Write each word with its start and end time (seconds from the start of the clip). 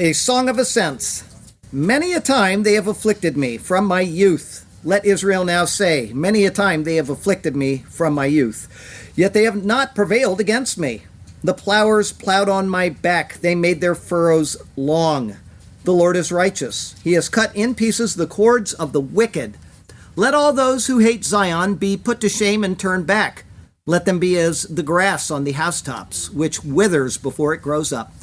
a 0.00 0.14
song 0.14 0.48
of 0.48 0.58
ascents. 0.58 1.24
Many 1.70 2.14
a 2.14 2.20
time 2.20 2.62
they 2.62 2.72
have 2.72 2.86
afflicted 2.86 3.36
me 3.36 3.58
from 3.58 3.84
my 3.84 4.00
youth. 4.00 4.64
Let 4.82 5.04
Israel 5.04 5.44
now 5.44 5.66
say, 5.66 6.10
Many 6.14 6.46
a 6.46 6.50
time 6.50 6.84
they 6.84 6.96
have 6.96 7.10
afflicted 7.10 7.54
me 7.54 7.84
from 7.90 8.14
my 8.14 8.24
youth. 8.24 9.12
Yet 9.14 9.34
they 9.34 9.42
have 9.42 9.62
not 9.62 9.94
prevailed 9.94 10.40
against 10.40 10.78
me. 10.78 11.02
The 11.44 11.52
plowers 11.52 12.12
plowed 12.12 12.48
on 12.48 12.66
my 12.66 12.88
back, 12.88 13.34
they 13.40 13.54
made 13.54 13.82
their 13.82 13.94
furrows 13.94 14.56
long. 14.74 15.36
The 15.84 15.92
Lord 15.92 16.16
is 16.16 16.32
righteous. 16.32 16.94
He 17.04 17.12
has 17.12 17.28
cut 17.28 17.54
in 17.54 17.74
pieces 17.74 18.14
the 18.14 18.26
cords 18.26 18.72
of 18.72 18.94
the 18.94 19.02
wicked. 19.02 19.58
Let 20.16 20.32
all 20.32 20.54
those 20.54 20.86
who 20.86 21.00
hate 21.00 21.26
Zion 21.26 21.74
be 21.74 21.98
put 21.98 22.22
to 22.22 22.30
shame 22.30 22.64
and 22.64 22.78
turn 22.78 23.04
back. 23.04 23.44
Let 23.84 24.06
them 24.06 24.18
be 24.18 24.38
as 24.38 24.62
the 24.62 24.82
grass 24.82 25.30
on 25.30 25.44
the 25.44 25.52
housetops, 25.52 26.30
which 26.30 26.64
withers 26.64 27.18
before 27.18 27.52
it 27.52 27.60
grows 27.60 27.92
up, 27.92 28.14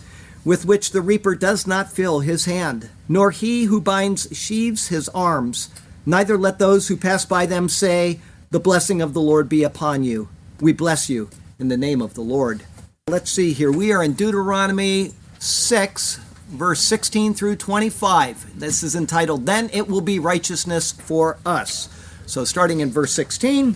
with 0.48 0.66
which 0.66 0.92
the 0.92 1.02
reaper 1.02 1.36
does 1.36 1.68
not 1.68 1.92
fill 1.92 2.22
his 2.22 2.46
hand, 2.46 2.90
nor 3.10 3.32
he 3.32 3.66
who 3.66 3.81
binds 3.81 4.30
sheaves 4.31 4.88
his 4.88 5.09
arms. 5.09 5.70
Neither 6.06 6.38
let 6.38 6.58
those 6.58 6.88
who 6.88 6.95
pass 6.95 7.26
by 7.26 7.45
them 7.45 7.67
say, 7.67 8.22
The 8.50 8.59
blessing 8.62 9.02
of 9.02 9.14
the 9.14 9.20
Lord 9.20 9.50
be 9.50 9.64
upon 9.64 10.06
you. 10.06 10.30
We 10.62 10.72
bless 10.72 11.09
you 11.09 11.30
in 11.59 11.68
the 11.68 11.75
name 11.75 12.02
of 12.02 12.14
the 12.14 12.22
Lord. 12.22 12.64
Let's 13.09 13.30
see 13.30 13.52
here. 13.52 13.73
We 13.73 13.92
are 13.92 14.02
in 14.02 14.14
Deuteronomy 14.14 15.12
6, 15.38 16.16
verse 16.48 16.80
16 16.80 17.34
through 17.34 17.58
25. 17.58 18.58
This 18.58 18.84
is 18.84 18.95
entitled, 18.95 19.45
Then 19.45 19.70
It 19.73 19.90
Will 19.90 20.00
Be 20.00 20.18
Righteousness 20.18 20.94
for 20.94 21.40
Us. 21.45 21.90
So 22.25 22.45
starting 22.45 22.80
in 22.80 22.90
verse 22.90 23.12
16. 23.12 23.75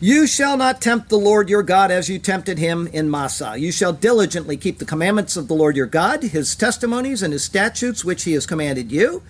You 0.00 0.26
shall 0.26 0.56
not 0.56 0.80
tempt 0.80 1.08
the 1.08 1.18
Lord 1.18 1.48
your 1.48 1.62
God 1.62 1.90
as 1.90 2.08
you 2.08 2.18
tempted 2.18 2.58
him 2.58 2.86
in 2.88 3.10
Massah. 3.10 3.56
You 3.58 3.72
shall 3.72 3.92
diligently 3.92 4.56
keep 4.56 4.78
the 4.78 4.84
commandments 4.84 5.36
of 5.36 5.48
the 5.48 5.54
Lord 5.54 5.76
your 5.76 5.86
God, 5.86 6.22
his 6.22 6.54
testimonies 6.54 7.22
and 7.22 7.32
his 7.32 7.44
statutes 7.44 8.04
which 8.04 8.24
he 8.24 8.32
has 8.32 8.46
commanded 8.46 8.92
you. 8.92 9.22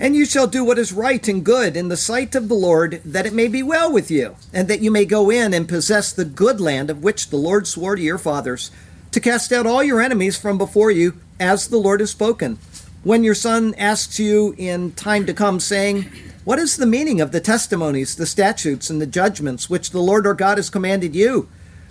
And 0.00 0.16
you 0.16 0.24
shall 0.24 0.46
do 0.46 0.64
what 0.64 0.78
is 0.78 0.92
right 0.92 1.26
and 1.28 1.44
good 1.44 1.76
in 1.76 1.88
the 1.88 1.96
sight 1.96 2.34
of 2.34 2.48
the 2.48 2.54
Lord, 2.54 3.00
that 3.04 3.26
it 3.26 3.32
may 3.32 3.46
be 3.46 3.62
well 3.62 3.92
with 3.92 4.10
you, 4.10 4.36
and 4.52 4.66
that 4.68 4.80
you 4.80 4.90
may 4.90 5.04
go 5.04 5.30
in 5.30 5.54
and 5.54 5.68
possess 5.68 6.12
the 6.12 6.24
good 6.24 6.60
land 6.60 6.90
of 6.90 7.02
which 7.02 7.30
the 7.30 7.36
Lord 7.36 7.66
swore 7.68 7.94
to 7.94 8.02
your 8.02 8.18
fathers, 8.18 8.72
to 9.12 9.20
cast 9.20 9.52
out 9.52 9.66
all 9.66 9.84
your 9.84 10.00
enemies 10.00 10.36
from 10.36 10.58
before 10.58 10.90
you, 10.90 11.20
as 11.38 11.68
the 11.68 11.78
Lord 11.78 12.00
has 12.00 12.10
spoken. 12.10 12.58
When 13.04 13.22
your 13.22 13.34
son 13.34 13.74
asks 13.76 14.18
you 14.18 14.54
in 14.58 14.92
time 14.92 15.26
to 15.26 15.34
come, 15.34 15.60
saying, 15.60 16.10
what 16.44 16.58
is 16.58 16.76
the 16.76 16.86
meaning 16.86 17.20
of 17.20 17.32
the 17.32 17.40
testimonies, 17.40 18.16
the 18.16 18.26
statutes, 18.26 18.90
and 18.90 19.00
the 19.00 19.06
judgments 19.06 19.70
which 19.70 19.90
the 19.90 20.00
Lord 20.00 20.26
our 20.26 20.34
God 20.34 20.58
has 20.58 20.68
commanded 20.68 21.14
you? 21.14 21.48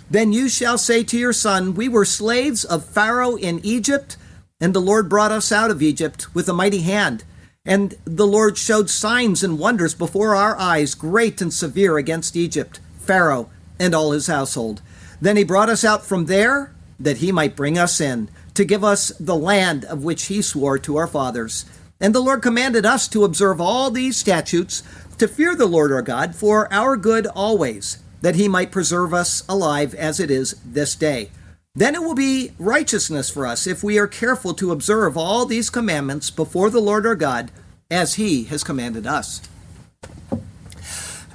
Then 0.08 0.32
you 0.32 0.48
shall 0.48 0.78
say 0.78 1.02
to 1.04 1.18
your 1.18 1.32
son, 1.32 1.74
We 1.74 1.88
were 1.88 2.04
slaves 2.04 2.64
of 2.64 2.84
Pharaoh 2.84 3.34
in 3.34 3.58
Egypt, 3.64 4.16
and 4.60 4.72
the 4.72 4.80
Lord 4.80 5.08
brought 5.08 5.32
us 5.32 5.50
out 5.50 5.70
of 5.70 5.82
Egypt 5.82 6.32
with 6.34 6.48
a 6.48 6.52
mighty 6.52 6.82
hand. 6.82 7.24
And 7.64 7.96
the 8.04 8.26
Lord 8.26 8.56
showed 8.56 8.90
signs 8.90 9.42
and 9.42 9.58
wonders 9.58 9.94
before 9.94 10.36
our 10.36 10.56
eyes, 10.56 10.94
great 10.94 11.40
and 11.40 11.52
severe, 11.52 11.96
against 11.96 12.36
Egypt, 12.36 12.78
Pharaoh, 12.98 13.50
and 13.80 13.94
all 13.94 14.12
his 14.12 14.28
household. 14.28 14.82
Then 15.20 15.36
he 15.36 15.44
brought 15.44 15.70
us 15.70 15.84
out 15.84 16.04
from 16.04 16.26
there, 16.26 16.72
that 17.00 17.16
he 17.16 17.32
might 17.32 17.56
bring 17.56 17.76
us 17.76 18.00
in, 18.00 18.28
to 18.54 18.64
give 18.64 18.84
us 18.84 19.08
the 19.18 19.34
land 19.34 19.84
of 19.86 20.04
which 20.04 20.26
he 20.26 20.42
swore 20.42 20.78
to 20.78 20.96
our 20.96 21.08
fathers. 21.08 21.64
And 22.00 22.14
the 22.14 22.20
Lord 22.20 22.42
commanded 22.42 22.84
us 22.84 23.08
to 23.08 23.24
observe 23.24 23.60
all 23.60 23.90
these 23.90 24.16
statutes, 24.16 24.82
to 25.18 25.28
fear 25.28 25.54
the 25.54 25.66
Lord 25.66 25.92
our 25.92 26.02
God 26.02 26.34
for 26.34 26.72
our 26.72 26.96
good 26.96 27.26
always, 27.26 27.98
that 28.20 28.34
he 28.34 28.48
might 28.48 28.72
preserve 28.72 29.14
us 29.14 29.44
alive 29.48 29.94
as 29.94 30.18
it 30.20 30.30
is 30.30 30.54
this 30.64 30.94
day. 30.94 31.30
Then 31.74 31.94
it 31.94 32.02
will 32.02 32.14
be 32.14 32.52
righteousness 32.58 33.30
for 33.30 33.46
us 33.46 33.66
if 33.66 33.82
we 33.82 33.98
are 33.98 34.06
careful 34.06 34.54
to 34.54 34.70
observe 34.70 35.16
all 35.16 35.44
these 35.44 35.70
commandments 35.70 36.30
before 36.30 36.70
the 36.70 36.80
Lord 36.80 37.06
our 37.06 37.16
God, 37.16 37.50
as 37.90 38.14
he 38.14 38.44
has 38.44 38.64
commanded 38.64 39.06
us. 39.06 39.40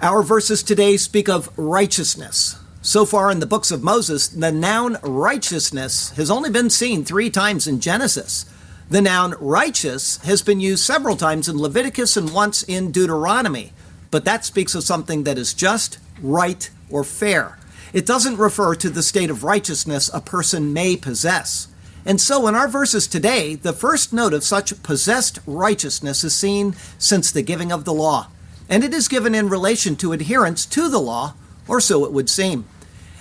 Our 0.01 0.23
verses 0.23 0.63
today 0.63 0.95
speak 0.95 1.27
of 1.27 1.51
righteousness. 1.57 2.57
So 2.81 3.05
far 3.05 3.29
in 3.29 3.41
the 3.41 3.45
books 3.45 3.69
of 3.69 3.83
Moses, 3.83 4.29
the 4.29 4.51
noun 4.51 4.97
righteousness 5.03 6.11
has 6.11 6.31
only 6.31 6.49
been 6.49 6.69
seen 6.69 7.03
three 7.03 7.29
times 7.29 7.67
in 7.67 7.81
Genesis. 7.81 8.45
The 8.89 9.01
noun 9.01 9.35
righteous 9.39 10.17
has 10.23 10.41
been 10.41 10.59
used 10.59 10.83
several 10.83 11.15
times 11.15 11.47
in 11.47 11.59
Leviticus 11.59 12.17
and 12.17 12.33
once 12.33 12.63
in 12.63 12.91
Deuteronomy, 12.91 13.71
but 14.09 14.25
that 14.25 14.45
speaks 14.45 14.73
of 14.73 14.83
something 14.83 15.25
that 15.25 15.37
is 15.37 15.53
just, 15.53 15.99
right, 16.23 16.67
or 16.89 17.03
fair. 17.03 17.59
It 17.93 18.07
doesn't 18.07 18.37
refer 18.37 18.73
to 18.73 18.89
the 18.89 19.03
state 19.03 19.29
of 19.29 19.43
righteousness 19.43 20.09
a 20.11 20.21
person 20.21 20.73
may 20.73 20.97
possess. 20.97 21.67
And 22.03 22.19
so 22.19 22.47
in 22.47 22.55
our 22.55 22.67
verses 22.67 23.05
today, 23.05 23.53
the 23.53 23.73
first 23.73 24.11
note 24.11 24.33
of 24.33 24.43
such 24.43 24.81
possessed 24.81 25.37
righteousness 25.45 26.23
is 26.23 26.33
seen 26.33 26.73
since 26.97 27.31
the 27.31 27.43
giving 27.43 27.71
of 27.71 27.85
the 27.85 27.93
law, 27.93 28.29
and 28.67 28.83
it 28.83 28.95
is 28.95 29.07
given 29.07 29.35
in 29.35 29.49
relation 29.49 29.97
to 29.97 30.13
adherence 30.13 30.65
to 30.65 30.89
the 30.89 30.97
law, 30.97 31.35
or 31.67 31.79
so 31.79 32.05
it 32.05 32.11
would 32.11 32.27
seem. 32.27 32.65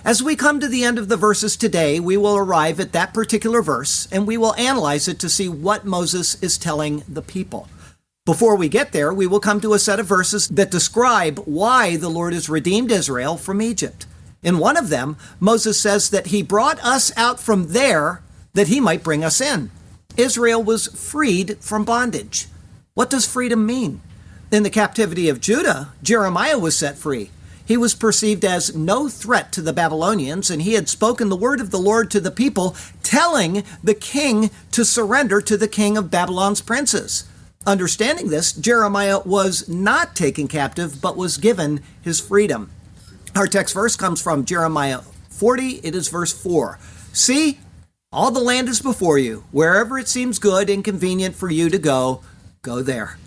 As 0.04 0.22
we 0.22 0.36
come 0.36 0.60
to 0.60 0.69
the 0.69 0.84
end 0.84 0.98
of 0.98 1.09
the 1.09 1.16
verses 1.16 1.56
today, 1.56 1.98
we 1.98 2.16
will 2.16 2.36
arrive 2.36 2.78
at 2.78 2.92
that 2.92 3.12
particular 3.12 3.60
verse 3.62 4.06
and 4.12 4.26
we 4.26 4.36
will 4.36 4.54
analyze 4.54 5.09
it 5.09 5.19
to 5.20 5.28
see 5.28 5.48
what 5.48 5.84
Moses 5.84 6.41
is 6.41 6.56
telling 6.56 7.03
the 7.09 7.22
people. 7.22 7.69
Before 8.25 8.54
we 8.56 8.69
get 8.69 8.92
there, 8.92 9.12
we 9.12 9.26
will 9.26 9.41
come 9.41 9.60
to 9.60 9.75
a 9.75 9.78
set 9.78 9.98
of 9.98 10.06
verses 10.06 10.48
that 10.48 10.70
describe 10.70 11.38
why 11.47 11.97
the 11.97 12.09
Lord 12.10 12.32
has 12.32 12.48
redeemed 12.48 12.92
Israel 12.92 13.36
from 13.36 13.60
Egypt. 13.60 14.06
In 14.42 14.59
one 14.59 14.76
of 14.76 14.88
them, 14.88 15.16
Moses 15.41 15.81
says 15.81 16.10
that 16.10 16.28
he 16.28 16.42
brought 16.42 16.78
us 16.84 17.10
out 17.16 17.41
from 17.41 17.69
there 17.69 18.22
that 18.54 18.69
he 18.69 18.80
might 18.80 19.03
bring 19.03 19.25
us 19.25 19.41
in. 19.41 19.70
Israel 20.16 20.62
was 20.62 20.88
freed 20.88 21.59
from 21.59 21.84
bondage. 21.84 22.47
What 22.94 23.10
does 23.10 23.26
freedom 23.26 23.66
mean? 23.66 24.00
In 24.53 24.62
the 24.62 24.70
captivity 24.70 25.28
of 25.28 25.41
Judah, 25.41 25.88
Jeremiah 26.03 26.59
was 26.59 26.76
set 26.76 26.97
free. 26.97 27.30
He 27.69 27.77
was 27.77 27.95
perceived 27.95 28.47
as 28.47 28.75
no 28.75 29.11
threat 29.11 29.53
to 29.53 29.61
the 29.61 29.75
Babylonians, 29.75 30.51
and 30.51 30.62
he 30.62 30.73
had 30.73 30.89
spoken 30.89 31.29
the 31.29 31.37
word 31.37 31.61
of 31.61 31.71
the 31.71 31.79
Lord 31.79 32.11
to 32.12 32.19
the 32.19 32.31
people, 32.31 32.75
telling 33.03 33.62
the 33.84 33.93
king 33.93 34.51
to 34.71 34.87
surrender 34.87 35.43
to 35.43 35.55
the 35.55 35.69
king 35.69 35.99
of 35.99 36.11
Babylon's 36.11 36.62
princes. 36.62 37.28
Understanding 37.67 38.31
this, 38.31 38.53
Jeremiah 38.53 39.21
was 39.21 39.69
not 39.69 40.17
taken 40.17 40.49
captive, 40.49 41.03
but 41.03 41.19
was 41.19 41.37
given 41.37 41.83
his 42.01 42.21
freedom. 42.21 42.71
Our 43.37 43.47
text 43.47 43.75
verse 43.75 43.97
comes 43.97 44.23
from 44.23 44.47
Jeremiah 44.47 45.01
40, 45.28 45.81
it 45.84 45.95
is 45.95 46.09
verse 46.09 46.33
4. 46.33 46.78
See, 47.12 47.61
all 48.11 48.31
the 48.31 48.41
land 48.41 48.71
is 48.71 48.81
before 48.81 49.19
you. 49.19 49.45
Wherever 49.51 49.99
it 49.99 50.09
seems 50.09 50.39
good 50.39 50.71
and 50.71 50.83
convenient 50.83 51.34
for 51.34 51.51
you 51.51 51.69
to 51.69 51.78
go, 51.78 52.23
go 52.62 52.81
there. 52.81 53.19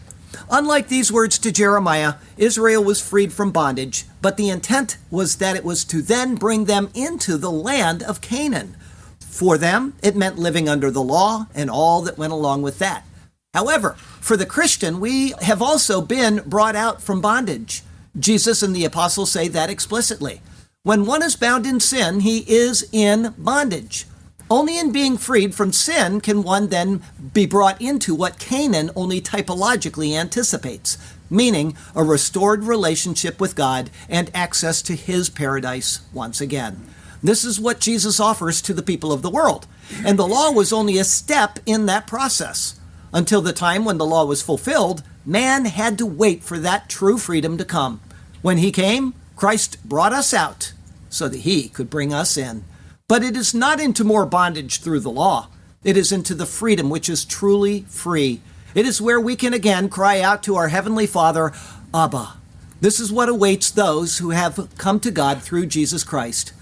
Unlike 0.49 0.87
these 0.87 1.11
words 1.11 1.37
to 1.39 1.51
Jeremiah, 1.51 2.15
Israel 2.37 2.83
was 2.83 3.01
freed 3.01 3.33
from 3.33 3.51
bondage, 3.51 4.05
but 4.21 4.37
the 4.37 4.49
intent 4.49 4.97
was 5.09 5.37
that 5.37 5.55
it 5.55 5.63
was 5.63 5.83
to 5.85 6.01
then 6.01 6.35
bring 6.35 6.65
them 6.65 6.89
into 6.93 7.37
the 7.37 7.51
land 7.51 8.03
of 8.03 8.21
Canaan. 8.21 8.75
For 9.19 9.57
them, 9.57 9.93
it 10.03 10.15
meant 10.15 10.37
living 10.37 10.67
under 10.67 10.91
the 10.91 11.01
law 11.01 11.47
and 11.55 11.69
all 11.69 12.01
that 12.01 12.17
went 12.17 12.33
along 12.33 12.61
with 12.61 12.79
that. 12.79 13.05
However, 13.53 13.93
for 14.19 14.37
the 14.37 14.45
Christian, 14.45 14.99
we 14.99 15.33
have 15.41 15.61
also 15.61 16.01
been 16.01 16.41
brought 16.45 16.75
out 16.75 17.01
from 17.01 17.21
bondage. 17.21 17.83
Jesus 18.17 18.61
and 18.61 18.75
the 18.75 18.85
apostles 18.85 19.31
say 19.31 19.47
that 19.47 19.69
explicitly. 19.69 20.41
When 20.83 21.05
one 21.05 21.23
is 21.23 21.35
bound 21.35 21.65
in 21.65 21.79
sin, 21.79 22.21
he 22.21 22.39
is 22.39 22.87
in 22.91 23.33
bondage. 23.37 24.05
Only 24.51 24.77
in 24.77 24.91
being 24.91 25.17
freed 25.17 25.55
from 25.55 25.71
sin 25.71 26.19
can 26.19 26.43
one 26.43 26.67
then 26.67 27.01
be 27.33 27.45
brought 27.45 27.81
into 27.81 28.13
what 28.13 28.37
Canaan 28.37 28.91
only 28.97 29.21
typologically 29.21 30.11
anticipates, 30.11 30.97
meaning 31.29 31.77
a 31.95 32.03
restored 32.03 32.65
relationship 32.65 33.39
with 33.39 33.55
God 33.55 33.89
and 34.09 34.29
access 34.33 34.81
to 34.81 34.95
his 34.97 35.29
paradise 35.29 36.01
once 36.11 36.41
again. 36.41 36.85
This 37.23 37.45
is 37.45 37.61
what 37.61 37.79
Jesus 37.79 38.19
offers 38.19 38.61
to 38.63 38.73
the 38.73 38.83
people 38.83 39.13
of 39.13 39.21
the 39.21 39.29
world. 39.29 39.67
And 40.03 40.19
the 40.19 40.27
law 40.27 40.51
was 40.51 40.73
only 40.73 40.97
a 40.97 41.05
step 41.05 41.59
in 41.65 41.85
that 41.85 42.05
process. 42.05 42.77
Until 43.13 43.41
the 43.41 43.53
time 43.53 43.85
when 43.85 43.99
the 43.99 44.05
law 44.05 44.25
was 44.25 44.41
fulfilled, 44.41 45.01
man 45.25 45.63
had 45.63 45.97
to 45.99 46.05
wait 46.05 46.43
for 46.43 46.59
that 46.59 46.89
true 46.89 47.17
freedom 47.17 47.57
to 47.57 47.63
come. 47.63 48.01
When 48.41 48.57
he 48.57 48.73
came, 48.73 49.13
Christ 49.37 49.77
brought 49.87 50.11
us 50.11 50.33
out 50.33 50.73
so 51.09 51.29
that 51.29 51.39
he 51.39 51.69
could 51.69 51.89
bring 51.89 52.13
us 52.13 52.35
in. 52.35 52.65
But 53.11 53.25
it 53.25 53.35
is 53.35 53.53
not 53.53 53.81
into 53.81 54.05
more 54.05 54.25
bondage 54.25 54.79
through 54.79 55.01
the 55.01 55.11
law. 55.11 55.49
It 55.83 55.97
is 55.97 56.13
into 56.13 56.33
the 56.33 56.45
freedom 56.45 56.89
which 56.89 57.09
is 57.09 57.25
truly 57.25 57.81
free. 57.89 58.39
It 58.73 58.85
is 58.85 59.01
where 59.01 59.19
we 59.19 59.35
can 59.35 59.53
again 59.53 59.89
cry 59.89 60.21
out 60.21 60.41
to 60.43 60.55
our 60.55 60.69
Heavenly 60.69 61.05
Father, 61.07 61.51
Abba. 61.93 62.37
This 62.79 63.01
is 63.01 63.11
what 63.11 63.27
awaits 63.27 63.69
those 63.69 64.19
who 64.19 64.29
have 64.29 64.69
come 64.77 65.01
to 65.01 65.11
God 65.11 65.41
through 65.41 65.65
Jesus 65.65 66.05
Christ. 66.05 66.53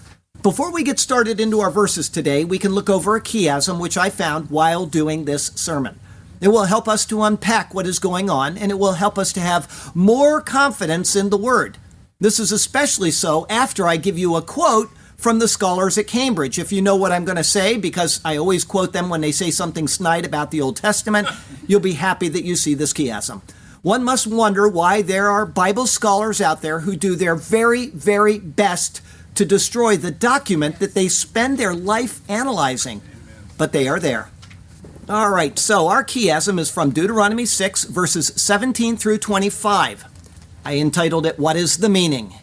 Before 0.42 0.72
we 0.72 0.84
get 0.84 0.98
started 0.98 1.40
into 1.40 1.60
our 1.60 1.70
verses 1.70 2.10
today, 2.10 2.44
we 2.44 2.58
can 2.58 2.74
look 2.74 2.90
over 2.90 3.16
a 3.16 3.22
chiasm 3.22 3.80
which 3.80 3.96
I 3.96 4.10
found 4.10 4.50
while 4.50 4.88
doing 4.88 5.26
this 5.26 5.52
sermon. 5.54 6.00
It 6.42 6.48
will 6.48 6.66
help 6.66 6.88
us 6.88 7.06
to 7.06 7.22
unpack 7.22 7.76
what 7.76 7.86
is 7.86 8.00
going 8.00 8.28
on, 8.28 8.58
and 8.58 8.72
it 8.72 8.80
will 8.80 8.94
help 8.94 9.20
us 9.20 9.32
to 9.34 9.40
have 9.40 9.96
more 9.96 10.42
confidence 10.42 11.16
in 11.16 11.30
the 11.30 11.38
Word. 11.38 11.78
This 12.20 12.40
is 12.40 12.52
especially 12.52 13.12
so 13.12 13.46
after 13.52 13.88
I 13.88 13.98
give 13.98 14.18
you 14.18 14.36
a 14.36 14.42
quote 14.42 14.90
from 15.20 15.40
the 15.40 15.48
scholars 15.50 15.98
at 15.98 16.08
Cambridge. 16.08 16.58
If 16.58 16.72
you 16.72 16.82
know 16.82 16.96
what 16.96 17.12
I'm 17.12 17.26
going 17.26 17.36
to 17.36 17.44
say, 17.44 17.78
because 17.78 18.22
I 18.24 18.38
always 18.38 18.64
quote 18.64 18.94
them 18.94 19.10
when 19.10 19.20
they 19.20 19.34
say 19.34 19.52
something 19.52 19.88
snide 19.88 20.26
about 20.26 20.50
the 20.50 20.62
Old 20.62 20.78
Testament, 20.78 21.28
you'll 21.68 21.82
be 21.82 21.94
happy 21.94 22.30
that 22.30 22.46
you 22.46 22.56
see 22.56 22.74
this 22.74 22.94
chiasm. 22.94 23.42
One 23.82 24.04
must 24.04 24.28
wonder 24.28 24.68
why 24.68 25.02
there 25.02 25.28
are 25.28 25.46
Bible 25.46 25.88
scholars 25.88 26.40
out 26.40 26.62
there 26.62 26.82
who 26.82 26.96
do 26.96 27.16
their 27.16 27.36
very, 27.36 27.88
very 27.88 28.40
best 28.40 29.02
to 29.36 29.46
destroy 29.46 29.98
the 29.98 30.12
document 30.12 30.80
that 30.80 30.94
they 30.94 31.10
spend 31.10 31.58
their 31.58 31.76
life 31.76 32.22
analyzing. 32.30 33.02
But 33.58 33.74
they 33.74 33.88
are 33.90 34.00
there. 34.00 34.30
All 35.10 35.32
right, 35.32 35.58
so 35.60 35.88
our 35.88 36.04
chiasm 36.04 36.60
is 36.60 36.72
from 36.72 36.92
Deuteronomy 36.92 37.46
6, 37.46 37.86
verses 37.86 38.28
17 38.36 38.96
through 38.96 39.18
25. 39.18 40.06
I 40.64 40.78
entitled 40.78 41.26
it, 41.26 41.40
What 41.40 41.56
is 41.56 41.78
the 41.78 41.90
Meaning? 41.90 42.36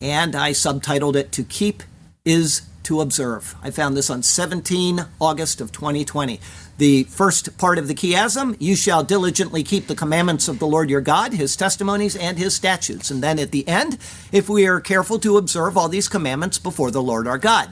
And 0.00 0.34
I 0.34 0.52
subtitled 0.52 1.16
it, 1.16 1.32
To 1.32 1.42
Keep 1.42 1.82
is 2.24 2.62
to 2.84 3.00
Observe. 3.00 3.54
I 3.62 3.70
found 3.70 3.96
this 3.96 4.10
on 4.10 4.22
17 4.22 5.06
August 5.20 5.60
of 5.60 5.72
2020. 5.72 6.40
The 6.78 7.04
first 7.04 7.56
part 7.56 7.78
of 7.78 7.86
the 7.86 7.94
chiasm, 7.94 8.56
you 8.58 8.74
shall 8.74 9.04
diligently 9.04 9.62
keep 9.62 9.86
the 9.86 9.94
commandments 9.94 10.48
of 10.48 10.58
the 10.58 10.66
Lord 10.66 10.90
your 10.90 11.00
God, 11.00 11.32
his 11.32 11.54
testimonies, 11.56 12.16
and 12.16 12.38
his 12.38 12.54
statutes. 12.54 13.10
And 13.10 13.22
then 13.22 13.38
at 13.38 13.52
the 13.52 13.66
end, 13.68 13.98
if 14.32 14.48
we 14.48 14.66
are 14.66 14.80
careful 14.80 15.18
to 15.20 15.36
observe 15.36 15.76
all 15.76 15.88
these 15.88 16.08
commandments 16.08 16.58
before 16.58 16.90
the 16.90 17.02
Lord 17.02 17.28
our 17.28 17.38
God. 17.38 17.70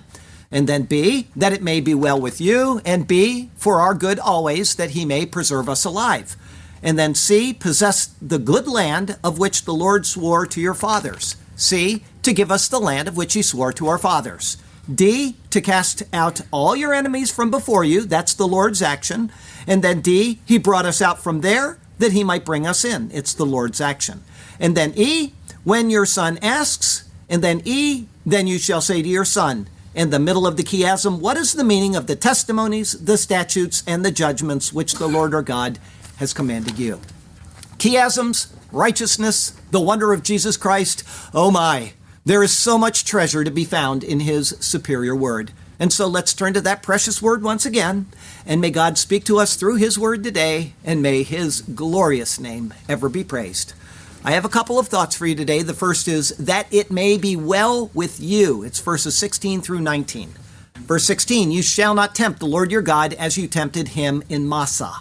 And 0.50 0.68
then 0.68 0.84
B, 0.84 1.28
that 1.36 1.52
it 1.52 1.62
may 1.62 1.80
be 1.80 1.94
well 1.94 2.20
with 2.20 2.40
you, 2.40 2.80
and 2.84 3.06
B, 3.06 3.50
for 3.56 3.80
our 3.80 3.94
good 3.94 4.18
always, 4.18 4.76
that 4.76 4.90
he 4.90 5.04
may 5.04 5.26
preserve 5.26 5.68
us 5.68 5.84
alive. 5.84 6.36
And 6.82 6.98
then 6.98 7.14
C, 7.14 7.52
possess 7.52 8.06
the 8.22 8.38
good 8.38 8.66
land 8.66 9.18
of 9.22 9.38
which 9.38 9.64
the 9.64 9.74
Lord 9.74 10.06
swore 10.06 10.46
to 10.46 10.60
your 10.60 10.74
fathers. 10.74 11.36
C, 11.60 12.04
to 12.22 12.32
give 12.32 12.50
us 12.50 12.68
the 12.68 12.80
land 12.80 13.08
of 13.08 13.16
which 13.16 13.34
he 13.34 13.42
swore 13.42 13.72
to 13.74 13.88
our 13.88 13.98
fathers. 13.98 14.56
D, 14.92 15.36
to 15.50 15.60
cast 15.60 16.02
out 16.12 16.40
all 16.50 16.74
your 16.74 16.92
enemies 16.92 17.30
from 17.30 17.50
before 17.50 17.84
you. 17.84 18.04
That's 18.06 18.34
the 18.34 18.48
Lord's 18.48 18.82
action. 18.82 19.30
And 19.66 19.82
then 19.82 20.00
D, 20.00 20.40
he 20.44 20.58
brought 20.58 20.86
us 20.86 21.00
out 21.00 21.22
from 21.22 21.42
there 21.42 21.78
that 21.98 22.12
he 22.12 22.24
might 22.24 22.44
bring 22.44 22.66
us 22.66 22.84
in. 22.84 23.10
It's 23.12 23.34
the 23.34 23.46
Lord's 23.46 23.80
action. 23.80 24.24
And 24.58 24.76
then 24.76 24.92
E, 24.96 25.34
when 25.64 25.90
your 25.90 26.06
son 26.06 26.38
asks, 26.42 27.08
and 27.28 27.44
then 27.44 27.62
E, 27.64 28.06
then 28.24 28.46
you 28.46 28.58
shall 28.58 28.80
say 28.80 29.02
to 29.02 29.08
your 29.08 29.24
son, 29.24 29.68
in 29.94 30.10
the 30.10 30.18
middle 30.18 30.46
of 30.46 30.56
the 30.56 30.62
chiasm, 30.62 31.20
what 31.20 31.36
is 31.36 31.52
the 31.52 31.64
meaning 31.64 31.96
of 31.96 32.06
the 32.06 32.16
testimonies, 32.16 32.92
the 32.92 33.18
statutes, 33.18 33.82
and 33.86 34.04
the 34.04 34.10
judgments 34.10 34.72
which 34.72 34.94
the 34.94 35.08
Lord 35.08 35.34
our 35.34 35.42
God 35.42 35.78
has 36.16 36.32
commanded 36.32 36.78
you? 36.78 37.00
Chiasms, 37.76 38.52
righteousness, 38.72 39.50
the 39.70 39.80
wonder 39.80 40.12
of 40.12 40.22
Jesus 40.22 40.56
Christ. 40.56 41.04
Oh 41.34 41.50
my, 41.50 41.92
there 42.24 42.42
is 42.42 42.56
so 42.56 42.76
much 42.76 43.04
treasure 43.04 43.44
to 43.44 43.50
be 43.50 43.64
found 43.64 44.04
in 44.04 44.20
His 44.20 44.56
superior 44.60 45.14
word. 45.16 45.52
And 45.78 45.92
so 45.92 46.06
let's 46.06 46.34
turn 46.34 46.52
to 46.54 46.60
that 46.60 46.82
precious 46.82 47.22
word 47.22 47.42
once 47.42 47.64
again, 47.64 48.06
and 48.44 48.60
may 48.60 48.70
God 48.70 48.98
speak 48.98 49.24
to 49.24 49.38
us 49.38 49.56
through 49.56 49.76
His 49.76 49.98
word 49.98 50.22
today, 50.22 50.74
and 50.84 51.00
may 51.00 51.22
His 51.22 51.62
glorious 51.62 52.38
name 52.38 52.74
ever 52.88 53.08
be 53.08 53.24
praised. 53.24 53.72
I 54.22 54.32
have 54.32 54.44
a 54.44 54.50
couple 54.50 54.78
of 54.78 54.88
thoughts 54.88 55.16
for 55.16 55.26
you 55.26 55.34
today. 55.34 55.62
The 55.62 55.72
first 55.72 56.06
is 56.06 56.36
that 56.36 56.66
it 56.70 56.90
may 56.90 57.16
be 57.16 57.36
well 57.36 57.90
with 57.94 58.20
you. 58.20 58.62
It's 58.62 58.78
verses 58.78 59.16
16 59.16 59.62
through 59.62 59.80
19. 59.80 60.34
Verse 60.74 61.04
16, 61.04 61.50
you 61.50 61.62
shall 61.62 61.94
not 61.94 62.14
tempt 62.14 62.38
the 62.38 62.46
Lord 62.46 62.70
your 62.70 62.82
God 62.82 63.14
as 63.14 63.38
you 63.38 63.48
tempted 63.48 63.88
him 63.88 64.22
in 64.28 64.46
Massah. 64.46 64.96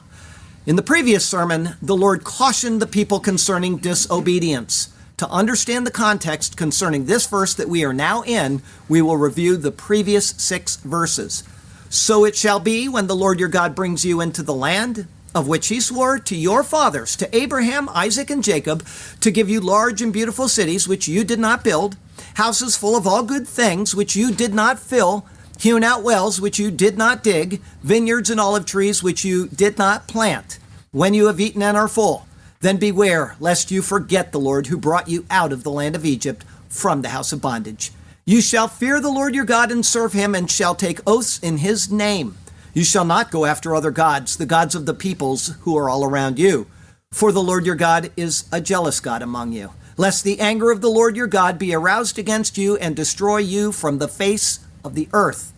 In 0.69 0.75
the 0.75 0.83
previous 0.83 1.25
sermon, 1.25 1.69
the 1.81 1.97
Lord 1.97 2.23
cautioned 2.23 2.79
the 2.79 2.85
people 2.85 3.19
concerning 3.19 3.77
disobedience. 3.77 4.93
To 5.17 5.27
understand 5.27 5.87
the 5.87 5.89
context 5.89 6.57
concerning 6.57 7.05
this 7.05 7.25
verse 7.25 7.55
that 7.55 7.67
we 7.69 7.83
are 7.83 7.91
now 7.91 8.21
in, 8.21 8.61
we 8.87 9.01
will 9.01 9.17
review 9.17 9.57
the 9.57 9.71
previous 9.71 10.27
six 10.37 10.75
verses. 10.75 11.43
So 11.89 12.23
it 12.23 12.35
shall 12.35 12.59
be 12.59 12.87
when 12.87 13.07
the 13.07 13.15
Lord 13.15 13.39
your 13.39 13.49
God 13.49 13.73
brings 13.73 14.05
you 14.05 14.21
into 14.21 14.43
the 14.43 14.53
land 14.53 15.07
of 15.33 15.47
which 15.47 15.69
he 15.69 15.79
swore 15.79 16.19
to 16.19 16.35
your 16.35 16.61
fathers, 16.63 17.15
to 17.15 17.35
Abraham, 17.35 17.89
Isaac, 17.89 18.29
and 18.29 18.43
Jacob, 18.43 18.85
to 19.21 19.31
give 19.31 19.49
you 19.49 19.61
large 19.61 20.03
and 20.03 20.13
beautiful 20.13 20.47
cities 20.47 20.87
which 20.87 21.07
you 21.07 21.23
did 21.23 21.39
not 21.39 21.63
build, 21.63 21.97
houses 22.35 22.77
full 22.77 22.95
of 22.95 23.07
all 23.07 23.23
good 23.23 23.47
things 23.47 23.95
which 23.95 24.15
you 24.15 24.31
did 24.31 24.53
not 24.53 24.77
fill, 24.77 25.25
hewn 25.59 25.83
out 25.83 26.03
wells 26.03 26.39
which 26.39 26.57
you 26.57 26.71
did 26.71 26.97
not 26.97 27.21
dig, 27.21 27.61
vineyards 27.83 28.29
and 28.29 28.39
olive 28.39 28.65
trees 28.65 29.03
which 29.03 29.25
you 29.25 29.47
did 29.47 29.77
not 29.77 30.07
plant. 30.07 30.57
When 30.91 31.13
you 31.13 31.27
have 31.27 31.39
eaten 31.39 31.61
and 31.61 31.77
are 31.77 31.87
full, 31.87 32.25
then 32.61 32.77
beware 32.77 33.35
lest 33.39 33.69
you 33.69 33.81
forget 33.81 34.31
the 34.31 34.39
Lord 34.39 34.67
who 34.67 34.77
brought 34.77 35.09
you 35.09 35.25
out 35.29 35.51
of 35.51 35.63
the 35.63 35.71
land 35.71 35.95
of 35.95 36.05
Egypt 36.05 36.45
from 36.69 37.01
the 37.01 37.09
house 37.09 37.31
of 37.31 37.41
bondage. 37.41 37.91
You 38.25 38.41
shall 38.41 38.67
fear 38.67 39.01
the 39.01 39.11
Lord 39.11 39.35
your 39.35 39.45
God 39.45 39.71
and 39.71 39.85
serve 39.85 40.13
him, 40.13 40.35
and 40.35 40.49
shall 40.49 40.75
take 40.75 40.99
oaths 41.07 41.39
in 41.39 41.57
his 41.57 41.91
name. 41.91 42.37
You 42.73 42.83
shall 42.83 43.05
not 43.05 43.31
go 43.31 43.45
after 43.45 43.75
other 43.75 43.91
gods, 43.91 44.37
the 44.37 44.45
gods 44.45 44.75
of 44.75 44.85
the 44.85 44.93
peoples 44.93 45.55
who 45.61 45.75
are 45.77 45.89
all 45.89 46.05
around 46.05 46.37
you. 46.37 46.67
For 47.11 47.31
the 47.31 47.41
Lord 47.41 47.65
your 47.65 47.75
God 47.75 48.11
is 48.15 48.45
a 48.51 48.61
jealous 48.61 48.99
God 48.99 49.23
among 49.23 49.53
you, 49.53 49.71
lest 49.97 50.23
the 50.23 50.39
anger 50.39 50.69
of 50.69 50.81
the 50.81 50.91
Lord 50.91 51.17
your 51.17 51.27
God 51.27 51.57
be 51.57 51.73
aroused 51.73 52.19
against 52.19 52.57
you 52.57 52.77
and 52.77 52.95
destroy 52.95 53.37
you 53.37 53.71
from 53.71 53.97
the 53.97 54.07
face 54.07 54.59
of 54.83 54.95
the 54.95 55.07
earth. 55.13 55.53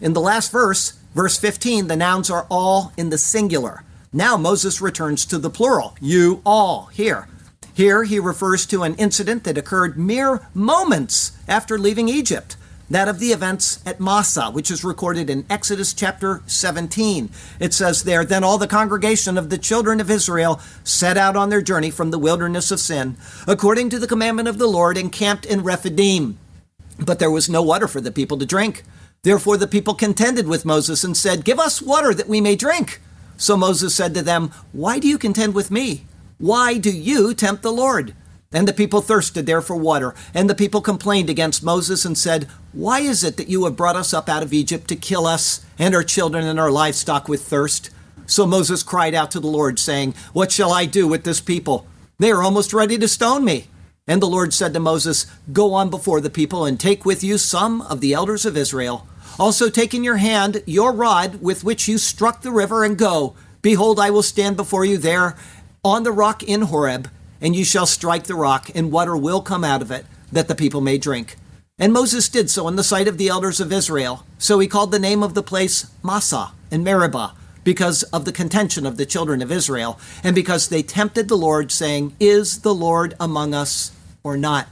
In 0.00 0.12
the 0.12 0.20
last 0.20 0.52
verse, 0.52 0.92
verse 1.14 1.38
15, 1.38 1.86
the 1.86 1.96
nouns 1.96 2.30
are 2.30 2.46
all 2.50 2.92
in 2.96 3.10
the 3.10 3.18
singular. 3.18 3.84
Now 4.12 4.36
Moses 4.36 4.80
returns 4.80 5.26
to 5.26 5.38
the 5.38 5.50
plural, 5.50 5.96
you 6.00 6.40
all 6.44 6.86
here. 6.86 7.28
Here 7.74 8.04
he 8.04 8.20
refers 8.20 8.66
to 8.66 8.84
an 8.84 8.94
incident 8.94 9.42
that 9.44 9.58
occurred 9.58 9.98
mere 9.98 10.46
moments 10.54 11.32
after 11.48 11.76
leaving 11.76 12.08
Egypt, 12.08 12.56
that 12.88 13.08
of 13.08 13.18
the 13.18 13.32
events 13.32 13.82
at 13.84 13.98
Massah, 13.98 14.50
which 14.50 14.70
is 14.70 14.84
recorded 14.84 15.28
in 15.28 15.44
Exodus 15.50 15.92
chapter 15.92 16.42
17. 16.46 17.30
It 17.58 17.74
says 17.74 18.04
there, 18.04 18.24
Then 18.24 18.44
all 18.44 18.58
the 18.58 18.68
congregation 18.68 19.36
of 19.36 19.50
the 19.50 19.58
children 19.58 20.00
of 20.00 20.10
Israel 20.10 20.60
set 20.84 21.16
out 21.16 21.34
on 21.34 21.48
their 21.48 21.62
journey 21.62 21.90
from 21.90 22.12
the 22.12 22.18
wilderness 22.18 22.70
of 22.70 22.78
sin, 22.78 23.16
according 23.48 23.90
to 23.90 23.98
the 23.98 24.06
commandment 24.06 24.46
of 24.46 24.58
the 24.58 24.68
Lord, 24.68 24.96
and 24.96 25.10
camped 25.10 25.44
in 25.44 25.64
Rephidim. 25.64 26.38
But 26.98 27.18
there 27.18 27.30
was 27.30 27.48
no 27.48 27.62
water 27.62 27.88
for 27.88 28.00
the 28.00 28.12
people 28.12 28.38
to 28.38 28.46
drink. 28.46 28.84
Therefore 29.22 29.56
the 29.56 29.66
people 29.66 29.94
contended 29.94 30.46
with 30.46 30.64
Moses 30.64 31.02
and 31.02 31.16
said, 31.16 31.44
Give 31.44 31.58
us 31.58 31.82
water 31.82 32.14
that 32.14 32.28
we 32.28 32.40
may 32.40 32.56
drink. 32.56 33.00
So 33.36 33.56
Moses 33.56 33.94
said 33.94 34.14
to 34.14 34.22
them, 34.22 34.50
Why 34.72 34.98
do 34.98 35.08
you 35.08 35.18
contend 35.18 35.54
with 35.54 35.70
me? 35.70 36.06
Why 36.38 36.78
do 36.78 36.90
you 36.90 37.34
tempt 37.34 37.62
the 37.62 37.72
Lord? 37.72 38.14
And 38.52 38.68
the 38.68 38.72
people 38.72 39.00
thirsted 39.00 39.46
there 39.46 39.60
for 39.60 39.74
water. 39.74 40.14
And 40.32 40.48
the 40.48 40.54
people 40.54 40.80
complained 40.80 41.28
against 41.28 41.64
Moses 41.64 42.04
and 42.04 42.16
said, 42.16 42.48
Why 42.72 43.00
is 43.00 43.24
it 43.24 43.36
that 43.36 43.48
you 43.48 43.64
have 43.64 43.76
brought 43.76 43.96
us 43.96 44.14
up 44.14 44.28
out 44.28 44.44
of 44.44 44.52
Egypt 44.52 44.86
to 44.88 44.96
kill 44.96 45.26
us 45.26 45.64
and 45.78 45.94
our 45.94 46.04
children 46.04 46.46
and 46.46 46.60
our 46.60 46.70
livestock 46.70 47.28
with 47.28 47.42
thirst? 47.42 47.90
So 48.26 48.46
Moses 48.46 48.82
cried 48.82 49.14
out 49.14 49.30
to 49.32 49.40
the 49.40 49.48
Lord, 49.48 49.78
saying, 49.78 50.14
What 50.32 50.52
shall 50.52 50.72
I 50.72 50.86
do 50.86 51.08
with 51.08 51.24
this 51.24 51.40
people? 51.40 51.86
They 52.18 52.30
are 52.30 52.42
almost 52.42 52.72
ready 52.72 52.96
to 52.98 53.08
stone 53.08 53.44
me. 53.44 53.66
And 54.06 54.20
the 54.20 54.26
Lord 54.26 54.52
said 54.52 54.74
to 54.74 54.80
Moses, 54.80 55.26
Go 55.52 55.72
on 55.74 55.90
before 55.90 56.20
the 56.20 56.30
people 56.30 56.64
and 56.64 56.78
take 56.78 57.04
with 57.04 57.24
you 57.24 57.38
some 57.38 57.80
of 57.82 58.00
the 58.00 58.12
elders 58.12 58.44
of 58.44 58.56
Israel 58.56 59.06
also 59.38 59.68
take 59.68 59.94
in 59.94 60.04
your 60.04 60.18
hand 60.18 60.62
your 60.66 60.92
rod 60.92 61.40
with 61.40 61.64
which 61.64 61.88
you 61.88 61.98
struck 61.98 62.42
the 62.42 62.52
river 62.52 62.84
and 62.84 62.98
go. 62.98 63.34
Behold, 63.62 63.98
I 63.98 64.10
will 64.10 64.22
stand 64.22 64.56
before 64.56 64.84
you 64.84 64.98
there 64.98 65.36
on 65.84 66.02
the 66.02 66.12
rock 66.12 66.42
in 66.42 66.62
Horeb, 66.62 67.10
and 67.40 67.54
you 67.54 67.64
shall 67.64 67.86
strike 67.86 68.24
the 68.24 68.34
rock, 68.34 68.70
and 68.74 68.92
water 68.92 69.16
will 69.16 69.42
come 69.42 69.64
out 69.64 69.82
of 69.82 69.90
it, 69.90 70.06
that 70.32 70.48
the 70.48 70.54
people 70.54 70.80
may 70.80 70.98
drink. 70.98 71.36
And 71.78 71.92
Moses 71.92 72.28
did 72.28 72.50
so 72.50 72.68
in 72.68 72.76
the 72.76 72.84
sight 72.84 73.08
of 73.08 73.18
the 73.18 73.28
elders 73.28 73.60
of 73.60 73.72
Israel. 73.72 74.24
So 74.38 74.58
he 74.60 74.68
called 74.68 74.92
the 74.92 74.98
name 74.98 75.22
of 75.22 75.34
the 75.34 75.42
place 75.42 75.90
Massah 76.02 76.52
and 76.70 76.84
Meribah, 76.84 77.34
because 77.64 78.02
of 78.04 78.24
the 78.24 78.32
contention 78.32 78.86
of 78.86 78.96
the 78.96 79.06
children 79.06 79.42
of 79.42 79.50
Israel, 79.50 79.98
and 80.22 80.34
because 80.34 80.68
they 80.68 80.82
tempted 80.82 81.28
the 81.28 81.36
Lord, 81.36 81.72
saying, 81.72 82.14
Is 82.20 82.60
the 82.60 82.74
Lord 82.74 83.14
among 83.18 83.54
us 83.54 83.90
or 84.24 84.36
not? 84.36 84.68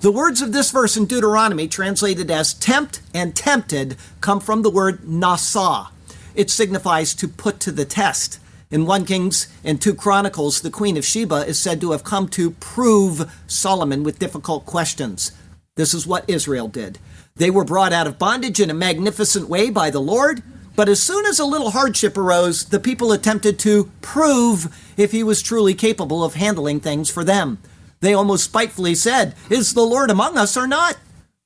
The 0.00 0.10
words 0.10 0.40
of 0.40 0.52
this 0.52 0.70
verse 0.70 0.96
in 0.96 1.06
Deuteronomy, 1.06 1.68
translated 1.68 2.30
as 2.30 2.54
tempt 2.54 3.02
and 3.12 3.36
tempted, 3.36 3.96
come 4.20 4.40
from 4.40 4.62
the 4.62 4.70
word 4.70 5.02
nasa. 5.02 5.88
It 6.34 6.50
signifies 6.50 7.14
to 7.14 7.28
put 7.28 7.60
to 7.60 7.70
the 7.70 7.84
test. 7.84 8.40
In 8.70 8.86
1 8.86 9.04
Kings 9.04 9.48
and 9.62 9.80
2 9.80 9.94
Chronicles, 9.94 10.62
the 10.62 10.70
Queen 10.70 10.96
of 10.96 11.04
Sheba 11.04 11.46
is 11.46 11.58
said 11.58 11.80
to 11.80 11.92
have 11.92 12.04
come 12.04 12.28
to 12.28 12.52
prove 12.52 13.30
Solomon 13.46 14.02
with 14.02 14.18
difficult 14.18 14.66
questions. 14.66 15.32
This 15.76 15.92
is 15.92 16.06
what 16.06 16.28
Israel 16.28 16.68
did. 16.68 16.98
They 17.36 17.50
were 17.50 17.64
brought 17.64 17.92
out 17.92 18.06
of 18.06 18.18
bondage 18.18 18.60
in 18.60 18.70
a 18.70 18.74
magnificent 18.74 19.48
way 19.48 19.70
by 19.70 19.90
the 19.90 20.00
Lord, 20.00 20.42
But 20.78 20.88
as 20.88 21.02
soon 21.02 21.26
as 21.26 21.40
a 21.40 21.44
little 21.44 21.72
hardship 21.72 22.16
arose, 22.16 22.66
the 22.66 22.78
people 22.78 23.10
attempted 23.10 23.58
to 23.58 23.90
prove 24.00 24.72
if 24.96 25.10
he 25.10 25.24
was 25.24 25.42
truly 25.42 25.74
capable 25.74 26.22
of 26.22 26.34
handling 26.34 26.78
things 26.78 27.10
for 27.10 27.24
them. 27.24 27.58
They 28.00 28.14
almost 28.14 28.44
spitefully 28.44 28.94
said, 28.94 29.34
Is 29.50 29.74
the 29.74 29.82
Lord 29.82 30.10
among 30.10 30.36
us 30.36 30.56
or 30.56 30.66
not? 30.66 30.96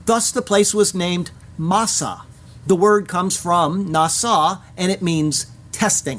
Thus 0.04 0.30
the 0.30 0.42
place 0.42 0.74
was 0.74 0.94
named 0.94 1.30
Massah. 1.56 2.22
The 2.66 2.76
word 2.76 3.08
comes 3.08 3.36
from 3.36 3.88
Nasa 3.88 4.60
and 4.76 4.92
it 4.92 5.02
means 5.02 5.46
testing. 5.72 6.18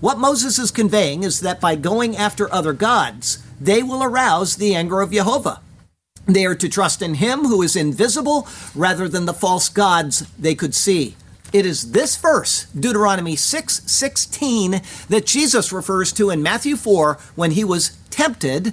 What 0.00 0.18
Moses 0.18 0.58
is 0.58 0.70
conveying 0.70 1.22
is 1.22 1.40
that 1.40 1.60
by 1.60 1.76
going 1.76 2.16
after 2.16 2.52
other 2.52 2.72
gods, 2.72 3.44
they 3.60 3.82
will 3.82 4.02
arouse 4.02 4.56
the 4.56 4.74
anger 4.74 5.00
of 5.00 5.12
Jehovah. 5.12 5.60
They 6.26 6.46
are 6.46 6.54
to 6.54 6.68
trust 6.68 7.02
in 7.02 7.14
him 7.14 7.40
who 7.40 7.62
is 7.62 7.76
invisible 7.76 8.46
rather 8.74 9.08
than 9.08 9.26
the 9.26 9.34
false 9.34 9.68
gods 9.68 10.26
they 10.38 10.54
could 10.54 10.74
see. 10.74 11.16
It 11.52 11.66
is 11.66 11.92
this 11.92 12.16
verse, 12.16 12.66
Deuteronomy 12.78 13.36
6 13.36 13.82
16, 13.84 14.80
that 15.08 15.26
Jesus 15.26 15.72
refers 15.72 16.12
to 16.12 16.30
in 16.30 16.42
Matthew 16.42 16.76
4 16.76 17.18
when 17.34 17.50
he 17.50 17.62
was 17.62 17.96
tempted 18.08 18.72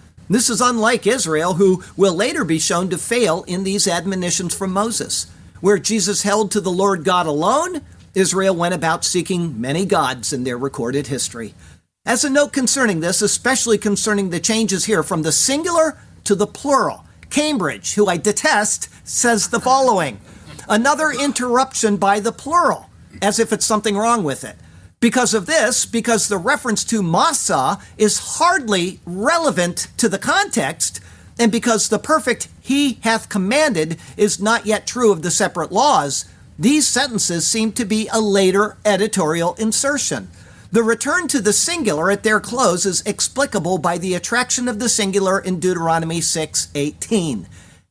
This 0.29 0.49
is 0.49 0.61
unlike 0.61 1.05
Israel, 1.05 1.55
who 1.55 1.83
will 1.97 2.13
later 2.13 2.43
be 2.43 2.59
shown 2.59 2.89
to 2.89 2.97
fail 2.97 3.43
in 3.47 3.63
these 3.63 3.87
admonitions 3.87 4.55
from 4.55 4.71
Moses. 4.71 5.27
Where 5.59 5.77
Jesus 5.77 6.23
held 6.23 6.51
to 6.51 6.61
the 6.61 6.71
Lord 6.71 7.03
God 7.03 7.27
alone, 7.27 7.81
Israel 8.13 8.55
went 8.55 8.73
about 8.73 9.05
seeking 9.05 9.59
many 9.59 9.85
gods 9.85 10.33
in 10.33 10.43
their 10.43 10.57
recorded 10.57 11.07
history. 11.07 11.53
As 12.05 12.23
a 12.23 12.29
note 12.29 12.51
concerning 12.51 12.99
this, 12.99 13.21
especially 13.21 13.77
concerning 13.77 14.29
the 14.29 14.39
changes 14.39 14.85
here 14.85 15.03
from 15.03 15.21
the 15.21 15.31
singular 15.31 15.99
to 16.23 16.33
the 16.33 16.47
plural, 16.47 17.05
Cambridge, 17.29 17.93
who 17.93 18.07
I 18.07 18.17
detest, 18.17 18.89
says 19.07 19.49
the 19.49 19.59
following 19.59 20.19
Another 20.67 21.11
interruption 21.11 21.97
by 21.97 22.19
the 22.19 22.31
plural, 22.31 22.89
as 23.21 23.39
if 23.39 23.53
it's 23.53 23.65
something 23.65 23.97
wrong 23.97 24.23
with 24.23 24.43
it. 24.43 24.55
Because 25.01 25.33
of 25.33 25.47
this, 25.47 25.87
because 25.87 26.27
the 26.27 26.37
reference 26.37 26.83
to 26.85 27.01
Massah 27.01 27.79
is 27.97 28.37
hardly 28.37 28.99
relevant 29.03 29.87
to 29.97 30.07
the 30.07 30.19
context, 30.19 31.01
and 31.39 31.51
because 31.51 31.89
the 31.89 31.97
perfect 31.97 32.49
he 32.61 32.99
hath 33.01 33.27
commanded 33.27 33.97
is 34.15 34.39
not 34.39 34.67
yet 34.67 34.85
true 34.85 35.11
of 35.11 35.23
the 35.23 35.31
separate 35.31 35.71
laws, 35.71 36.25
these 36.59 36.87
sentences 36.87 37.47
seem 37.47 37.71
to 37.71 37.83
be 37.83 38.07
a 38.13 38.21
later 38.21 38.77
editorial 38.85 39.55
insertion. 39.55 40.29
The 40.71 40.83
return 40.83 41.27
to 41.29 41.41
the 41.41 41.51
singular 41.51 42.11
at 42.11 42.21
their 42.21 42.39
close 42.39 42.85
is 42.85 43.01
explicable 43.01 43.79
by 43.79 43.97
the 43.97 44.13
attraction 44.13 44.67
of 44.67 44.77
the 44.77 44.87
singular 44.87 45.39
in 45.39 45.59
Deuteronomy 45.59 46.21
6:18. 46.21 47.47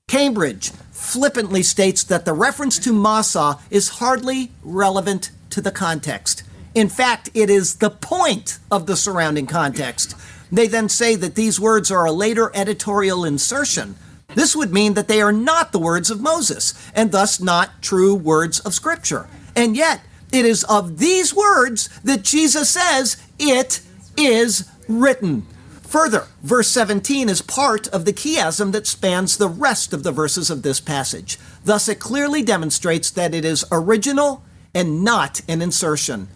Cambridge 0.06 0.70
flippantly 0.92 1.64
states 1.64 2.04
that 2.04 2.24
the 2.24 2.32
reference 2.32 2.78
to 2.78 2.92
Massah 2.92 3.58
is 3.68 3.98
hardly 3.98 4.52
relevant 4.62 5.32
to 5.50 5.60
the 5.60 5.72
context. 5.72 6.44
In 6.74 6.88
fact, 6.88 7.30
it 7.34 7.50
is 7.50 7.76
the 7.76 7.90
point 7.90 8.58
of 8.70 8.86
the 8.86 8.96
surrounding 8.96 9.46
context. 9.46 10.14
They 10.52 10.66
then 10.66 10.88
say 10.88 11.16
that 11.16 11.34
these 11.34 11.60
words 11.60 11.90
are 11.90 12.04
a 12.04 12.12
later 12.12 12.50
editorial 12.54 13.24
insertion. 13.24 13.96
This 14.34 14.54
would 14.54 14.72
mean 14.72 14.94
that 14.94 15.08
they 15.08 15.20
are 15.20 15.32
not 15.32 15.72
the 15.72 15.80
words 15.80 16.10
of 16.10 16.20
Moses, 16.20 16.74
and 16.94 17.10
thus 17.10 17.40
not 17.40 17.82
true 17.82 18.14
words 18.14 18.60
of 18.60 18.74
Scripture. 18.74 19.28
And 19.56 19.76
yet, 19.76 20.00
it 20.32 20.44
is 20.44 20.62
of 20.64 20.98
these 20.98 21.34
words 21.34 21.88
that 22.04 22.22
Jesus 22.22 22.70
says, 22.70 23.16
It 23.38 23.80
is 24.16 24.70
written. 24.88 25.46
Further, 25.82 26.28
verse 26.42 26.68
17 26.68 27.28
is 27.28 27.42
part 27.42 27.88
of 27.88 28.04
the 28.04 28.12
chiasm 28.12 28.70
that 28.70 28.86
spans 28.86 29.36
the 29.36 29.48
rest 29.48 29.92
of 29.92 30.04
the 30.04 30.12
verses 30.12 30.48
of 30.48 30.62
this 30.62 30.78
passage. 30.78 31.36
Thus, 31.64 31.88
it 31.88 31.98
clearly 31.98 32.42
demonstrates 32.42 33.10
that 33.10 33.34
it 33.34 33.44
is 33.44 33.64
original 33.72 34.44
and 34.72 35.02
not 35.02 35.40
an 35.48 35.60
insertion. 35.60 36.28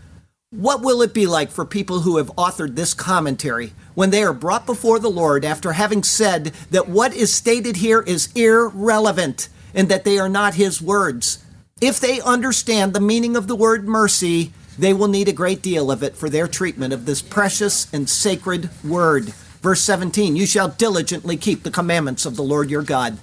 What 0.56 0.82
will 0.82 1.02
it 1.02 1.12
be 1.12 1.26
like 1.26 1.50
for 1.50 1.64
people 1.64 2.02
who 2.02 2.16
have 2.18 2.30
authored 2.36 2.76
this 2.76 2.94
commentary 2.94 3.72
when 3.94 4.10
they 4.10 4.22
are 4.22 4.32
brought 4.32 4.66
before 4.66 5.00
the 5.00 5.10
Lord 5.10 5.44
after 5.44 5.72
having 5.72 6.04
said 6.04 6.52
that 6.70 6.88
what 6.88 7.12
is 7.12 7.34
stated 7.34 7.74
here 7.74 8.02
is 8.02 8.32
irrelevant 8.36 9.48
and 9.74 9.88
that 9.88 10.04
they 10.04 10.16
are 10.16 10.28
not 10.28 10.54
His 10.54 10.80
words? 10.80 11.44
If 11.80 11.98
they 11.98 12.20
understand 12.20 12.92
the 12.92 13.00
meaning 13.00 13.34
of 13.34 13.48
the 13.48 13.56
word 13.56 13.88
mercy, 13.88 14.52
they 14.78 14.94
will 14.94 15.08
need 15.08 15.26
a 15.26 15.32
great 15.32 15.60
deal 15.60 15.90
of 15.90 16.04
it 16.04 16.14
for 16.14 16.30
their 16.30 16.46
treatment 16.46 16.92
of 16.92 17.04
this 17.04 17.20
precious 17.20 17.92
and 17.92 18.08
sacred 18.08 18.70
word. 18.84 19.34
Verse 19.60 19.80
17 19.80 20.36
You 20.36 20.46
shall 20.46 20.68
diligently 20.68 21.36
keep 21.36 21.64
the 21.64 21.72
commandments 21.72 22.24
of 22.24 22.36
the 22.36 22.44
Lord 22.44 22.70
your 22.70 22.82
God. 22.82 23.18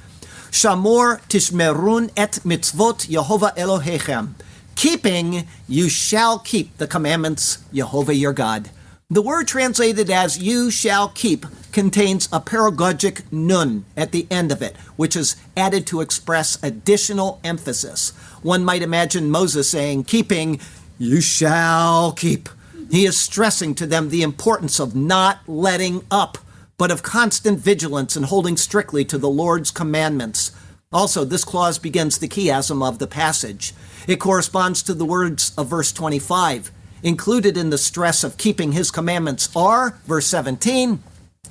Shamor 0.52 1.22
tishmerun 1.30 2.12
et 2.18 2.40
mitzvot 2.44 3.08
Yehovah 3.08 3.56
Elohechem 3.56 4.34
keeping, 4.76 5.48
you 5.68 5.90
shall 5.90 6.40
keep 6.40 6.78
the 6.78 6.88
commandments, 6.88 7.64
Jehovah 7.74 8.16
your 8.16 8.34
God. 8.34 8.70
The 9.10 9.22
word 9.22 9.48
translated 9.48 10.10
as 10.10 10.40
you 10.40 10.72
shall 10.72 11.10
keep 11.10 11.46
contains 11.72 12.30
a 12.32 12.40
paragogic 12.40 13.30
nun 13.32 13.84
at 13.98 14.12
the 14.12 14.26
end 14.32 14.52
of 14.52 14.62
it, 14.62 14.78
which 14.96 15.16
is 15.16 15.36
added 15.58 15.86
to 15.88 16.02
express 16.02 16.62
additional 16.64 17.40
emphasis. 17.44 18.12
One 18.42 18.64
might 18.64 18.82
imagine 18.82 19.30
Moses 19.30 19.70
saying, 19.70 20.06
keeping, 20.06 20.60
you 20.98 21.20
shall 21.20 22.14
keep. 22.14 22.48
He 22.90 23.06
is 23.06 23.18
stressing 23.18 23.76
to 23.76 23.86
them 23.86 24.10
the 24.10 24.24
importance 24.24 24.80
of 24.80 24.96
not 24.96 25.40
letting 25.48 26.06
up, 26.10 26.38
but 26.78 26.92
of 26.92 27.04
constant 27.04 27.60
vigilance 27.60 28.16
and 28.16 28.26
holding 28.26 28.58
strictly 28.58 29.06
to 29.06 29.18
the 29.18 29.30
Lord's 29.30 29.72
commandments. 29.72 30.52
Also, 30.92 31.24
this 31.24 31.44
clause 31.44 31.80
begins 31.80 32.18
the 32.18 32.28
chiasm 32.28 32.86
of 32.86 33.00
the 33.00 33.08
passage. 33.08 33.74
It 34.08 34.20
corresponds 34.20 34.84
to 34.84 34.94
the 34.94 35.06
words 35.06 35.54
of 35.58 35.68
verse 35.68 35.92
25. 35.92 36.72
Included 37.04 37.58
in 37.58 37.70
the 37.70 37.78
stress 37.78 38.24
of 38.24 38.38
keeping 38.38 38.74
his 38.74 38.92
commandments 38.92 39.50
are, 39.56 40.00
verse 40.06 40.28
17, 40.28 41.02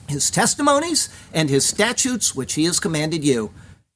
his 0.09 0.31
testimonies 0.31 1.09
and 1.33 1.49
his 1.49 1.67
statutes 1.67 2.35
which 2.35 2.55
he 2.55 2.65
has 2.65 2.79
commanded 2.79 3.25
you. 3.25 3.51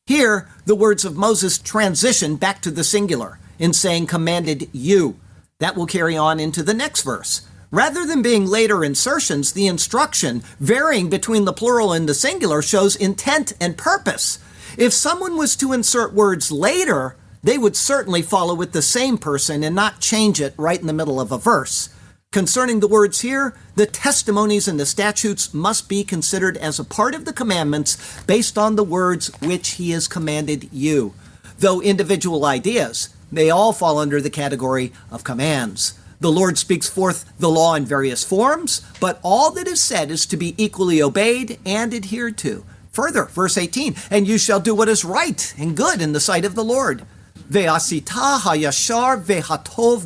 Here, 0.07 0.49
the 0.67 0.75
words 0.75 1.05
of 1.05 1.17
Moses 1.17 1.59
transition 1.59 2.37
back 2.37 2.61
to 2.63 2.71
the 2.71 2.85
singular 2.85 3.39
in 3.59 3.73
saying 3.73 4.07
commanded 4.07 4.69
you. 4.73 5.19
That 5.59 5.77
will 5.77 5.87
carry 5.87 6.17
on 6.17 6.41
into 6.41 6.63
the 6.63 6.75
next 6.75 7.03
verse. 7.03 7.47
Rather 7.71 8.07
than 8.07 8.23
being 8.23 8.47
later 8.47 8.85
insertions, 8.85 9.53
the 9.53 9.67
instruction, 9.67 10.43
varying 10.61 11.11
between 11.11 11.45
the 11.45 11.53
plural 11.53 11.93
and 11.93 12.09
the 12.09 12.15
singular, 12.15 12.63
shows 12.63 12.97
intent 12.97 13.53
and 13.61 13.77
purpose. 13.77 14.39
If 14.77 14.93
someone 14.93 15.37
was 15.37 15.55
to 15.57 15.73
insert 15.73 16.13
words 16.13 16.51
later, 16.51 17.17
they 17.43 17.59
would 17.59 17.77
certainly 17.77 18.23
follow 18.23 18.55
with 18.55 18.73
the 18.73 18.83
same 18.83 19.19
person 19.19 19.63
and 19.63 19.75
not 19.75 20.01
change 20.01 20.41
it 20.41 20.55
right 20.57 20.81
in 20.81 20.87
the 20.87 20.93
middle 20.93 21.21
of 21.21 21.31
a 21.31 21.39
verse. 21.39 21.91
Concerning 22.33 22.81
the 22.81 22.89
words 22.89 23.21
here, 23.21 23.55
the 23.77 23.87
testimonies 23.87 24.67
and 24.67 24.81
the 24.81 24.87
statutes 24.87 25.55
must 25.55 25.89
be 25.89 26.03
considered 26.03 26.57
as 26.57 26.81
a 26.81 26.85
part 26.85 27.15
of 27.15 27.25
the 27.25 27.33
commandments 27.33 28.21
based 28.23 28.59
on 28.59 28.75
the 28.75 28.83
words 28.83 29.31
which 29.41 29.73
he 29.73 29.93
has 29.93 30.09
commanded 30.09 30.69
you. 30.73 31.15
Though 31.61 31.81
individual 31.81 32.45
ideas, 32.45 33.15
they 33.31 33.51
all 33.51 33.73
fall 33.73 33.99
under 33.99 34.21
the 34.21 34.31
category 34.31 34.93
of 35.13 35.23
commands. 35.23 35.97
The 36.19 36.33
Lord 36.33 36.59
speaks 36.59 36.89
forth 36.89 37.25
the 37.39 37.51
law 37.51 37.75
in 37.75 37.85
various 37.85 38.25
forms, 38.25 38.83
but 38.99 39.21
all 39.23 39.53
that 39.53 39.69
is 39.69 39.81
said 39.81 40.11
is 40.11 40.27
to 40.27 40.37
be 40.37 40.55
equally 40.57 41.01
obeyed 41.01 41.61
and 41.65 41.95
adhered 41.95 42.37
to. 42.39 42.65
Further, 42.95 43.25
verse 43.25 43.59
18, 43.59 43.97
and 44.09 44.29
you 44.29 44.39
shall 44.39 44.61
do 44.61 44.73
what 44.73 44.89
is 44.89 45.05
right 45.05 45.53
and 45.59 45.77
good 45.77 46.01
in 46.01 46.13
the 46.13 46.21
sight 46.21 46.45
of 46.45 46.55
the 46.55 46.63
Lord. 46.63 47.05
Hayashar 47.51 49.27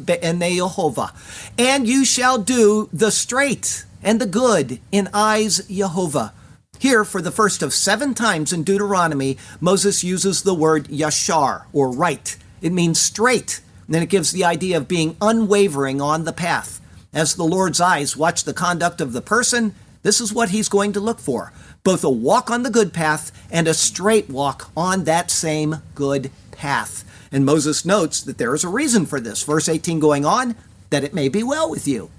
be'enei. 0.07 1.13
And 1.59 1.87
you 1.87 2.07
shall 2.07 2.39
do 2.39 2.89
the 2.91 3.11
straight 3.11 3.85
and 4.03 4.19
the 4.19 4.27
good 4.27 4.81
in 4.91 5.11
eyes 5.13 5.67
Jehovah. 5.69 6.33
Here, 6.79 7.05
for 7.05 7.21
the 7.21 7.31
first 7.31 7.63
of 7.63 7.75
seven 7.75 8.15
times 8.15 8.55
in 8.55 8.63
Deuteronomy, 8.63 9.37
Moses 9.61 10.03
uses 10.03 10.43
the 10.43 10.55
word 10.55 10.89
yashar, 10.89 11.65
or 11.75 11.91
right. 11.91 12.39
It 12.63 12.73
means 12.73 12.99
straight, 12.99 13.61
and 13.87 13.95
then 13.95 14.03
it 14.03 14.09
gives 14.09 14.33
the 14.33 14.47
idea 14.47 14.79
of 14.79 14.89
being 14.89 15.15
unwavering 15.21 16.01
on 16.01 16.25
the 16.25 16.33
path. 16.33 16.81
As 17.13 17.35
the 17.35 17.45
Lord's 17.45 17.83
eyes 17.83 18.17
watch 18.17 18.45
the 18.45 18.55
conduct 18.55 19.03
of 19.03 19.13
the 19.13 19.21
person, 19.21 19.75
this 20.03 20.21
is 20.21 20.33
what 20.33 20.51
he's 20.51 20.69
going 20.69 20.93
to 20.93 21.01
look 21.01 21.19
for 21.19 21.53
both 21.89 22.05
a 22.05 22.11
walk 22.11 22.51
on 22.51 22.65
the 22.65 22.71
good 22.71 22.93
path 22.93 23.33
and 23.51 23.67
a 23.67 23.73
straight 23.73 24.29
walk 24.29 24.71
on 24.77 25.05
that 25.05 25.31
same 25.31 25.77
good 25.95 26.31
path. 26.51 27.03
And 27.33 27.47
Moses 27.47 27.83
notes 27.83 28.21
that 28.25 28.37
there 28.37 28.55
is 28.55 28.63
a 28.63 28.69
reason 28.69 29.07
for 29.07 29.21
this. 29.21 29.43
Verse 29.43 29.71
18 29.71 29.99
going 29.99 30.27
on, 30.27 30.55
that 30.91 31.03
it 31.03 31.15
may 31.15 31.31
be 31.31 31.43
well 31.43 31.71
with 31.71 31.89
you. 31.89 32.11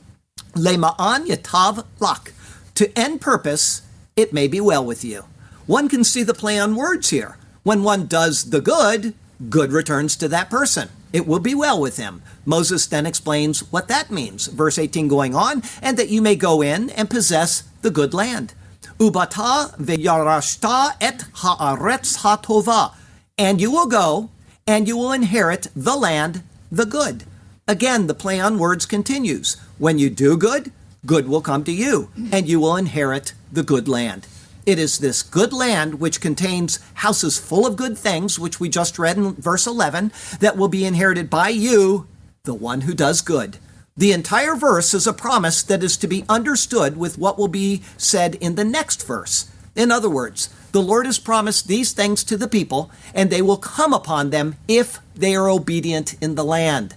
Lema'an 0.53 1.27
yatav 1.27 1.85
lak, 1.99 2.33
To 2.73 2.97
end 2.97 3.21
purpose, 3.21 3.83
it 4.15 4.33
may 4.33 4.47
be 4.47 4.59
well 4.59 4.83
with 4.83 5.05
you. 5.05 5.25
One 5.67 5.87
can 5.87 6.03
see 6.03 6.23
the 6.23 6.33
play 6.33 6.57
on 6.57 6.75
words 6.75 7.11
here. 7.11 7.37
When 7.61 7.83
one 7.83 8.07
does 8.07 8.49
the 8.49 8.61
good, 8.61 9.13
good 9.51 9.71
returns 9.71 10.15
to 10.15 10.27
that 10.29 10.49
person. 10.49 10.89
It 11.13 11.27
will 11.27 11.37
be 11.37 11.53
well 11.53 11.79
with 11.79 11.97
him. 11.97 12.23
Moses 12.43 12.87
then 12.87 13.05
explains 13.05 13.71
what 13.71 13.87
that 13.87 14.09
means. 14.09 14.47
Verse 14.47 14.79
18 14.79 15.07
going 15.07 15.35
on, 15.35 15.61
and 15.79 15.95
that 15.97 16.09
you 16.09 16.23
may 16.23 16.35
go 16.35 16.63
in 16.63 16.89
and 16.89 17.07
possess 17.07 17.61
the 17.83 17.91
good 17.91 18.15
land. 18.15 18.55
Ubata 18.99 19.77
v'yarashta 19.77 20.95
et 20.99 21.19
haaretz 21.35 22.17
hatova. 22.17 22.93
And 23.37 23.61
you 23.61 23.71
will 23.71 23.87
go 23.87 24.29
and 24.67 24.87
you 24.87 24.97
will 24.97 25.13
inherit 25.13 25.67
the 25.75 25.95
land, 25.95 26.43
the 26.69 26.85
good. 26.85 27.23
Again, 27.65 28.07
the 28.07 28.13
play 28.13 28.39
on 28.39 28.59
words 28.59 28.85
continues. 28.85 29.55
When 29.77 29.99
you 29.99 30.09
do 30.09 30.35
good, 30.35 30.71
good 31.05 31.29
will 31.29 31.41
come 31.41 31.63
to 31.63 31.71
you, 31.71 32.09
and 32.31 32.47
you 32.47 32.59
will 32.59 32.75
inherit 32.75 33.33
the 33.51 33.63
good 33.63 33.87
land. 33.87 34.27
It 34.65 34.77
is 34.77 34.99
this 34.99 35.23
good 35.23 35.53
land 35.53 36.01
which 36.01 36.19
contains 36.19 36.79
houses 36.95 37.39
full 37.39 37.65
of 37.65 37.77
good 37.77 37.97
things, 37.97 38.37
which 38.37 38.59
we 38.59 38.69
just 38.69 38.99
read 38.99 39.17
in 39.17 39.33
verse 39.35 39.65
11, 39.65 40.11
that 40.41 40.57
will 40.57 40.67
be 40.67 40.85
inherited 40.85 41.29
by 41.29 41.49
you, 41.49 42.05
the 42.43 42.53
one 42.53 42.81
who 42.81 42.93
does 42.93 43.21
good. 43.21 43.57
The 43.99 44.13
entire 44.13 44.55
verse 44.55 44.93
is 44.93 45.05
a 45.05 45.13
promise 45.13 45.61
that 45.63 45.83
is 45.83 45.97
to 45.97 46.07
be 46.07 46.23
understood 46.29 46.95
with 46.95 47.17
what 47.17 47.37
will 47.37 47.49
be 47.49 47.83
said 47.97 48.35
in 48.35 48.55
the 48.55 48.63
next 48.63 49.05
verse. 49.05 49.51
In 49.75 49.91
other 49.91 50.09
words, 50.09 50.49
the 50.71 50.81
Lord 50.81 51.05
has 51.05 51.19
promised 51.19 51.67
these 51.67 51.91
things 51.91 52.23
to 52.23 52.37
the 52.37 52.47
people, 52.47 52.91
and 53.13 53.29
they 53.29 53.41
will 53.41 53.57
come 53.57 53.93
upon 53.93 54.29
them 54.29 54.55
if 54.67 54.99
they 55.15 55.35
are 55.35 55.49
obedient 55.49 56.15
in 56.21 56.35
the 56.35 56.45
land. 56.45 56.95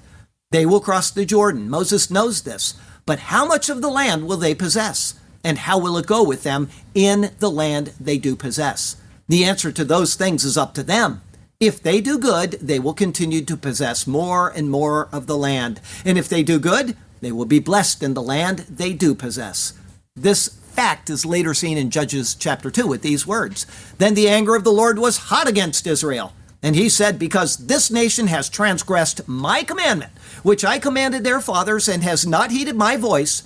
They 0.52 0.64
will 0.64 0.80
cross 0.80 1.11
the 1.11 1.26
Jordan. 1.26 1.68
Moses 1.68 2.11
knows 2.11 2.42
this. 2.42 2.75
But 3.04 3.18
how 3.18 3.44
much 3.47 3.68
of 3.68 3.82
the 3.82 3.90
land 3.90 4.28
will 4.28 4.37
they 4.37 4.54
possess? 4.54 5.14
and 5.44 5.59
how 5.59 5.78
will 5.78 5.97
it 5.97 6.06
go 6.06 6.23
with 6.23 6.42
them 6.42 6.68
in 6.94 7.30
the 7.38 7.50
land 7.50 7.92
they 8.00 8.18
do 8.18 8.37
possess? 8.37 8.97
The 9.28 9.44
answer 9.44 9.73
to 9.73 9.85
those 9.85 10.14
things 10.14 10.44
is 10.44 10.56
up 10.56 10.75
to 10.75 10.82
them. 10.82 11.23
If 11.62 11.81
they 11.81 12.00
do 12.00 12.19
good, 12.19 12.54
they 12.61 12.81
will 12.81 12.92
continue 12.92 13.45
to 13.45 13.57
possess 13.57 14.04
more 14.04 14.49
and 14.49 14.69
more 14.69 15.09
of 15.12 15.28
the 15.28 15.37
land. 15.37 15.81
And 16.04 16.19
if 16.19 16.28
they 16.28 16.42
do 16.42 16.59
good, 16.59 16.97
they 17.21 17.31
will 17.31 17.45
be 17.45 17.61
blessed 17.61 18.02
in 18.02 18.14
the 18.14 18.21
land 18.21 18.66
they 18.69 18.92
do 18.92 19.14
possess. 19.14 19.73
This 20.16 20.49
fact 20.49 21.09
is 21.09 21.25
later 21.25 21.54
seen 21.54 21.78
in 21.78 21.90
Judges 21.90 22.35
chapter 22.35 22.69
2 22.69 22.88
with 22.88 23.02
these 23.02 23.28
words 23.28 23.64
Then 23.99 24.14
the 24.14 24.28
anger 24.28 24.57
of 24.57 24.64
the 24.64 24.73
Lord 24.73 24.99
was 24.99 25.28
hot 25.31 25.47
against 25.47 25.87
Israel. 25.87 26.33
And 26.64 26.75
he 26.75 26.88
said, 26.88 27.16
Because 27.16 27.57
this 27.57 27.92
nation 27.92 28.26
has 28.26 28.49
transgressed 28.49 29.28
my 29.28 29.62
commandment, 29.62 30.11
which 30.42 30.64
I 30.64 30.81
commanded 30.81 31.23
their 31.23 31.40
fathers, 31.40 31.88
and 31.88 32.02
has 32.02 32.26
not 32.26 32.50
heeded 32.50 32.75
my 32.75 32.97
voice, 32.97 33.45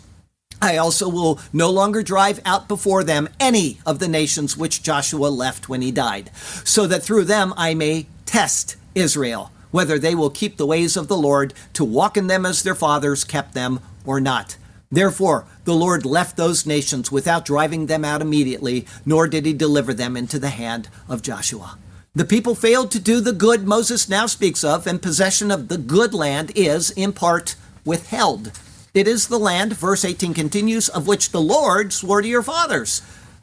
I 0.61 0.77
also 0.77 1.09
will 1.09 1.41
no 1.53 1.71
longer 1.71 2.03
drive 2.03 2.41
out 2.45 2.69
before 2.69 3.05
them 3.05 3.29
any 3.39 3.79
of 3.85 3.99
the 3.99 4.09
nations 4.09 4.57
which 4.57 4.83
Joshua 4.83 5.29
left 5.29 5.69
when 5.69 5.83
he 5.83 5.91
died, 5.91 6.31
so 6.65 6.87
that 6.87 7.03
through 7.03 7.25
them 7.25 7.53
I 7.57 7.75
may 7.75 8.07
test 8.25 8.77
Israel, 8.95 9.53
whether 9.71 9.99
they 9.99 10.15
will 10.15 10.31
keep 10.31 10.57
the 10.57 10.67
ways 10.67 10.97
of 10.97 11.09
the 11.09 11.17
Lord 11.17 11.53
to 11.75 11.85
walk 11.85 12.17
in 12.17 12.27
them 12.27 12.47
as 12.47 12.63
their 12.63 12.75
fathers 12.75 13.25
kept 13.25 13.55
them 13.55 13.81
or 14.05 14.21
not. 14.21 14.57
Therefore, 14.91 15.47
the 15.65 15.75
Lord 15.75 16.07
left 16.07 16.37
those 16.37 16.65
nations 16.65 17.11
without 17.11 17.45
driving 17.45 17.87
them 17.87 18.05
out 18.05 18.23
immediately, 18.23 18.87
nor 19.05 19.27
did 19.27 19.45
he 19.45 19.53
deliver 19.53 19.93
them 19.93 20.17
into 20.17 20.39
the 20.39 20.51
hand 20.51 20.89
of 21.09 21.23
Joshua. 21.23 21.77
The 22.15 22.25
people 22.25 22.55
failed 22.55 22.91
to 22.93 22.99
do 22.99 23.21
the 23.21 23.33
good 23.33 23.67
Moses 23.67 24.09
now 24.09 24.27
speaks 24.27 24.65
of, 24.65 24.87
and 24.87 25.03
possession 25.03 25.51
of 25.51 25.69
the 25.69 25.77
good 25.77 26.15
land 26.15 26.53
is, 26.55 26.91
in 26.93 27.13
part, 27.13 27.57
withheld 27.85 28.53
it 28.97 29.07
is 29.07 29.29
the 29.29 29.39
land, 29.39 29.75
verse 29.75 30.07
18 30.07 30.33
continues, 30.33 30.89
of 30.89 31.07
which 31.07 31.31
the 31.31 31.41
Lord 31.41 31.93
swore 31.93 32.23
to 32.23 32.29
your 32.29 32.43
fathers. 32.43 33.03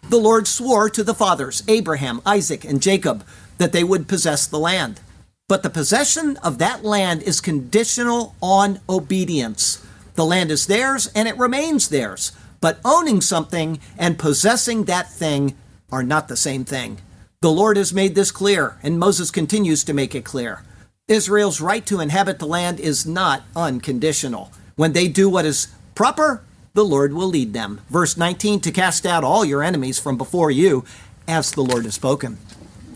The 0.10 0.18
Lord 0.18 0.48
swore 0.48 0.90
to 0.90 1.04
the 1.04 1.14
fathers, 1.14 1.62
Abraham, 1.68 2.22
Isaac, 2.26 2.66
and 2.66 2.82
Jacob, 2.82 3.24
that 3.60 3.72
they 3.72 3.84
would 3.84 4.08
possess 4.08 4.48
the 4.48 4.58
land. 4.58 5.00
But 5.48 5.62
the 5.62 5.70
possession 5.70 6.38
of 6.38 6.58
that 6.58 6.84
land 6.84 7.22
is 7.22 7.40
conditional 7.40 8.34
on 8.42 8.80
obedience. 8.90 9.86
The 10.16 10.26
land 10.26 10.50
is 10.50 10.66
theirs 10.66 11.12
and 11.14 11.28
it 11.28 11.38
remains 11.38 11.90
theirs. 11.90 12.32
But 12.60 12.80
owning 12.84 13.22
something 13.22 13.80
and 13.96 14.18
possessing 14.18 14.86
that 14.86 15.12
thing 15.12 15.56
are 15.92 16.02
not 16.02 16.30
the 16.30 16.36
same 16.36 16.66
thing. 16.66 16.98
The 17.42 17.52
Lord 17.52 17.78
has 17.78 17.94
made 17.94 18.16
this 18.16 18.32
clear, 18.32 18.80
and 18.82 18.98
Moses 18.98 19.30
continues 19.30 19.84
to 19.84 19.94
make 19.94 20.16
it 20.16 20.26
clear. 20.26 20.64
Israel's 21.08 21.62
right 21.62 21.86
to 21.86 22.00
inhabit 22.00 22.40
the 22.40 22.48
land 22.48 22.80
is 22.80 23.06
not 23.06 23.44
unconditional. 23.56 24.52
When 24.76 24.94
they 24.94 25.08
do 25.08 25.30
what 25.30 25.46
is 25.46 25.68
proper, 25.96 26.44
the 26.74 26.84
Lord 26.84 27.14
will 27.14 27.28
lead 27.28 27.54
them. 27.54 27.82
Verse 27.90 28.18
19 28.18 28.60
to 28.62 28.72
cast 28.72 29.06
out 29.06 29.24
all 29.24 29.46
your 29.46 29.62
enemies 29.64 30.00
from 30.00 30.18
before 30.18 30.50
you, 30.50 30.84
as 31.28 31.52
the 31.52 31.62
Lord 31.62 31.86
has 31.86 31.96
spoken. 31.96 32.38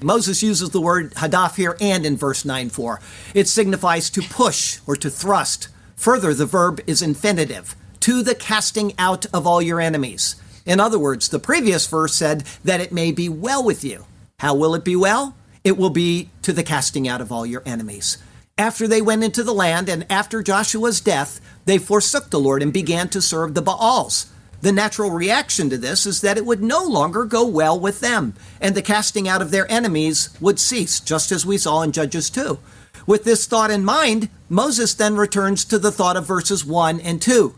Moses 0.01 0.43
uses 0.43 0.71
the 0.71 0.81
word 0.81 1.13
hadaf 1.15 1.55
here 1.55 1.75
and 1.79 2.05
in 2.05 2.17
verse 2.17 2.45
9 2.45 2.69
4. 2.69 2.99
It 3.33 3.47
signifies 3.47 4.09
to 4.11 4.21
push 4.21 4.79
or 4.87 4.95
to 4.95 5.09
thrust. 5.09 5.69
Further, 5.95 6.33
the 6.33 6.45
verb 6.45 6.79
is 6.85 7.01
infinitive, 7.01 7.75
to 8.01 8.21
the 8.21 8.35
casting 8.35 8.93
out 8.99 9.25
of 9.33 9.47
all 9.47 9.61
your 9.61 9.81
enemies. 9.81 10.35
In 10.65 10.79
other 10.79 10.99
words, 10.99 11.29
the 11.29 11.39
previous 11.39 11.87
verse 11.87 12.13
said 12.13 12.43
that 12.63 12.81
it 12.81 12.91
may 12.91 13.11
be 13.11 13.29
well 13.29 13.63
with 13.63 13.83
you. 13.83 14.05
How 14.39 14.53
will 14.53 14.75
it 14.75 14.83
be 14.83 14.95
well? 14.95 15.35
It 15.63 15.77
will 15.77 15.89
be 15.89 16.29
to 16.43 16.53
the 16.53 16.63
casting 16.63 17.07
out 17.07 17.21
of 17.21 17.31
all 17.31 17.45
your 17.45 17.63
enemies. 17.65 18.17
After 18.57 18.87
they 18.87 19.01
went 19.01 19.23
into 19.23 19.43
the 19.43 19.53
land 19.53 19.87
and 19.87 20.05
after 20.11 20.43
Joshua's 20.43 20.99
death, 20.99 21.39
they 21.67 21.77
forsook 21.77 22.29
the 22.29 22.39
Lord 22.39 22.63
and 22.63 22.71
began 22.71 23.09
to 23.09 23.21
serve 23.21 23.53
the 23.53 23.61
Baals. 23.61 24.31
The 24.61 24.71
natural 24.71 25.11
reaction 25.11 25.69
to 25.69 25.77
this 25.77 26.05
is 26.05 26.21
that 26.21 26.37
it 26.37 26.45
would 26.45 26.63
no 26.63 26.83
longer 26.83 27.25
go 27.25 27.45
well 27.45 27.77
with 27.77 27.99
them, 27.99 28.33
and 28.59 28.73
the 28.73 28.81
casting 28.81 29.27
out 29.27 29.41
of 29.41 29.51
their 29.51 29.69
enemies 29.69 30.29
would 30.39 30.59
cease, 30.59 31.01
just 31.01 31.31
as 31.31 31.45
we 31.45 31.57
saw 31.57 31.81
in 31.81 31.91
Judges 31.91 32.29
2. 32.29 32.57
With 33.05 33.25
this 33.25 33.45
thought 33.45 33.69
in 33.69 33.83
mind, 33.83 34.29
Moses 34.49 34.93
then 34.93 35.17
returns 35.17 35.65
to 35.65 35.77
the 35.77 35.91
thought 35.91 36.17
of 36.17 36.25
verses 36.25 36.65
1 36.65 37.01
and 37.01 37.21
2. 37.21 37.53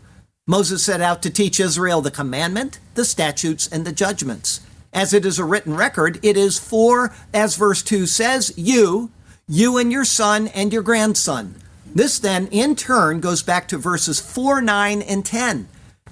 Moses 0.46 0.82
set 0.82 1.00
out 1.00 1.22
to 1.22 1.30
teach 1.30 1.60
Israel 1.60 2.00
the 2.00 2.10
commandment, 2.10 2.80
the 2.94 3.04
statutes, 3.04 3.68
and 3.68 3.86
the 3.86 3.92
judgments. 3.92 4.60
As 4.92 5.14
it 5.14 5.24
is 5.24 5.38
a 5.38 5.44
written 5.44 5.76
record, 5.76 6.18
it 6.22 6.36
is 6.36 6.58
for, 6.58 7.14
as 7.32 7.54
verse 7.54 7.80
2 7.82 8.06
says, 8.06 8.52
you, 8.56 9.12
you 9.48 9.78
and 9.78 9.92
your 9.92 10.04
son 10.04 10.48
and 10.48 10.72
your 10.72 10.82
grandson. 10.82 11.54
This 11.94 12.20
then, 12.20 12.46
in 12.48 12.76
turn, 12.76 13.20
goes 13.20 13.42
back 13.42 13.66
to 13.68 13.78
verses 13.78 14.20
4, 14.20 14.62
9, 14.62 15.02
and 15.02 15.24
10. 15.24 15.68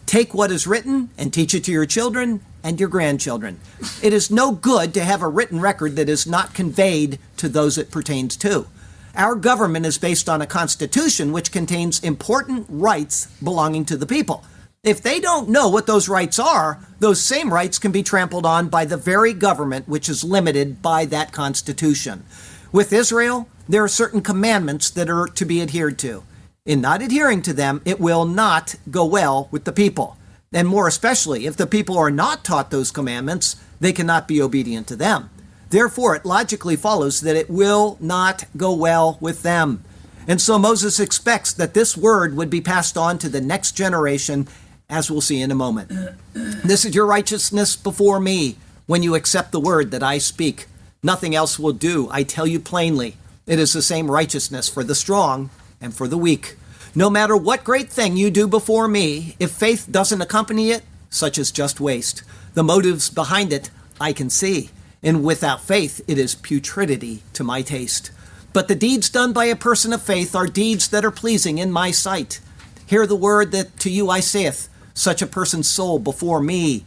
Take 0.07 0.35
what 0.35 0.51
is 0.51 0.67
written 0.67 1.11
and 1.17 1.33
teach 1.33 1.55
it 1.55 1.63
to 1.65 1.73
your 1.73 1.87
children 1.87 2.41
and 2.65 2.81
your 2.81 2.89
grandchildren. 2.89 3.61
It 4.03 4.13
is 4.13 4.31
no 4.31 4.51
good 4.53 4.93
to 4.95 5.05
have 5.05 5.23
a 5.23 5.29
written 5.29 5.61
record 5.61 5.95
that 5.97 6.09
is 6.09 6.27
not 6.27 6.53
conveyed 6.53 7.21
to 7.37 7.49
those 7.49 7.79
it 7.79 7.93
pertains 7.93 8.37
to. 8.39 8.67
Our 9.15 9.37
government 9.37 9.87
is 9.87 9.99
based 9.99 10.29
on 10.29 10.43
a 10.43 10.47
constitution 10.47 11.31
which 11.31 11.53
contains 11.53 12.01
important 12.01 12.67
rights 12.69 13.27
belonging 13.43 13.85
to 13.87 13.97
the 13.97 14.07
people. 14.07 14.45
If 14.83 15.03
they 15.03 15.21
don't 15.21 15.49
know 15.49 15.69
what 15.69 15.87
those 15.87 16.09
rights 16.09 16.39
are, 16.39 16.81
those 17.01 17.21
same 17.21 17.53
rights 17.53 17.79
can 17.79 17.93
be 17.93 18.03
trampled 18.03 18.47
on 18.47 18.69
by 18.69 18.85
the 18.85 18.97
very 18.97 19.33
government 19.33 19.89
which 19.89 20.09
is 20.09 20.25
limited 20.25 20.81
by 20.83 21.05
that 21.07 21.33
constitution. 21.33 22.25
With 22.71 22.93
Israel, 22.93 23.49
there 23.67 23.83
are 23.83 23.89
certain 23.89 24.21
commandments 24.21 24.91
that 24.91 25.09
are 25.09 25.27
to 25.27 25.45
be 25.47 25.63
adhered 25.63 25.99
to. 26.01 26.25
In 26.67 26.83
not 26.83 27.01
adhering 27.01 27.41
to 27.43 27.55
them, 27.55 27.81
it 27.87 27.99
will 27.99 28.27
not 28.27 28.75
go 28.91 29.07
well 29.07 29.49
with 29.51 29.65
the 29.65 29.73
people. 29.73 30.19
And 30.53 30.69
more 30.69 30.87
especially, 30.87 31.47
if 31.47 31.57
the 31.57 31.67
people 31.67 31.97
are 31.97 32.11
not 32.11 32.45
taught 32.45 32.71
those 32.71 32.91
commandments, 32.91 33.57
they 33.81 33.93
cannot 33.93 34.29
be 34.29 34.43
obedient 34.43 34.87
to 34.89 34.97
them. 34.97 35.31
Therefore, 35.71 36.15
it 36.15 36.27
logically 36.27 36.77
follows 36.77 37.21
that 37.23 37.37
it 37.37 37.49
will 37.49 37.97
not 38.01 38.45
go 38.57 38.75
well 38.75 39.17
with 39.21 39.43
them. 39.43 39.85
And 40.27 40.41
so 40.41 40.59
Moses 40.59 41.01
expects 41.01 41.55
that 41.55 41.73
this 41.73 41.97
word 41.97 42.37
would 42.37 42.51
be 42.51 42.61
passed 42.61 42.99
on 42.99 43.17
to 43.19 43.31
the 43.31 43.41
next 43.41 43.73
generation, 43.73 44.47
as 44.91 45.11
we'll 45.11 45.23
see 45.23 45.41
in 45.41 45.51
a 45.51 45.55
moment. 45.55 45.91
This 46.65 46.85
is 46.85 46.95
your 46.95 47.07
righteousness 47.07 47.77
before 47.77 48.21
me 48.21 48.57
when 48.87 49.03
you 49.03 49.15
accept 49.15 49.53
the 49.53 49.61
word 49.61 49.91
that 49.91 50.03
I 50.03 50.19
speak. 50.19 50.67
Nothing 51.03 51.35
else 51.35 51.59
will 51.59 51.73
do, 51.73 52.09
I 52.11 52.23
tell 52.23 52.47
you 52.47 52.59
plainly. 52.59 53.17
It 53.47 53.59
is 53.59 53.73
the 53.73 53.83
same 53.83 54.11
righteousness 54.11 54.69
for 54.69 54.83
the 54.83 54.95
strong 54.95 55.51
and 55.81 55.95
for 55.95 56.09
the 56.09 56.19
weak. 56.19 56.57
No 56.95 57.09
matter 57.09 57.37
what 57.37 57.65
great 57.65 57.89
thing 57.89 58.17
you 58.17 58.31
do 58.31 58.49
before 58.49 58.89
me, 58.89 59.37
if 59.39 59.51
faith 59.53 59.87
doesn't 59.91 60.21
accompany 60.21 60.71
it, 60.71 60.83
such 61.11 61.39
is 61.39 61.53
just 61.53 61.81
waste. 61.81 62.23
The 62.55 62.65
motives 62.65 63.11
behind 63.11 63.53
it 63.53 63.71
I 64.01 64.13
can 64.13 64.31
see, 64.31 64.71
and 65.03 65.25
without 65.25 65.61
faith 65.61 66.01
it 66.09 66.19
is 66.19 66.35
putridity 66.35 67.21
to 67.35 67.45
my 67.45 67.63
taste. 67.63 68.11
But 68.53 68.67
the 68.67 68.75
deeds 68.75 69.09
done 69.09 69.33
by 69.33 69.45
a 69.45 69.57
person 69.57 69.93
of 69.93 70.03
faith 70.03 70.35
are 70.35 70.47
deeds 70.47 70.89
that 70.89 71.05
are 71.05 71.13
pleasing 71.13 71.59
in 71.59 71.71
my 71.71 71.93
sight. 71.93 72.41
Hear 72.87 73.07
the 73.07 73.15
word 73.15 73.53
that 73.53 73.79
to 73.81 73.91
you 73.91 74.11
I 74.11 74.21
saith, 74.21 74.69
such 74.95 75.23
a 75.23 75.27
person's 75.27 75.69
soul 75.69 75.99
before 76.01 76.41
me 76.41 76.85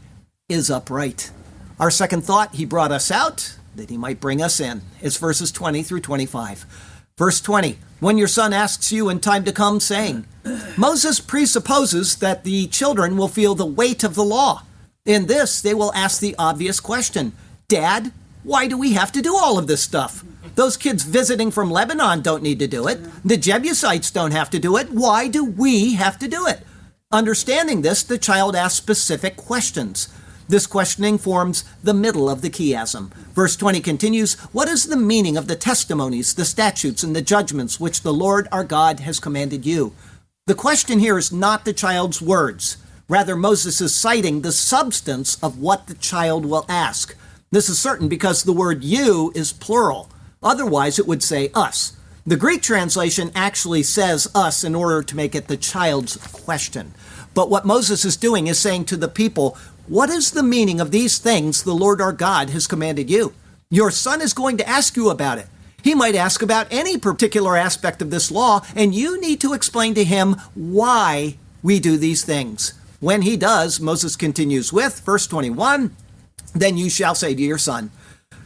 is 0.50 0.70
upright. 0.70 1.32
Our 1.80 1.92
second 1.92 2.24
thought, 2.24 2.56
he 2.56 2.66
brought 2.66 2.92
us 2.92 3.10
out, 3.10 3.56
that 3.76 3.90
he 3.90 3.98
might 3.98 4.20
bring 4.20 4.42
us 4.42 4.60
in. 4.60 4.82
It's 5.02 5.18
verses 5.18 5.52
20 5.52 5.84
through 5.84 6.02
25. 6.02 6.66
Verse 7.18 7.42
20 7.42 7.78
When 8.00 8.18
your 8.18 8.28
son 8.28 8.54
asks 8.54 8.92
you 8.92 9.10
in 9.10 9.20
time 9.20 9.44
to 9.44 9.52
come, 9.52 9.80
saying, 9.80 10.26
Moses 10.78 11.20
presupposes 11.20 12.16
that 12.18 12.44
the 12.44 12.68
children 12.68 13.18
will 13.18 13.28
feel 13.28 13.56
the 13.56 13.66
weight 13.66 14.04
of 14.04 14.16
the 14.16 14.24
law. 14.24 14.64
In 15.06 15.28
this, 15.28 15.62
they 15.62 15.74
will 15.74 15.94
ask 15.94 16.20
the 16.20 16.36
obvious 16.38 16.80
question 16.80 17.34
Dad, 17.68 18.12
why 18.44 18.68
do 18.68 18.78
we 18.78 18.94
have 18.94 19.12
to 19.12 19.22
do 19.22 19.36
all 19.36 19.58
of 19.58 19.68
this 19.68 19.82
stuff? 19.82 20.24
Those 20.56 20.78
kids 20.78 21.04
visiting 21.04 21.52
from 21.52 21.72
Lebanon 21.72 22.22
don't 22.22 22.44
need 22.44 22.60
to 22.60 22.68
do 22.68 22.88
it. 22.88 23.00
The 23.24 23.38
Jebusites 23.38 24.12
don't 24.12 24.32
have 24.32 24.50
to 24.50 24.60
do 24.60 24.78
it. 24.78 24.90
Why 24.92 25.28
do 25.28 25.46
we 25.46 25.94
have 25.94 26.20
to 26.20 26.28
do 26.28 26.48
it? 26.48 26.62
Understanding 27.12 27.82
this, 27.82 28.04
the 28.04 28.18
child 28.18 28.56
asks 28.56 28.78
specific 28.78 29.38
questions. 29.38 30.08
This 30.48 30.68
questioning 30.68 31.18
forms 31.18 31.64
the 31.84 31.94
middle 31.94 32.30
of 32.30 32.42
the 32.42 32.50
chiasm. 32.50 33.14
Verse 33.34 33.56
20 33.56 33.80
continues 33.82 34.34
What 34.52 34.68
is 34.68 34.86
the 34.86 34.98
meaning 34.98 35.38
of 35.38 35.48
the 35.48 35.56
testimonies, 35.56 36.34
the 36.34 36.46
statutes, 36.46 37.04
and 37.04 37.16
the 37.16 37.22
judgments 37.22 37.80
which 37.80 38.02
the 38.02 38.14
Lord 38.14 38.48
our 38.52 38.64
God 38.64 39.00
has 39.02 39.20
commanded 39.20 39.66
you? 39.66 39.94
The 40.48 40.56
question 40.56 41.00
here 41.00 41.18
is 41.18 41.32
not 41.32 41.66
the 41.66 41.74
child's 41.74 42.22
words. 42.22 42.78
Rather, 43.08 43.36
Moses 43.36 43.82
is 43.82 43.94
citing 43.94 44.42
the 44.42 44.52
substance 44.52 45.38
of 45.44 45.60
what 45.60 45.88
the 45.88 45.94
child 45.96 46.46
will 46.46 46.66
ask. 46.68 47.16
This 47.52 47.70
is 47.70 47.80
certain 47.80 48.08
because 48.08 48.44
the 48.44 48.54
word 48.54 48.84
you 48.84 49.32
is 49.36 49.52
plural. 49.52 50.10
Otherwise, 50.42 50.98
it 50.98 51.08
would 51.08 51.22
say 51.22 51.52
us. 51.54 51.98
The 52.26 52.38
Greek 52.38 52.62
translation 52.62 53.32
actually 53.36 53.84
says 53.84 54.30
us 54.34 54.64
in 54.64 54.76
order 54.76 55.04
to 55.04 55.16
make 55.16 55.36
it 55.36 55.48
the 55.48 55.58
child's 55.58 56.18
question. 56.18 56.94
But 57.34 57.50
what 57.50 57.66
Moses 57.66 58.06
is 58.06 58.16
doing 58.16 58.48
is 58.48 58.60
saying 58.60 58.86
to 58.86 58.98
the 58.98 59.08
people, 59.08 59.58
What 59.92 60.10
is 60.10 60.32
the 60.32 60.42
meaning 60.42 60.80
of 60.80 60.92
these 60.92 61.18
things 61.18 61.64
the 61.64 61.76
Lord 61.76 62.00
our 62.00 62.14
God 62.14 62.52
has 62.52 62.66
commanded 62.66 63.10
you? 63.10 63.34
Your 63.70 63.92
son 63.92 64.22
is 64.22 64.32
going 64.32 64.56
to 64.56 64.70
ask 64.70 64.96
you 64.96 65.10
about 65.10 65.38
it. 65.38 65.48
He 65.84 65.94
might 65.94 66.16
ask 66.16 66.42
about 66.42 66.72
any 66.72 66.98
particular 66.98 67.58
aspect 67.58 68.02
of 68.02 68.10
this 68.10 68.32
law, 68.32 68.62
and 68.74 68.96
you 68.96 69.20
need 69.20 69.42
to 69.42 69.52
explain 69.52 69.94
to 69.96 70.06
him 70.06 70.38
why 70.56 71.36
we 71.62 71.82
do 71.82 71.98
these 71.98 72.24
things. 72.24 72.72
When 73.02 73.24
he 73.24 73.36
does, 73.36 73.82
Moses 73.82 74.16
continues 74.16 74.72
with 74.72 75.02
verse 75.02 75.28
21 75.28 75.94
Then 76.56 76.78
you 76.78 76.90
shall 76.90 77.14
say 77.14 77.36
to 77.36 77.42
your 77.42 77.58
son, 77.58 77.92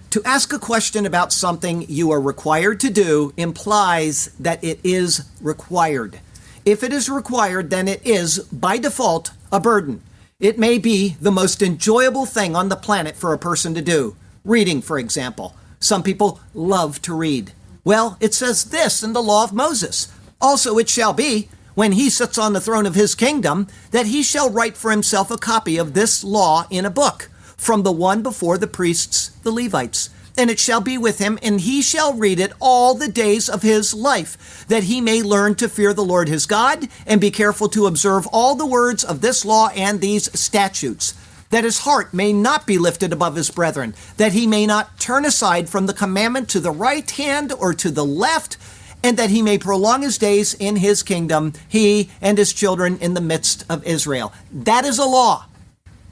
to 0.09 0.23
ask 0.25 0.51
a 0.51 0.57
question 0.57 1.05
about 1.05 1.31
something 1.31 1.85
you 1.87 2.09
are 2.09 2.21
required 2.21 2.79
to 2.79 2.89
do 2.89 3.33
implies 3.37 4.33
that 4.39 4.63
it 4.63 4.79
is 4.83 5.29
required. 5.39 6.21
If 6.65 6.81
it 6.81 6.91
is 6.91 7.07
required, 7.07 7.69
then 7.69 7.87
it 7.87 8.03
is, 8.03 8.39
by 8.39 8.79
default, 8.79 9.29
a 9.51 9.59
burden. 9.59 10.01
It 10.39 10.59
may 10.59 10.79
be 10.79 11.15
the 11.21 11.31
most 11.31 11.61
enjoyable 11.61 12.25
thing 12.25 12.57
on 12.57 12.67
the 12.67 12.75
planet 12.75 13.15
for 13.15 13.31
a 13.31 13.37
person 13.37 13.73
to 13.73 13.81
do. 13.81 14.17
Reading, 14.43 14.81
for 14.81 14.99
example. 14.99 15.55
Some 15.79 16.03
people 16.03 16.41
love 16.53 17.01
to 17.03 17.13
read. 17.13 17.53
Well, 17.85 18.17
it 18.19 18.33
says 18.33 18.65
this 18.65 19.01
in 19.01 19.13
the 19.13 19.23
law 19.23 19.45
of 19.45 19.53
Moses. 19.53 20.11
Also, 20.41 20.77
it 20.77 20.89
shall 20.89 21.13
be, 21.13 21.47
when 21.73 21.93
he 21.93 22.09
sits 22.09 22.37
on 22.37 22.51
the 22.51 22.59
throne 22.59 22.85
of 22.85 22.95
his 22.95 23.15
kingdom, 23.15 23.67
that 23.91 24.07
he 24.07 24.23
shall 24.23 24.49
write 24.49 24.75
for 24.75 24.91
himself 24.91 25.31
a 25.31 25.37
copy 25.37 25.77
of 25.77 25.93
this 25.93 26.21
law 26.21 26.67
in 26.69 26.83
a 26.83 26.89
book 26.89 27.29
from 27.55 27.83
the 27.83 27.91
one 27.93 28.21
before 28.21 28.57
the 28.57 28.67
priests, 28.67 29.29
the 29.43 29.51
Levites. 29.51 30.09
And 30.37 30.49
it 30.49 30.59
shall 30.59 30.81
be 30.81 30.97
with 30.97 31.19
him, 31.19 31.39
and 31.41 31.61
he 31.61 31.81
shall 31.81 32.13
read 32.13 32.39
it 32.39 32.51
all 32.59 32.93
the 32.93 33.07
days 33.07 33.47
of 33.47 33.61
his 33.61 33.93
life, 33.93 34.65
that 34.67 34.83
he 34.83 34.99
may 34.99 35.21
learn 35.21 35.55
to 35.55 35.69
fear 35.69 35.93
the 35.93 36.03
Lord 36.03 36.27
his 36.27 36.45
God, 36.45 36.89
and 37.05 37.21
be 37.21 37.31
careful 37.31 37.69
to 37.69 37.85
observe 37.85 38.27
all 38.27 38.55
the 38.55 38.65
words 38.65 39.03
of 39.03 39.21
this 39.21 39.45
law 39.45 39.69
and 39.69 40.01
these 40.01 40.37
statutes, 40.37 41.13
that 41.51 41.63
his 41.63 41.79
heart 41.79 42.13
may 42.13 42.33
not 42.33 42.67
be 42.67 42.77
lifted 42.77 43.13
above 43.13 43.35
his 43.35 43.49
brethren, 43.49 43.95
that 44.17 44.33
he 44.33 44.45
may 44.45 44.65
not 44.65 44.99
turn 44.99 45.25
aside 45.25 45.69
from 45.69 45.85
the 45.85 45.93
commandment 45.93 46.49
to 46.49 46.59
the 46.59 46.71
right 46.71 47.09
hand 47.11 47.53
or 47.53 47.73
to 47.73 47.89
the 47.89 48.05
left, 48.05 48.57
and 49.01 49.15
that 49.17 49.29
he 49.29 49.41
may 49.41 49.57
prolong 49.57 50.01
his 50.01 50.17
days 50.17 50.53
in 50.55 50.77
his 50.77 51.01
kingdom, 51.01 51.53
he 51.69 52.09
and 52.21 52.37
his 52.37 52.51
children 52.51 52.97
in 52.97 53.13
the 53.13 53.21
midst 53.21 53.63
of 53.69 53.85
Israel. 53.85 54.33
That 54.51 54.83
is 54.83 54.97
a 54.97 55.05
law. 55.05 55.45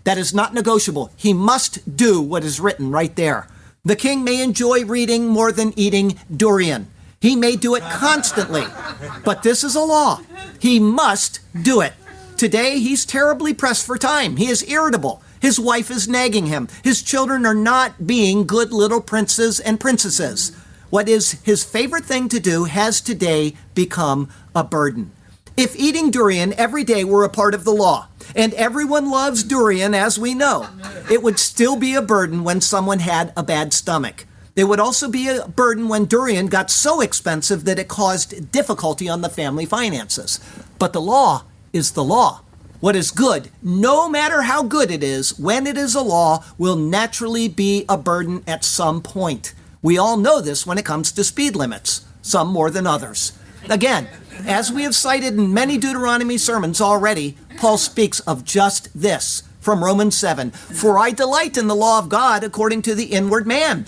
That 0.05 0.17
is 0.17 0.33
not 0.33 0.53
negotiable. 0.53 1.11
He 1.17 1.33
must 1.33 1.97
do 1.97 2.21
what 2.21 2.43
is 2.43 2.59
written 2.59 2.91
right 2.91 3.13
there. 3.15 3.47
The 3.85 3.97
king 3.97 4.23
may 4.23 4.41
enjoy 4.41 4.85
reading 4.85 5.27
more 5.27 5.51
than 5.51 5.77
eating 5.77 6.17
durian. 6.33 6.87
He 7.19 7.35
may 7.35 7.57
do 7.57 7.75
it 7.75 7.83
constantly, 7.83 8.63
but 9.25 9.43
this 9.43 9.61
is 9.61 9.75
a 9.75 9.81
law. 9.81 10.21
He 10.57 10.79
must 10.79 11.41
do 11.61 11.81
it. 11.81 11.91
Today, 12.37 12.79
he's 12.79 13.05
terribly 13.05 13.53
pressed 13.53 13.85
for 13.85 13.97
time. 13.97 14.37
He 14.37 14.47
is 14.47 14.63
irritable. 14.69 15.21
His 15.41 15.59
wife 15.59 15.91
is 15.91 16.07
nagging 16.07 16.45
him. 16.45 16.69
His 16.81 17.03
children 17.03 17.45
are 17.45 17.53
not 17.53 18.07
being 18.07 18.47
good 18.47 18.71
little 18.71 19.01
princes 19.01 19.59
and 19.59 19.81
princesses. 19.81 20.55
What 20.89 21.09
is 21.09 21.41
his 21.43 21.65
favorite 21.65 22.05
thing 22.05 22.29
to 22.29 22.39
do 22.39 22.63
has 22.63 23.01
today 23.01 23.53
become 23.75 24.29
a 24.55 24.63
burden. 24.63 25.11
If 25.55 25.75
eating 25.75 26.09
durian 26.09 26.53
every 26.53 26.83
day 26.83 27.03
were 27.03 27.23
a 27.23 27.29
part 27.29 27.53
of 27.53 27.63
the 27.63 27.73
law, 27.73 28.07
and 28.35 28.55
everyone 28.55 29.11
loves 29.11 29.43
durian 29.43 29.93
as 29.93 30.17
we 30.17 30.33
know, 30.33 30.67
it 31.11 31.21
would 31.21 31.37
still 31.37 31.75
be 31.75 31.93
a 31.93 32.01
burden 32.01 32.43
when 32.43 32.59
someone 32.59 32.99
had 32.99 33.31
a 33.37 33.43
bad 33.43 33.71
stomach. 33.71 34.25
There 34.55 34.65
would 34.65 34.79
also 34.79 35.07
be 35.07 35.27
a 35.27 35.47
burden 35.47 35.89
when 35.89 36.05
durian 36.05 36.47
got 36.47 36.71
so 36.71 37.01
expensive 37.01 37.65
that 37.65 37.77
it 37.77 37.87
caused 37.87 38.51
difficulty 38.51 39.07
on 39.07 39.21
the 39.21 39.29
family 39.29 39.67
finances. 39.67 40.39
But 40.79 40.91
the 40.91 41.01
law 41.01 41.43
is 41.71 41.91
the 41.91 42.03
law. 42.03 42.41
What 42.79 42.95
is 42.95 43.11
good, 43.11 43.49
no 43.61 44.09
matter 44.09 44.41
how 44.41 44.63
good 44.63 44.89
it 44.89 45.03
is, 45.03 45.37
when 45.37 45.67
it 45.67 45.77
is 45.77 45.93
a 45.93 46.01
law, 46.01 46.43
will 46.57 46.75
naturally 46.75 47.47
be 47.47 47.85
a 47.87 47.97
burden 47.97 48.43
at 48.47 48.65
some 48.65 49.01
point. 49.01 49.53
We 49.83 49.99
all 49.99 50.17
know 50.17 50.41
this 50.41 50.65
when 50.65 50.79
it 50.79 50.85
comes 50.85 51.11
to 51.11 51.23
speed 51.23 51.55
limits, 51.55 52.05
some 52.23 52.47
more 52.47 52.71
than 52.71 52.87
others. 52.87 53.33
Again, 53.69 54.09
as 54.45 54.71
we 54.71 54.83
have 54.83 54.95
cited 54.95 55.33
in 55.33 55.53
many 55.53 55.77
Deuteronomy 55.77 56.37
sermons 56.37 56.81
already, 56.81 57.37
Paul 57.57 57.77
speaks 57.77 58.19
of 58.21 58.43
just 58.43 58.89
this 58.99 59.43
from 59.59 59.83
Romans 59.83 60.17
7 60.17 60.51
For 60.51 60.99
I 60.99 61.11
delight 61.11 61.57
in 61.57 61.67
the 61.67 61.75
law 61.75 61.99
of 61.99 62.09
God 62.09 62.43
according 62.43 62.81
to 62.83 62.95
the 62.95 63.05
inward 63.05 63.47
man. 63.47 63.85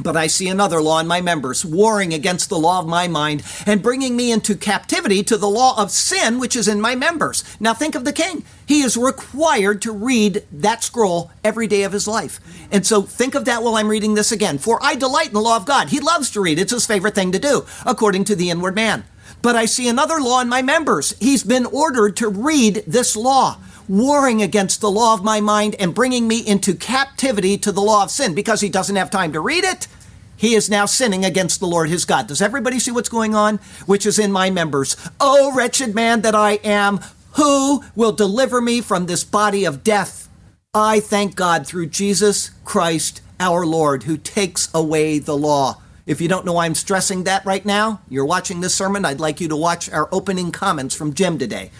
But 0.00 0.16
I 0.16 0.26
see 0.26 0.48
another 0.48 0.80
law 0.80 0.98
in 0.98 1.06
my 1.06 1.20
members, 1.20 1.64
warring 1.64 2.12
against 2.12 2.48
the 2.48 2.58
law 2.58 2.80
of 2.80 2.88
my 2.88 3.06
mind, 3.08 3.44
and 3.66 3.82
bringing 3.82 4.16
me 4.16 4.32
into 4.32 4.56
captivity 4.56 5.22
to 5.24 5.36
the 5.36 5.48
law 5.48 5.80
of 5.80 5.90
sin 5.90 6.38
which 6.38 6.56
is 6.56 6.66
in 6.66 6.80
my 6.80 6.96
members. 6.96 7.44
Now 7.60 7.74
think 7.74 7.94
of 7.94 8.04
the 8.04 8.12
king. 8.12 8.44
He 8.66 8.80
is 8.80 8.96
required 8.96 9.82
to 9.82 9.92
read 9.92 10.44
that 10.50 10.82
scroll 10.82 11.30
every 11.44 11.66
day 11.66 11.82
of 11.82 11.92
his 11.92 12.08
life. 12.08 12.40
And 12.72 12.86
so 12.86 13.02
think 13.02 13.34
of 13.34 13.44
that 13.44 13.62
while 13.62 13.76
I'm 13.76 13.88
reading 13.88 14.14
this 14.14 14.32
again. 14.32 14.58
For 14.58 14.82
I 14.82 14.94
delight 14.94 15.28
in 15.28 15.34
the 15.34 15.40
law 15.40 15.56
of 15.56 15.66
God. 15.66 15.90
He 15.90 16.00
loves 16.00 16.30
to 16.30 16.40
read, 16.40 16.58
it's 16.58 16.72
his 16.72 16.86
favorite 16.86 17.14
thing 17.14 17.30
to 17.32 17.38
do, 17.38 17.66
according 17.84 18.24
to 18.24 18.34
the 18.34 18.50
inward 18.50 18.74
man. 18.74 19.04
But 19.42 19.56
I 19.56 19.66
see 19.66 19.88
another 19.88 20.20
law 20.20 20.40
in 20.40 20.48
my 20.48 20.62
members. 20.62 21.14
He's 21.18 21.42
been 21.42 21.66
ordered 21.66 22.16
to 22.18 22.28
read 22.28 22.84
this 22.86 23.16
law, 23.16 23.58
warring 23.88 24.40
against 24.40 24.80
the 24.80 24.90
law 24.90 25.14
of 25.14 25.24
my 25.24 25.40
mind 25.40 25.74
and 25.80 25.94
bringing 25.94 26.28
me 26.28 26.38
into 26.46 26.74
captivity 26.74 27.58
to 27.58 27.72
the 27.72 27.82
law 27.82 28.04
of 28.04 28.10
sin 28.12 28.34
because 28.34 28.60
he 28.60 28.68
doesn't 28.68 28.96
have 28.96 29.10
time 29.10 29.32
to 29.32 29.40
read 29.40 29.64
it. 29.64 29.88
He 30.36 30.54
is 30.54 30.70
now 30.70 30.86
sinning 30.86 31.24
against 31.24 31.60
the 31.60 31.66
Lord 31.66 31.88
his 31.88 32.04
God. 32.04 32.28
Does 32.28 32.40
everybody 32.42 32.78
see 32.78 32.90
what's 32.92 33.08
going 33.08 33.34
on? 33.34 33.58
Which 33.86 34.06
is 34.06 34.18
in 34.18 34.32
my 34.32 34.50
members. 34.50 34.96
Oh, 35.20 35.52
wretched 35.54 35.94
man 35.94 36.22
that 36.22 36.34
I 36.34 36.52
am, 36.64 37.00
who 37.32 37.84
will 37.94 38.12
deliver 38.12 38.60
me 38.60 38.80
from 38.80 39.06
this 39.06 39.24
body 39.24 39.64
of 39.64 39.82
death? 39.82 40.28
I 40.74 41.00
thank 41.00 41.34
God 41.34 41.66
through 41.66 41.86
Jesus 41.86 42.50
Christ 42.64 43.22
our 43.38 43.66
Lord, 43.66 44.04
who 44.04 44.16
takes 44.16 44.72
away 44.72 45.18
the 45.18 45.36
law. 45.36 45.81
If 46.04 46.20
you 46.20 46.26
don't 46.26 46.44
know 46.44 46.54
why 46.54 46.66
I'm 46.66 46.74
stressing 46.74 47.24
that 47.24 47.46
right 47.46 47.64
now, 47.64 48.00
you're 48.08 48.24
watching 48.24 48.60
this 48.60 48.74
sermon, 48.74 49.04
I'd 49.04 49.20
like 49.20 49.40
you 49.40 49.48
to 49.48 49.56
watch 49.56 49.88
our 49.90 50.08
opening 50.10 50.50
comments 50.50 50.96
from 50.96 51.14
Jim 51.14 51.38
today. 51.38 51.70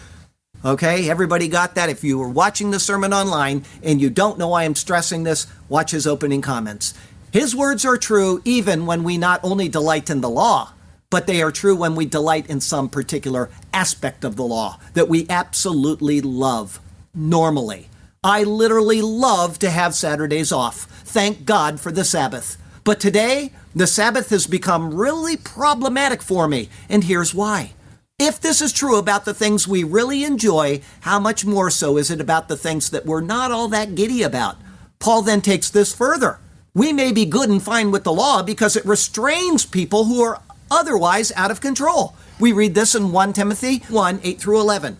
Okay, 0.64 1.11
everybody 1.11 1.48
got 1.48 1.74
that? 1.74 1.88
If 1.88 2.04
you 2.04 2.18
were 2.18 2.28
watching 2.28 2.70
the 2.70 2.78
sermon 2.78 3.12
online 3.12 3.64
and 3.82 4.00
you 4.00 4.11
don't 4.11 4.38
know 4.38 4.48
why 4.48 4.62
I'm 4.62 4.76
stressing 4.76 5.24
this, 5.24 5.48
watch 5.68 5.90
his 5.90 6.06
opening 6.06 6.40
comments. 6.40 6.94
His 7.32 7.56
words 7.56 7.85
are 7.85 7.96
true 7.96 8.40
even 8.44 8.87
when 8.87 9.02
we 9.02 9.18
not 9.18 9.40
only 9.42 9.68
delight 9.68 10.08
in 10.08 10.20
the 10.20 10.30
law, 10.30 10.72
but 11.11 11.26
they 11.26 11.42
are 11.42 11.50
true 11.50 11.74
when 11.74 11.96
we 11.96 12.06
delight 12.06 12.48
in 12.48 12.61
some 12.61 12.88
particular 12.88 13.50
aspect 13.72 14.22
of 14.22 14.37
the 14.37 14.44
law 14.44 14.78
that 14.94 15.08
we 15.08 15.26
absolutely 15.28 16.20
love 16.20 16.78
normally. 17.12 17.88
I 18.22 18.44
literally 18.44 19.02
love 19.02 19.58
to 19.58 19.70
have 19.70 19.96
Saturdays 19.96 20.52
off. 20.52 20.85
Thank 21.04 21.44
God 21.44 21.80
for 21.80 21.90
the 21.90 22.04
Sabbath. 22.04 22.56
But 22.85 23.00
today, 23.00 23.52
the 23.74 23.87
Sabbath 23.87 24.30
has 24.30 24.46
become 24.46 24.94
really 24.94 25.37
problematic 25.37 26.22
for 26.22 26.46
me, 26.46 26.68
and 26.88 27.04
here's 27.04 27.35
why. 27.35 27.72
If 28.18 28.40
this 28.40 28.61
is 28.61 28.72
true 28.72 28.98
about 28.98 29.24
the 29.24 29.35
things 29.35 29.66
we 29.66 29.82
really 29.82 30.24
enjoy, 30.24 30.82
how 31.00 31.18
much 31.18 31.44
more 31.44 31.70
so 31.70 31.96
is 31.96 32.11
it 32.11 32.20
about 32.20 32.48
the 32.48 32.56
things 32.56 32.90
that 32.90 33.06
we're 33.06 33.20
not 33.20 33.50
all 33.50 33.68
that 33.68 33.94
giddy 33.94 34.22
about? 34.22 34.58
Paul 34.98 35.22
then 35.22 35.40
takes 35.40 35.70
this 35.70 35.94
further. 35.94 36.38
We 36.74 36.92
may 36.92 37.12
be 37.12 37.24
good 37.24 37.48
and 37.48 37.62
fine 37.62 37.90
with 37.90 38.04
the 38.04 38.12
law 38.12 38.42
because 38.42 38.76
it 38.76 38.87
restrains 38.87 39.66
people 39.66 40.04
who 40.04 40.22
are 40.22 40.40
otherwise 40.70 41.32
out 41.32 41.50
of 41.50 41.61
control. 41.61 42.14
We 42.38 42.52
read 42.52 42.74
this 42.74 42.94
in 42.94 43.12
1 43.12 43.32
Timothy 43.32 43.78
1 43.88 44.20
8 44.22 44.40
through 44.40 44.61
11. 44.61 44.96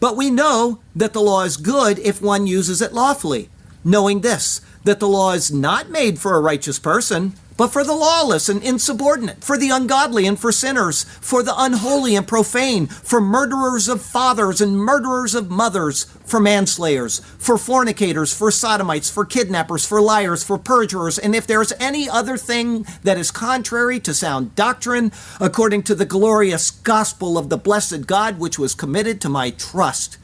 But 0.00 0.16
we 0.16 0.30
know 0.30 0.80
that 0.94 1.12
the 1.12 1.20
law 1.20 1.42
is 1.42 1.56
good 1.56 1.98
if 1.98 2.22
one 2.22 2.46
uses 2.46 2.80
it 2.80 2.92
lawfully, 2.92 3.50
knowing 3.84 4.20
this 4.20 4.60
that 4.84 5.00
the 5.00 5.08
law 5.08 5.32
is 5.32 5.52
not 5.52 5.90
made 5.90 6.18
for 6.18 6.36
a 6.36 6.40
righteous 6.40 6.78
person, 6.78 7.34
but 7.56 7.68
for 7.68 7.84
the 7.84 7.94
lawless 7.94 8.48
and 8.48 8.62
insubordinate, 8.62 9.42
for 9.42 9.56
the 9.56 9.70
ungodly 9.70 10.26
and 10.26 10.38
for 10.38 10.52
sinners, 10.52 11.04
for 11.20 11.42
the 11.42 11.54
unholy 11.56 12.16
and 12.16 12.26
profane, 12.26 12.86
for 12.86 13.20
murderers 13.20 13.88
of 13.88 14.02
fathers 14.02 14.60
and 14.60 14.76
murderers 14.76 15.34
of 15.34 15.50
mothers, 15.50 16.04
for 16.24 16.40
manslayers, 16.40 17.20
for 17.38 17.56
fornicators, 17.56 18.34
for 18.34 18.50
sodomites, 18.50 19.10
for 19.10 19.24
kidnappers, 19.24 19.86
for 19.86 20.00
liars, 20.00 20.44
for 20.44 20.58
perjurers, 20.58 21.18
and 21.18 21.34
if 21.34 21.46
there 21.46 21.62
is 21.62 21.74
any 21.80 22.08
other 22.08 22.36
thing 22.36 22.86
that 23.02 23.18
is 23.18 23.30
contrary 23.30 23.98
to 24.00 24.12
sound 24.12 24.54
doctrine, 24.54 25.12
according 25.40 25.82
to 25.82 25.94
the 25.94 26.04
glorious 26.04 26.70
gospel 26.70 27.38
of 27.38 27.48
the 27.48 27.56
blessed 27.56 28.06
God 28.06 28.38
which 28.38 28.58
was 28.58 28.74
committed 28.74 29.20
to 29.20 29.28
my 29.28 29.50
trust. 29.50 30.18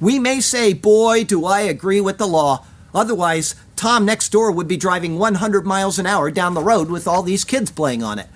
We 0.00 0.18
may 0.18 0.40
say, 0.40 0.74
Boy, 0.74 1.24
do 1.24 1.46
I 1.46 1.60
agree 1.60 2.00
with 2.00 2.18
the 2.18 2.26
law. 2.26 2.66
Otherwise, 2.94 3.54
Tom 3.76 4.06
next 4.06 4.30
door 4.30 4.50
would 4.50 4.66
be 4.66 4.78
driving 4.78 5.18
100 5.18 5.66
miles 5.66 5.98
an 5.98 6.06
hour 6.06 6.30
down 6.30 6.54
the 6.54 6.62
road 6.62 6.90
with 6.90 7.06
all 7.06 7.22
these 7.22 7.44
kids 7.44 7.70
playing 7.70 8.02
on 8.02 8.18
it. 8.18 8.28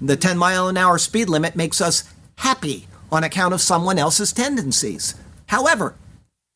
The 0.00 0.16
10 0.16 0.36
mile 0.36 0.68
an 0.68 0.76
hour 0.76 0.98
speed 0.98 1.28
limit 1.28 1.56
makes 1.56 1.80
us 1.80 2.04
happy 2.36 2.86
on 3.10 3.24
account 3.24 3.54
of 3.54 3.60
someone 3.60 3.98
else's 3.98 4.32
tendencies. 4.32 5.14
However, 5.46 5.94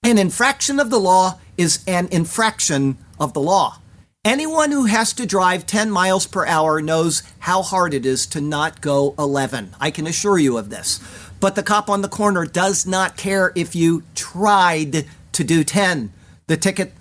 an 0.03 0.19
infraction 0.19 0.79
of 0.79 0.91
the 0.91 1.01
law 1.01 1.39
is 1.57 1.83
an 1.87 2.09
infraction 2.11 2.99
of 3.19 3.33
the 3.33 3.41
law. 3.41 3.79
Anyone 4.25 4.73
who 4.73 4.87
has 4.87 5.13
to 5.15 5.25
drive 5.25 5.67
10 5.67 5.91
miles 5.91 6.27
per 6.27 6.45
hour 6.47 6.83
knows 6.83 7.23
how 7.39 7.63
hard 7.63 7.95
it 7.95 8.05
is 8.05 8.27
to 8.27 8.41
not 8.41 8.81
go 8.81 9.15
11. 9.19 9.75
I 9.81 9.91
can 9.91 10.07
assure 10.07 10.39
you 10.39 10.59
of 10.59 10.69
this. 10.69 11.01
But 11.39 11.55
the 11.55 11.63
cop 11.63 11.89
on 11.89 12.03
the 12.03 12.09
corner 12.09 12.45
does 12.45 12.87
not 12.87 13.17
care 13.17 13.53
if 13.55 13.77
you 13.77 14.03
tried 14.15 15.07
to 15.33 15.45
do 15.45 15.63
10. 15.63 16.13
The 16.49 16.57
ticket 16.57 16.93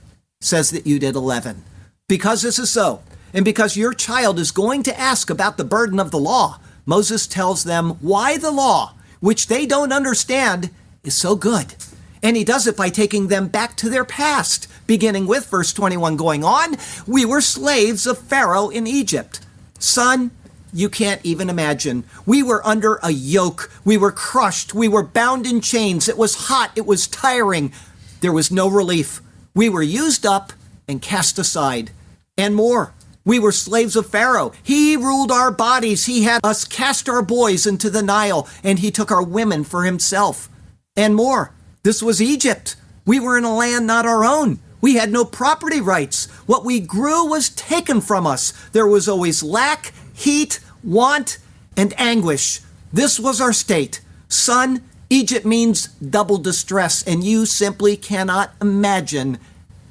says 0.46 0.70
that 0.70 0.86
you 0.86 1.00
did 1.00 1.16
11. 1.16 1.64
Because 2.08 2.42
this 2.42 2.60
is 2.60 2.70
so, 2.70 3.02
and 3.34 3.44
because 3.44 3.76
your 3.76 3.94
child 3.94 4.38
is 4.38 4.52
going 4.52 4.84
to 4.84 5.00
ask 5.00 5.30
about 5.30 5.58
the 5.58 5.64
burden 5.64 6.00
of 6.00 6.12
the 6.12 6.20
law, 6.20 6.60
Moses 6.86 7.26
tells 7.26 7.64
them 7.64 7.92
why 8.00 8.38
the 8.38 8.52
law, 8.52 8.94
which 9.20 9.48
they 9.48 9.66
don't 9.66 9.92
understand, 9.92 10.70
is 11.04 11.16
so 11.16 11.36
good. 11.36 11.76
And 12.22 12.38
he 12.38 12.44
does 12.44 12.68
it 12.68 12.78
by 12.78 12.90
taking 12.90 13.28
them 13.28 13.48
back 13.48 13.76
to 13.78 13.90
their 13.90 14.06
past, 14.06 14.68
beginning 14.86 15.26
with 15.26 15.48
verse 15.48 15.74
21 15.74 16.16
going 16.16 16.44
on. 16.44 16.76
We 17.08 17.26
were 17.26 17.42
slaves 17.42 18.06
of 18.06 18.20
Pharaoh 18.20 18.70
in 18.70 18.86
Egypt. 18.86 19.40
Son, 19.80 20.30
you 20.72 20.90
can't 20.90 21.22
even 21.24 21.50
imagine. 21.50 22.04
We 22.26 22.44
were 22.44 22.66
under 22.66 23.00
a 23.02 23.12
yoke. 23.12 23.72
We 23.84 23.98
were 23.98 24.12
crushed. 24.12 24.76
We 24.76 24.88
were 24.88 25.04
bound 25.04 25.48
in 25.48 25.60
chains. 25.62 26.08
It 26.08 26.18
was 26.18 26.48
hot. 26.48 26.72
It 26.76 26.86
was 26.86 27.08
tiring. 27.08 27.74
There 28.22 28.34
was 28.34 28.52
no 28.52 28.68
relief. 28.70 29.22
We 29.56 29.70
were 29.70 29.82
used 29.82 30.26
up 30.26 30.52
and 30.88 31.02
cast 31.02 31.40
aside. 31.40 31.92
And 32.38 32.54
more. 32.54 32.94
We 33.24 33.40
were 33.40 33.54
slaves 33.54 33.96
of 33.96 34.08
Pharaoh. 34.08 34.52
He 34.62 34.98
ruled 34.98 35.32
our 35.32 35.50
bodies. 35.50 36.06
He 36.06 36.24
had 36.24 36.42
us 36.44 36.66
cast 36.66 37.10
our 37.10 37.24
boys 37.24 37.66
into 37.66 37.90
the 37.90 38.04
Nile, 38.04 38.48
and 38.64 38.78
he 38.80 38.92
took 38.92 39.10
our 39.10 39.24
women 39.24 39.64
for 39.64 39.84
himself. 39.84 40.50
And 40.96 41.16
more. 41.16 41.54
This 41.82 42.04
was 42.04 42.22
Egypt. 42.22 42.76
We 43.06 43.20
were 43.20 43.38
in 43.38 43.44
a 43.44 43.56
land 43.56 43.88
not 43.88 44.06
our 44.06 44.24
own. 44.24 44.60
We 44.82 44.96
had 44.96 45.12
no 45.12 45.26
property 45.26 45.82
rights. 45.82 46.28
What 46.46 46.66
we 46.66 46.80
grew 46.80 47.26
was 47.26 47.50
taken 47.50 48.02
from 48.02 48.28
us. 48.28 48.52
There 48.74 48.86
was 48.86 49.08
always 49.08 49.42
lack, 49.42 49.94
heat, 50.14 50.60
want, 50.84 51.40
and 51.78 52.00
anguish. 52.00 52.62
This 52.94 53.20
was 53.20 53.42
our 53.42 53.54
state. 53.54 54.02
Son, 54.28 54.84
Egypt 55.10 55.46
means 55.46 55.88
double 55.88 56.38
distress, 56.38 57.04
and 57.04 57.24
you 57.24 57.46
simply 57.46 57.96
cannot 57.96 58.54
imagine 58.60 59.38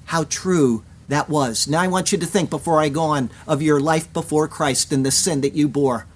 how 0.06 0.24
true 0.24 0.82
that 1.08 1.28
was. 1.28 1.68
Now 1.68 1.80
I 1.80 1.88
want 1.88 2.12
you 2.12 2.18
to 2.18 2.26
think 2.26 2.50
before 2.50 2.80
I 2.80 2.88
go 2.88 3.02
on 3.02 3.30
of 3.46 3.62
your 3.62 3.80
life 3.80 4.12
before 4.12 4.48
Christ 4.48 4.92
and 4.92 5.04
the 5.04 5.10
sin 5.10 5.40
that 5.42 5.54
you 5.54 5.68
bore. 5.68 6.06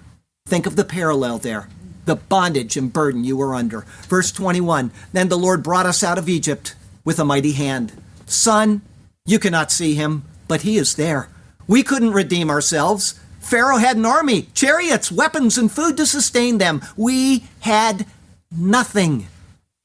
Think 0.47 0.65
of 0.65 0.75
the 0.75 0.83
parallel 0.83 1.37
there, 1.37 1.69
the 2.05 2.15
bondage 2.15 2.75
and 2.75 2.91
burden 2.91 3.23
you 3.23 3.37
were 3.37 3.55
under. 3.55 3.81
Verse 4.07 4.31
21 4.31 4.91
Then 5.13 5.29
the 5.29 5.37
Lord 5.37 5.63
brought 5.63 5.85
us 5.85 6.03
out 6.03 6.17
of 6.17 6.27
Egypt 6.27 6.75
with 7.05 7.19
a 7.19 7.25
mighty 7.25 7.53
hand. 7.53 7.93
Son, 8.25 8.81
you 9.25 9.39
cannot 9.39 9.71
see 9.71 9.95
him, 9.95 10.23
but 10.47 10.61
he 10.63 10.77
is 10.77 10.95
there. 10.95 11.29
We 11.67 11.83
couldn't 11.83 12.13
redeem 12.13 12.49
ourselves. 12.49 13.19
Pharaoh 13.39 13.77
had 13.77 13.95
an 13.95 14.05
army, 14.05 14.43
chariots, 14.53 15.11
weapons, 15.11 15.57
and 15.57 15.71
food 15.71 15.97
to 15.97 16.05
sustain 16.05 16.57
them. 16.57 16.81
We 16.97 17.45
had 17.61 18.05
nothing. 18.51 19.27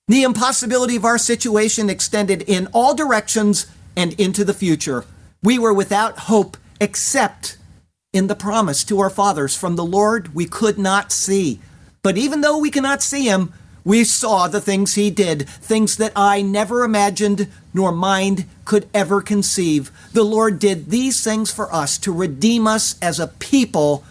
The 0.08 0.22
impossibility 0.22 0.96
of 0.96 1.04
our 1.04 1.18
situation 1.18 1.88
extended 1.88 2.42
in 2.42 2.68
all 2.72 2.94
directions 2.94 3.66
and 3.96 4.18
into 4.20 4.44
the 4.44 4.54
future. 4.54 5.04
We 5.42 5.58
were 5.58 5.74
without 5.74 6.20
hope 6.20 6.56
except 6.80 7.58
in 8.12 8.26
the 8.26 8.34
promise 8.34 8.84
to 8.84 9.00
our 9.00 9.10
fathers 9.10 9.56
from 9.56 9.76
the 9.76 9.84
Lord 9.84 10.34
we 10.34 10.46
could 10.46 10.78
not 10.78 11.12
see. 11.12 11.60
But 12.02 12.18
even 12.18 12.42
though 12.42 12.58
we 12.58 12.70
cannot 12.70 13.02
see 13.02 13.24
him, 13.24 13.52
we 13.84 14.04
saw 14.04 14.48
the 14.48 14.60
things 14.60 14.94
he 14.94 15.10
did, 15.10 15.48
things 15.48 15.96
that 15.98 16.12
I 16.16 16.40
never 16.40 16.84
imagined 16.84 17.48
nor 17.74 17.92
mind 17.92 18.46
could 18.64 18.88
ever 18.94 19.20
conceive. 19.20 19.90
The 20.12 20.22
Lord 20.22 20.58
did 20.58 20.90
these 20.90 21.22
things 21.22 21.50
for 21.50 21.72
us 21.72 21.98
to 21.98 22.12
redeem 22.12 22.66
us 22.66 22.98
as 23.02 23.20
a 23.20 23.26
people 23.26 24.04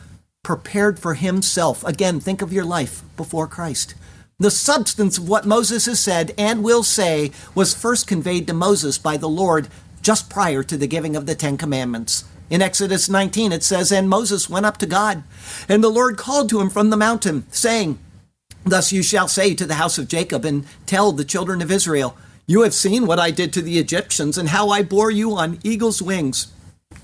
prepared 0.44 1.00
for 1.00 1.16
himself. 1.16 1.84
Again, 1.86 2.20
think 2.20 2.42
of 2.42 2.54
your 2.54 2.66
life 2.66 3.04
before 3.18 3.48
Christ. 3.48 3.96
The 4.44 4.52
substance 4.52 5.18
of 5.18 5.30
what 5.30 5.46
Moses 5.46 5.86
has 5.86 6.02
said 6.02 6.34
and 6.38 6.66
will 6.66 6.84
say 6.84 7.32
was 7.56 7.74
first 7.74 8.08
conveyed 8.08 8.46
to 8.48 8.54
Moses 8.54 8.98
by 8.98 9.16
the 9.16 9.30
Lord 9.30 9.70
just 10.02 10.30
prior 10.30 10.64
to 10.64 10.76
the 10.76 10.86
giving 10.86 11.16
of 11.16 11.26
the 11.26 11.34
Ten 11.34 11.56
Commandments. 11.56 12.26
In 12.50 12.62
Exodus 12.62 13.08
19, 13.08 13.54
it 13.54 13.64
says, 13.64 13.90
And 13.90 14.10
Moses 14.10 14.50
went 14.50 14.66
up 14.66 14.76
to 14.80 14.86
God, 14.86 15.24
and 15.70 15.82
the 15.82 15.88
Lord 15.88 16.18
called 16.18 16.50
to 16.50 16.60
him 16.60 16.70
from 16.70 16.90
the 16.90 16.98
mountain, 16.98 17.46
saying, 17.52 18.00
Thus 18.66 18.92
you 18.92 19.02
shall 19.02 19.30
say 19.30 19.56
to 19.56 19.66
the 19.66 19.76
house 19.76 19.98
of 19.98 20.10
Jacob, 20.10 20.44
and 20.44 20.66
tell 20.86 21.14
the 21.14 21.24
children 21.24 21.62
of 21.62 21.72
Israel, 21.72 22.18
You 22.46 22.64
have 22.64 22.74
seen 22.74 23.08
what 23.08 23.20
I 23.20 23.32
did 23.32 23.54
to 23.54 23.62
the 23.62 23.80
Egyptians, 23.80 24.38
and 24.38 24.50
how 24.50 24.68
I 24.68 24.84
bore 24.84 25.10
you 25.10 25.38
on 25.38 25.60
eagle's 25.64 26.02
wings 26.02 26.52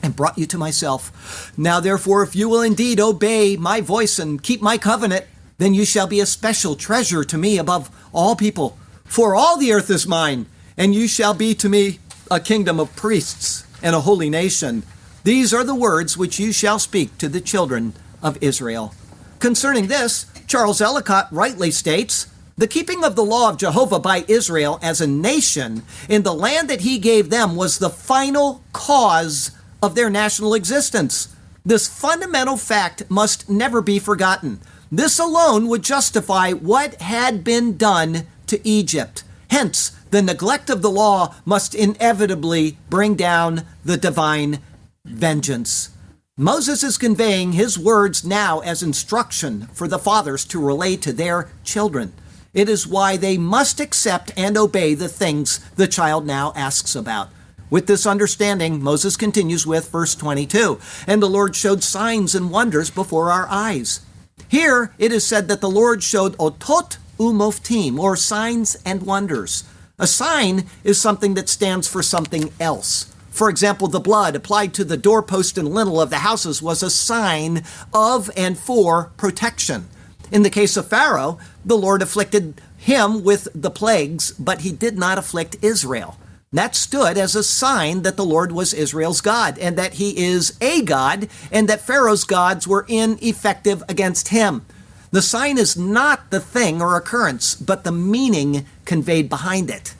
and 0.03 0.13
brought 0.13 0.37
you 0.37 0.45
to 0.47 0.57
myself. 0.57 1.57
Now, 1.57 1.79
therefore, 1.79 2.21
if 2.21 2.35
you 2.35 2.49
will 2.49 2.63
indeed 2.63 2.99
obey 2.99 3.55
my 3.55 3.79
voice 3.79 4.19
and 4.19 4.43
keep 4.43 4.61
my 4.61 4.77
covenant, 4.77 5.25
then 5.59 5.75
you 5.75 5.85
shall 5.85 6.07
be 6.07 6.19
a 6.19 6.25
special 6.25 6.75
treasure 6.75 7.23
to 7.23 7.37
me 7.37 7.59
above 7.59 7.91
all 8.11 8.35
people. 8.35 8.77
For 9.05 9.35
all 9.35 9.57
the 9.57 9.71
earth 9.71 9.89
is 9.91 10.07
mine, 10.07 10.47
and 10.75 10.95
you 10.95 11.07
shall 11.07 11.35
be 11.35 11.53
to 11.55 11.69
me 11.69 11.99
a 12.31 12.39
kingdom 12.39 12.79
of 12.79 12.95
priests 12.95 13.65
and 13.83 13.95
a 13.95 14.01
holy 14.01 14.29
nation. 14.29 14.83
These 15.23 15.53
are 15.53 15.63
the 15.63 15.75
words 15.75 16.17
which 16.17 16.39
you 16.39 16.51
shall 16.51 16.79
speak 16.79 17.17
to 17.19 17.29
the 17.29 17.41
children 17.41 17.93
of 18.23 18.41
Israel. 18.41 18.95
Concerning 19.39 19.87
this, 19.87 20.25
Charles 20.47 20.81
Ellicott 20.81 21.27
rightly 21.31 21.71
states 21.71 22.27
the 22.57 22.67
keeping 22.67 23.05
of 23.05 23.15
the 23.15 23.23
law 23.23 23.49
of 23.49 23.57
Jehovah 23.57 23.99
by 23.99 24.25
Israel 24.27 24.79
as 24.81 24.99
a 24.99 25.07
nation 25.07 25.83
in 26.09 26.23
the 26.23 26.33
land 26.33 26.69
that 26.69 26.81
he 26.81 26.97
gave 26.97 27.29
them 27.29 27.55
was 27.55 27.79
the 27.79 27.89
final 27.89 28.63
cause 28.73 29.51
of 29.81 29.95
their 29.95 30.09
national 30.09 30.53
existence. 30.53 31.33
This 31.65 31.87
fundamental 31.87 32.57
fact 32.57 33.09
must 33.09 33.49
never 33.49 33.81
be 33.81 33.97
forgotten. 33.97 34.59
This 34.91 35.19
alone 35.19 35.67
would 35.67 35.83
justify 35.83 36.51
what 36.51 37.01
had 37.01 37.43
been 37.43 37.77
done 37.77 38.25
to 38.47 38.67
Egypt. 38.67 39.23
Hence, 39.51 39.91
the 40.09 40.21
neglect 40.21 40.69
of 40.69 40.81
the 40.81 40.89
law 40.89 41.35
must 41.45 41.75
inevitably 41.75 42.77
bring 42.89 43.15
down 43.15 43.65
the 43.85 43.97
divine 43.97 44.59
vengeance. 45.05 45.89
Moses 46.35 46.83
is 46.83 46.97
conveying 46.97 47.51
his 47.51 47.77
words 47.77 48.23
now 48.23 48.59
as 48.61 48.81
instruction 48.81 49.67
for 49.73 49.87
the 49.87 49.99
fathers 49.99 50.45
to 50.45 50.65
relay 50.65 50.95
to 50.95 51.13
their 51.13 51.49
children. 51.63 52.13
It 52.53 52.69
is 52.69 52.87
why 52.87 53.17
they 53.17 53.37
must 53.37 53.79
accept 53.79 54.31
and 54.35 54.57
obey 54.57 54.95
the 54.95 55.09
things 55.09 55.59
the 55.75 55.87
child 55.87 56.25
now 56.25 56.51
asks 56.55 56.95
about. 56.95 57.29
With 57.69 57.85
this 57.85 58.07
understanding, 58.07 58.81
Moses 58.81 59.15
continues 59.15 59.67
with 59.67 59.91
verse 59.91 60.15
22 60.15 60.79
And 61.05 61.21
the 61.21 61.29
Lord 61.29 61.55
showed 61.55 61.83
signs 61.83 62.33
and 62.33 62.49
wonders 62.49 62.89
before 62.89 63.31
our 63.31 63.47
eyes. 63.49 64.01
Here 64.47 64.93
it 64.97 65.11
is 65.11 65.25
said 65.25 65.47
that 65.47 65.61
the 65.61 65.69
Lord 65.69 66.03
showed 66.03 66.37
otot 66.37 66.97
umoftim, 67.19 67.99
or 67.99 68.15
signs 68.15 68.77
and 68.85 69.03
wonders. 69.03 69.65
A 69.99 70.07
sign 70.07 70.65
is 70.83 70.99
something 70.99 71.33
that 71.33 71.49
stands 71.49 71.87
for 71.87 72.01
something 72.01 72.51
else. 72.59 73.13
For 73.29 73.49
example, 73.49 73.87
the 73.87 73.99
blood 73.99 74.35
applied 74.35 74.73
to 74.75 74.83
the 74.83 74.97
doorpost 74.97 75.57
and 75.57 75.67
lintel 75.67 76.01
of 76.01 76.09
the 76.09 76.19
houses 76.19 76.61
was 76.61 76.81
a 76.81 76.89
sign 76.89 77.63
of 77.93 78.31
and 78.35 78.57
for 78.57 79.11
protection. 79.17 79.87
In 80.31 80.43
the 80.43 80.49
case 80.49 80.77
of 80.77 80.87
Pharaoh, 80.87 81.39
the 81.65 81.77
Lord 81.77 82.01
afflicted 82.01 82.61
him 82.77 83.23
with 83.23 83.49
the 83.53 83.71
plagues, 83.71 84.31
but 84.31 84.61
he 84.61 84.71
did 84.71 84.97
not 84.97 85.17
afflict 85.17 85.57
Israel. 85.61 86.17
That 86.51 86.75
stood 86.75 87.15
as 87.17 87.35
a 87.35 87.43
sign 87.43 88.01
that 88.01 88.17
the 88.17 88.25
Lord 88.25 88.51
was 88.51 88.73
Israel's 88.73 89.21
God 89.21 89.59
and 89.59 89.77
that 89.77 89.95
he 89.95 90.17
is 90.17 90.57
a 90.59 90.81
God 90.81 91.29
and 91.51 91.69
that 91.69 91.81
Pharaoh's 91.81 92.23
gods 92.23 92.67
were 92.67 92.85
ineffective 92.87 93.83
against 93.87 94.29
him. 94.29 94.65
The 95.11 95.21
sign 95.21 95.59
is 95.59 95.77
not 95.77 96.31
the 96.31 96.39
thing 96.39 96.81
or 96.81 96.95
occurrence, 96.95 97.53
but 97.53 97.83
the 97.83 97.91
meaning 97.91 98.65
conveyed 98.85 99.29
behind 99.29 99.69
it. 99.69 99.93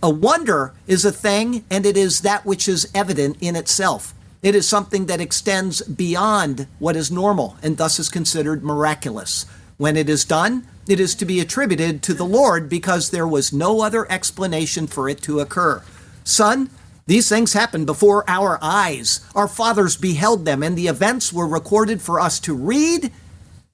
A 0.00 0.08
wonder 0.08 0.72
is 0.86 1.04
a 1.04 1.10
thing 1.10 1.64
and 1.68 1.84
it 1.84 1.96
is 1.96 2.20
that 2.20 2.46
which 2.46 2.68
is 2.68 2.88
evident 2.94 3.36
in 3.40 3.56
itself. 3.56 4.14
It 4.40 4.54
is 4.54 4.68
something 4.68 5.06
that 5.06 5.20
extends 5.20 5.82
beyond 5.82 6.68
what 6.78 6.94
is 6.94 7.10
normal 7.10 7.56
and 7.60 7.76
thus 7.76 7.98
is 7.98 8.08
considered 8.08 8.62
miraculous. 8.62 9.46
When 9.78 9.96
it 9.96 10.08
is 10.08 10.24
done, 10.24 10.64
it 10.88 10.98
is 10.98 11.14
to 11.16 11.24
be 11.24 11.38
attributed 11.38 12.02
to 12.02 12.14
the 12.14 12.24
Lord 12.24 12.68
because 12.68 13.10
there 13.10 13.28
was 13.28 13.52
no 13.52 13.82
other 13.82 14.10
explanation 14.10 14.86
for 14.86 15.08
it 15.08 15.20
to 15.22 15.40
occur. 15.40 15.82
Son, 16.24 16.70
these 17.06 17.28
things 17.28 17.52
happened 17.52 17.86
before 17.86 18.24
our 18.28 18.58
eyes. 18.60 19.20
Our 19.34 19.48
fathers 19.48 19.96
beheld 19.96 20.44
them, 20.44 20.62
and 20.62 20.76
the 20.76 20.88
events 20.88 21.32
were 21.32 21.46
recorded 21.46 22.02
for 22.02 22.20
us 22.20 22.40
to 22.40 22.54
read 22.54 23.12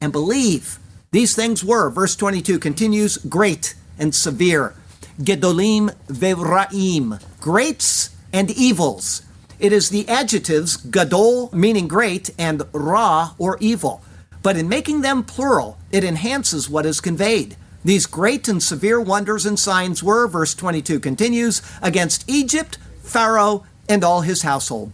and 0.01 0.13
believe. 0.13 0.79
These 1.11 1.35
things 1.35 1.65
were, 1.65 1.91
verse 1.91 2.17
22 2.17 2.59
continues, 2.59 3.17
great 3.19 3.75
and 3.99 4.15
severe. 4.15 4.75
Gedolim 5.21 5.95
vevraim, 6.09 7.23
greats 7.41 8.11
and 8.33 8.51
evils. 8.51 9.23
It 9.61 9.73
is 9.73 9.91
the 9.91 10.09
adjectives 10.09 10.77
gadol, 10.77 11.51
meaning 11.53 11.87
great, 11.87 12.31
and 12.39 12.63
ra, 12.73 13.35
or 13.39 13.57
evil. 13.61 14.03
But 14.45 14.59
in 14.59 14.69
making 14.69 15.01
them 15.01 15.25
plural, 15.25 15.79
it 15.91 16.05
enhances 16.05 16.69
what 16.69 16.85
is 16.85 17.01
conveyed. 17.01 17.57
These 17.83 18.05
great 18.05 18.47
and 18.47 18.63
severe 18.63 19.01
wonders 19.01 19.47
and 19.47 19.59
signs 19.59 20.03
were, 20.03 20.29
verse 20.29 20.55
22 20.55 21.01
continues, 21.01 21.63
against 21.81 22.29
Egypt, 22.29 22.77
Pharaoh, 23.03 23.65
and 23.89 24.05
all 24.05 24.21
his 24.21 24.43
household. 24.43 24.93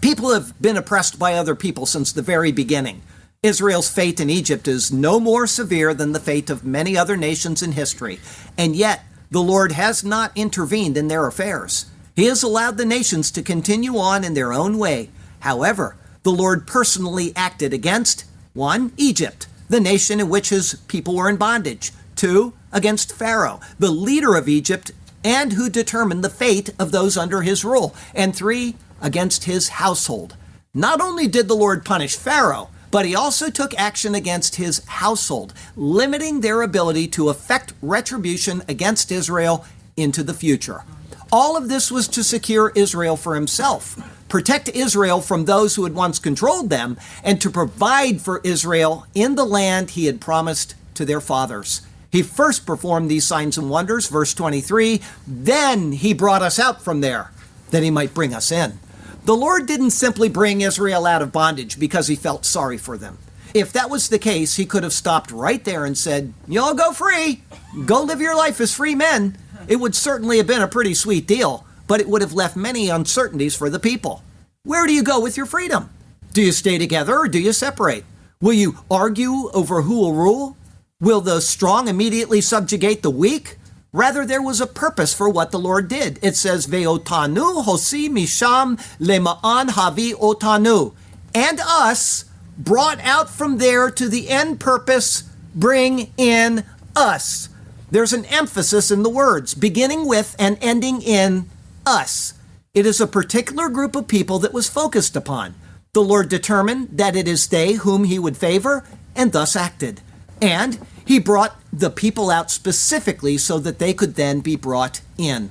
People 0.00 0.32
have 0.32 0.60
been 0.62 0.78
oppressed 0.78 1.18
by 1.18 1.34
other 1.34 1.54
people 1.54 1.84
since 1.84 2.10
the 2.10 2.22
very 2.22 2.52
beginning. 2.52 3.02
Israel's 3.42 3.90
fate 3.90 4.18
in 4.18 4.30
Egypt 4.30 4.66
is 4.66 4.90
no 4.90 5.20
more 5.20 5.46
severe 5.46 5.92
than 5.92 6.12
the 6.12 6.18
fate 6.18 6.48
of 6.48 6.64
many 6.64 6.96
other 6.96 7.18
nations 7.18 7.62
in 7.62 7.72
history, 7.72 8.18
and 8.56 8.74
yet 8.74 9.04
the 9.30 9.42
Lord 9.42 9.72
has 9.72 10.02
not 10.02 10.32
intervened 10.34 10.96
in 10.96 11.08
their 11.08 11.26
affairs. 11.26 11.84
He 12.16 12.24
has 12.26 12.42
allowed 12.42 12.78
the 12.78 12.86
nations 12.86 13.30
to 13.32 13.42
continue 13.42 13.98
on 13.98 14.24
in 14.24 14.32
their 14.32 14.54
own 14.54 14.78
way. 14.78 15.10
However, 15.40 15.96
the 16.22 16.32
Lord 16.32 16.66
personally 16.66 17.34
acted 17.36 17.74
against 17.74 18.24
1. 18.54 18.92
Egypt, 18.96 19.46
the 19.68 19.80
nation 19.80 20.18
in 20.18 20.28
which 20.28 20.48
his 20.48 20.74
people 20.88 21.14
were 21.14 21.28
in 21.28 21.36
bondage. 21.36 21.92
2. 22.16 22.52
Against 22.72 23.12
Pharaoh, 23.12 23.60
the 23.78 23.90
leader 23.90 24.34
of 24.34 24.48
Egypt 24.48 24.90
and 25.22 25.52
who 25.52 25.70
determined 25.70 26.24
the 26.24 26.30
fate 26.30 26.70
of 26.78 26.90
those 26.90 27.16
under 27.16 27.42
his 27.42 27.64
rule. 27.64 27.94
And 28.12 28.34
3. 28.34 28.74
Against 29.00 29.44
his 29.44 29.68
household. 29.68 30.36
Not 30.74 31.00
only 31.00 31.28
did 31.28 31.46
the 31.46 31.54
Lord 31.54 31.84
punish 31.84 32.16
Pharaoh, 32.16 32.70
but 32.90 33.06
he 33.06 33.14
also 33.14 33.50
took 33.50 33.78
action 33.78 34.16
against 34.16 34.56
his 34.56 34.84
household, 34.84 35.54
limiting 35.76 36.40
their 36.40 36.62
ability 36.62 37.06
to 37.08 37.28
effect 37.28 37.72
retribution 37.80 38.62
against 38.66 39.12
Israel 39.12 39.64
into 39.96 40.24
the 40.24 40.34
future. 40.34 40.82
All 41.30 41.56
of 41.56 41.68
this 41.68 41.92
was 41.92 42.08
to 42.08 42.24
secure 42.24 42.72
Israel 42.74 43.16
for 43.16 43.36
himself, 43.36 43.96
protect 44.30 44.68
Israel 44.70 45.20
from 45.20 45.44
those 45.44 45.74
who 45.74 45.84
had 45.84 45.94
once 45.94 46.18
controlled 46.18 46.70
them, 46.70 46.96
and 47.22 47.40
to 47.40 47.50
provide 47.50 48.22
for 48.22 48.40
Israel 48.44 49.06
in 49.14 49.34
the 49.34 49.44
land 49.44 49.90
he 49.90 50.06
had 50.06 50.20
promised 50.20 50.74
to 50.94 51.04
their 51.04 51.20
fathers. 51.20 51.82
He 52.10 52.22
first 52.22 52.66
performed 52.66 53.10
these 53.10 53.26
signs 53.26 53.58
and 53.58 53.68
wonders, 53.68 54.08
verse 54.08 54.34
23, 54.34 55.00
then 55.26 55.92
he 55.92 56.14
brought 56.14 56.42
us 56.42 56.58
out 56.58 56.82
from 56.82 57.00
there, 57.00 57.30
that 57.70 57.82
he 57.82 57.90
might 57.90 58.14
bring 58.14 58.34
us 58.34 58.50
in. 58.50 58.78
The 59.24 59.36
Lord 59.36 59.66
didn't 59.66 59.90
simply 59.90 60.28
bring 60.28 60.60
Israel 60.60 61.06
out 61.06 61.22
of 61.22 61.30
bondage 61.30 61.78
because 61.78 62.08
he 62.08 62.16
felt 62.16 62.44
sorry 62.44 62.78
for 62.78 62.96
them. 62.96 63.18
If 63.52 63.72
that 63.72 63.90
was 63.90 64.08
the 64.08 64.18
case, 64.18 64.56
he 64.56 64.66
could 64.66 64.82
have 64.82 64.92
stopped 64.92 65.30
right 65.30 65.62
there 65.64 65.84
and 65.84 65.98
said, 65.98 66.32
Y'all 66.46 66.74
go 66.74 66.92
free. 66.92 67.42
Go 67.84 68.02
live 68.02 68.20
your 68.20 68.36
life 68.36 68.60
as 68.60 68.74
free 68.74 68.94
men. 68.94 69.36
It 69.68 69.76
would 69.76 69.94
certainly 69.94 70.38
have 70.38 70.46
been 70.46 70.62
a 70.62 70.68
pretty 70.68 70.94
sweet 70.94 71.26
deal, 71.26 71.66
but 71.90 72.00
it 72.00 72.08
would 72.08 72.22
have 72.22 72.32
left 72.32 72.54
many 72.54 72.88
uncertainties 72.88 73.56
for 73.56 73.68
the 73.68 73.80
people. 73.80 74.22
Where 74.62 74.86
do 74.86 74.92
you 74.92 75.02
go 75.02 75.18
with 75.18 75.36
your 75.36 75.44
freedom? 75.44 75.90
Do 76.32 76.40
you 76.40 76.52
stay 76.52 76.78
together 76.78 77.18
or 77.18 77.26
do 77.26 77.40
you 77.40 77.52
separate? 77.52 78.04
Will 78.40 78.52
you 78.52 78.78
argue 78.88 79.50
over 79.52 79.82
who 79.82 79.98
will 79.98 80.14
rule? 80.14 80.56
Will 81.00 81.20
the 81.20 81.40
strong 81.40 81.88
immediately 81.88 82.40
subjugate 82.40 83.02
the 83.02 83.10
weak? 83.10 83.56
Rather, 83.92 84.24
there 84.24 84.40
was 84.40 84.60
a 84.60 84.68
purpose 84.68 85.12
for 85.12 85.28
what 85.28 85.50
the 85.50 85.58
Lord 85.58 85.88
did. 85.88 86.20
It 86.22 86.36
says, 86.36 86.68
Ve'otanu 86.68 87.64
hosi 87.64 88.08
misham 88.08 88.78
lema'an 89.00 89.70
havi 89.70 90.12
otanu. 90.12 90.94
And 91.34 91.58
us 91.58 92.24
brought 92.56 93.00
out 93.00 93.28
from 93.28 93.58
there 93.58 93.90
to 93.90 94.08
the 94.08 94.28
end 94.28 94.60
purpose, 94.60 95.24
bring 95.56 96.12
in 96.16 96.64
us. 96.94 97.48
There's 97.90 98.12
an 98.12 98.26
emphasis 98.26 98.92
in 98.92 99.02
the 99.02 99.10
words, 99.10 99.54
beginning 99.54 100.06
with 100.06 100.36
and 100.38 100.56
ending 100.60 101.02
in 101.02 101.50
us. 101.90 102.34
It 102.72 102.86
is 102.86 103.00
a 103.00 103.06
particular 103.06 103.68
group 103.68 103.96
of 103.96 104.06
people 104.06 104.38
that 104.38 104.54
was 104.54 104.68
focused 104.68 105.16
upon. 105.16 105.54
The 105.92 106.02
Lord 106.02 106.28
determined 106.28 106.98
that 106.98 107.16
it 107.16 107.26
is 107.26 107.48
they 107.48 107.72
whom 107.72 108.04
he 108.04 108.18
would 108.18 108.36
favor 108.36 108.84
and 109.16 109.32
thus 109.32 109.56
acted. 109.56 110.00
And 110.40 110.78
he 111.04 111.18
brought 111.18 111.60
the 111.72 111.90
people 111.90 112.30
out 112.30 112.50
specifically 112.50 113.36
so 113.36 113.58
that 113.58 113.80
they 113.80 113.92
could 113.92 114.14
then 114.14 114.38
be 114.38 114.54
brought 114.54 115.00
in. 115.18 115.50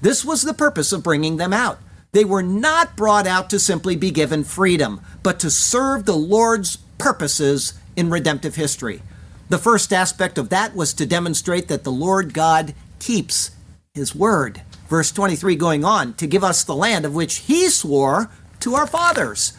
This 0.00 0.24
was 0.24 0.42
the 0.42 0.54
purpose 0.54 0.92
of 0.92 1.02
bringing 1.02 1.36
them 1.36 1.52
out. 1.52 1.80
They 2.12 2.24
were 2.24 2.42
not 2.42 2.96
brought 2.96 3.26
out 3.26 3.50
to 3.50 3.58
simply 3.58 3.96
be 3.96 4.12
given 4.12 4.44
freedom, 4.44 5.00
but 5.24 5.40
to 5.40 5.50
serve 5.50 6.04
the 6.04 6.16
Lord's 6.16 6.76
purposes 6.98 7.74
in 7.96 8.10
redemptive 8.10 8.54
history. 8.54 9.02
The 9.48 9.58
first 9.58 9.92
aspect 9.92 10.38
of 10.38 10.48
that 10.50 10.76
was 10.76 10.94
to 10.94 11.06
demonstrate 11.06 11.66
that 11.66 11.82
the 11.82 11.92
Lord 11.92 12.32
God 12.32 12.74
keeps 13.00 13.50
his 13.92 14.14
word. 14.14 14.62
Verse 14.90 15.12
23 15.12 15.54
going 15.54 15.84
on, 15.84 16.14
to 16.14 16.26
give 16.26 16.42
us 16.42 16.64
the 16.64 16.74
land 16.74 17.04
of 17.04 17.14
which 17.14 17.36
he 17.36 17.68
swore 17.68 18.28
to 18.58 18.74
our 18.74 18.88
fathers. 18.88 19.52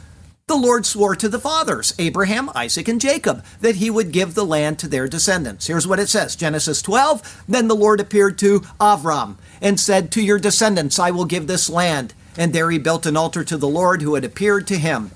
The 0.48 0.58
Lord 0.58 0.86
swore 0.86 1.15
to 1.15 1.30
the 1.30 1.39
fathers, 1.39 1.94
Abraham, 1.98 2.52
Isaac, 2.54 2.89
and 2.89 3.00
Jacob, 3.00 3.46
that 3.62 3.78
he 3.78 3.89
would 3.89 4.12
give 4.12 4.34
the 4.34 4.46
land 4.46 4.78
to 4.80 4.89
their 4.89 5.08
descendants. 5.08 5.67
Here's 5.67 5.88
what 5.88 6.02
it 6.02 6.10
says 6.10 6.36
Genesis 6.36 6.82
12 6.82 7.46
Then 7.48 7.70
the 7.70 7.76
Lord 7.78 8.02
appeared 8.02 8.38
to 8.39 8.60
Avram 8.82 9.38
and 9.62 9.80
said, 9.80 10.12
To 10.12 10.22
your 10.22 10.38
descendants 10.38 11.00
I 11.00 11.12
will 11.12 11.24
give 11.24 11.48
this 11.48 11.70
land. 11.70 12.13
And 12.38 12.52
there 12.52 12.70
he 12.70 12.78
built 12.78 13.06
an 13.06 13.15
altar 13.15 13.46
to 13.46 13.56
the 13.56 13.70
Lord 13.70 14.02
who 14.02 14.15
had 14.15 14.26
appeared 14.26 14.67
to 14.67 14.78
him. 14.78 15.12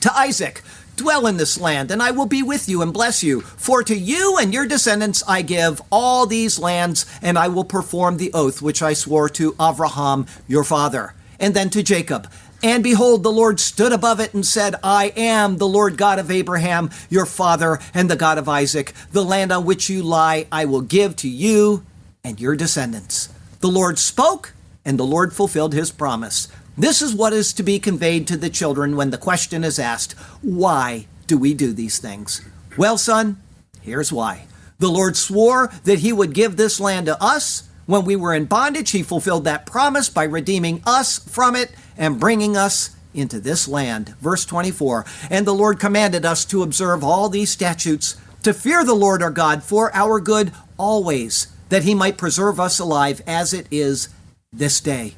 To 0.00 0.14
Isaac, 0.14 0.62
Dwell 0.98 1.26
in 1.26 1.38
this 1.38 1.58
land, 1.58 1.90
and 1.90 2.02
I 2.02 2.10
will 2.10 2.26
be 2.26 2.42
with 2.42 2.68
you 2.68 2.82
and 2.82 2.92
bless 2.92 3.22
you. 3.22 3.40
For 3.40 3.82
to 3.84 3.96
you 3.96 4.36
and 4.38 4.52
your 4.52 4.66
descendants 4.66 5.22
I 5.26 5.42
give 5.42 5.80
all 5.90 6.26
these 6.26 6.58
lands, 6.58 7.06
and 7.22 7.38
I 7.38 7.48
will 7.48 7.64
perform 7.64 8.16
the 8.16 8.32
oath 8.34 8.60
which 8.60 8.82
I 8.82 8.92
swore 8.92 9.28
to 9.30 9.54
Abraham 9.60 10.26
your 10.46 10.64
father. 10.64 11.14
And 11.40 11.54
then 11.54 11.70
to 11.70 11.82
Jacob. 11.82 12.28
And 12.62 12.82
behold, 12.82 13.22
the 13.22 13.30
Lord 13.30 13.60
stood 13.60 13.92
above 13.92 14.18
it 14.18 14.34
and 14.34 14.44
said, 14.44 14.74
I 14.82 15.12
am 15.16 15.58
the 15.58 15.68
Lord 15.68 15.96
God 15.96 16.18
of 16.18 16.30
Abraham, 16.30 16.90
your 17.08 17.26
father, 17.26 17.78
and 17.94 18.10
the 18.10 18.16
God 18.16 18.36
of 18.36 18.48
Isaac. 18.48 18.92
The 19.12 19.24
land 19.24 19.52
on 19.52 19.64
which 19.64 19.88
you 19.88 20.02
lie 20.02 20.48
I 20.50 20.64
will 20.64 20.80
give 20.80 21.14
to 21.16 21.28
you 21.28 21.86
and 22.24 22.40
your 22.40 22.56
descendants. 22.56 23.28
The 23.60 23.68
Lord 23.68 23.98
spoke, 24.00 24.54
and 24.84 24.98
the 24.98 25.04
Lord 25.04 25.32
fulfilled 25.32 25.72
his 25.72 25.92
promise. 25.92 26.48
This 26.78 27.02
is 27.02 27.12
what 27.12 27.32
is 27.32 27.52
to 27.54 27.64
be 27.64 27.80
conveyed 27.80 28.28
to 28.28 28.36
the 28.36 28.48
children 28.48 28.94
when 28.94 29.10
the 29.10 29.18
question 29.18 29.64
is 29.64 29.80
asked, 29.80 30.12
Why 30.42 31.08
do 31.26 31.36
we 31.36 31.52
do 31.52 31.72
these 31.72 31.98
things? 31.98 32.40
Well, 32.76 32.96
son, 32.96 33.42
here's 33.82 34.12
why. 34.12 34.46
The 34.78 34.86
Lord 34.86 35.16
swore 35.16 35.72
that 35.82 35.98
he 35.98 36.12
would 36.12 36.32
give 36.32 36.56
this 36.56 36.78
land 36.78 37.06
to 37.06 37.20
us. 37.20 37.68
When 37.86 38.04
we 38.04 38.14
were 38.14 38.32
in 38.32 38.44
bondage, 38.44 38.92
he 38.92 39.02
fulfilled 39.02 39.42
that 39.42 39.66
promise 39.66 40.08
by 40.08 40.22
redeeming 40.22 40.80
us 40.86 41.18
from 41.18 41.56
it 41.56 41.72
and 41.96 42.20
bringing 42.20 42.56
us 42.56 42.94
into 43.12 43.40
this 43.40 43.66
land. 43.66 44.10
Verse 44.20 44.44
24 44.44 45.04
And 45.30 45.48
the 45.48 45.54
Lord 45.54 45.80
commanded 45.80 46.24
us 46.24 46.44
to 46.44 46.62
observe 46.62 47.02
all 47.02 47.28
these 47.28 47.50
statutes, 47.50 48.16
to 48.44 48.54
fear 48.54 48.84
the 48.84 48.94
Lord 48.94 49.20
our 49.20 49.32
God 49.32 49.64
for 49.64 49.92
our 49.96 50.20
good 50.20 50.52
always, 50.76 51.48
that 51.70 51.82
he 51.82 51.92
might 51.96 52.16
preserve 52.16 52.60
us 52.60 52.78
alive 52.78 53.20
as 53.26 53.52
it 53.52 53.66
is 53.72 54.10
this 54.52 54.80
day. 54.80 55.14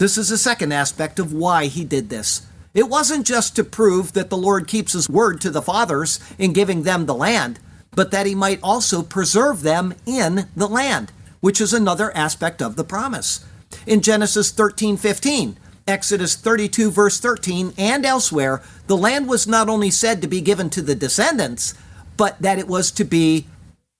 This 0.00 0.18
is 0.18 0.28
the 0.28 0.38
second 0.38 0.72
aspect 0.72 1.20
of 1.20 1.32
why 1.32 1.66
he 1.66 1.84
did 1.84 2.10
this. 2.10 2.44
It 2.74 2.88
wasn't 2.88 3.24
just 3.24 3.54
to 3.54 3.62
prove 3.62 4.12
that 4.14 4.28
the 4.28 4.36
Lord 4.36 4.66
keeps 4.66 4.92
his 4.92 5.08
word 5.08 5.40
to 5.42 5.50
the 5.50 5.62
fathers 5.62 6.18
in 6.36 6.52
giving 6.52 6.82
them 6.82 7.06
the 7.06 7.14
land, 7.14 7.60
but 7.92 8.10
that 8.10 8.26
he 8.26 8.34
might 8.34 8.58
also 8.60 9.04
preserve 9.04 9.62
them 9.62 9.94
in 10.04 10.48
the 10.56 10.66
land, 10.66 11.12
which 11.38 11.60
is 11.60 11.72
another 11.72 12.14
aspect 12.16 12.60
of 12.60 12.74
the 12.74 12.82
promise. 12.82 13.44
In 13.86 14.00
Genesis 14.00 14.50
13 14.50 14.96
15, 14.96 15.56
Exodus 15.86 16.34
32, 16.34 16.90
verse 16.90 17.20
13, 17.20 17.72
and 17.78 18.04
elsewhere, 18.04 18.62
the 18.88 18.96
land 18.96 19.28
was 19.28 19.46
not 19.46 19.68
only 19.68 19.90
said 19.90 20.20
to 20.20 20.26
be 20.26 20.40
given 20.40 20.70
to 20.70 20.82
the 20.82 20.96
descendants, 20.96 21.72
but 22.16 22.42
that 22.42 22.58
it 22.58 22.66
was 22.66 22.90
to 22.90 23.04
be 23.04 23.46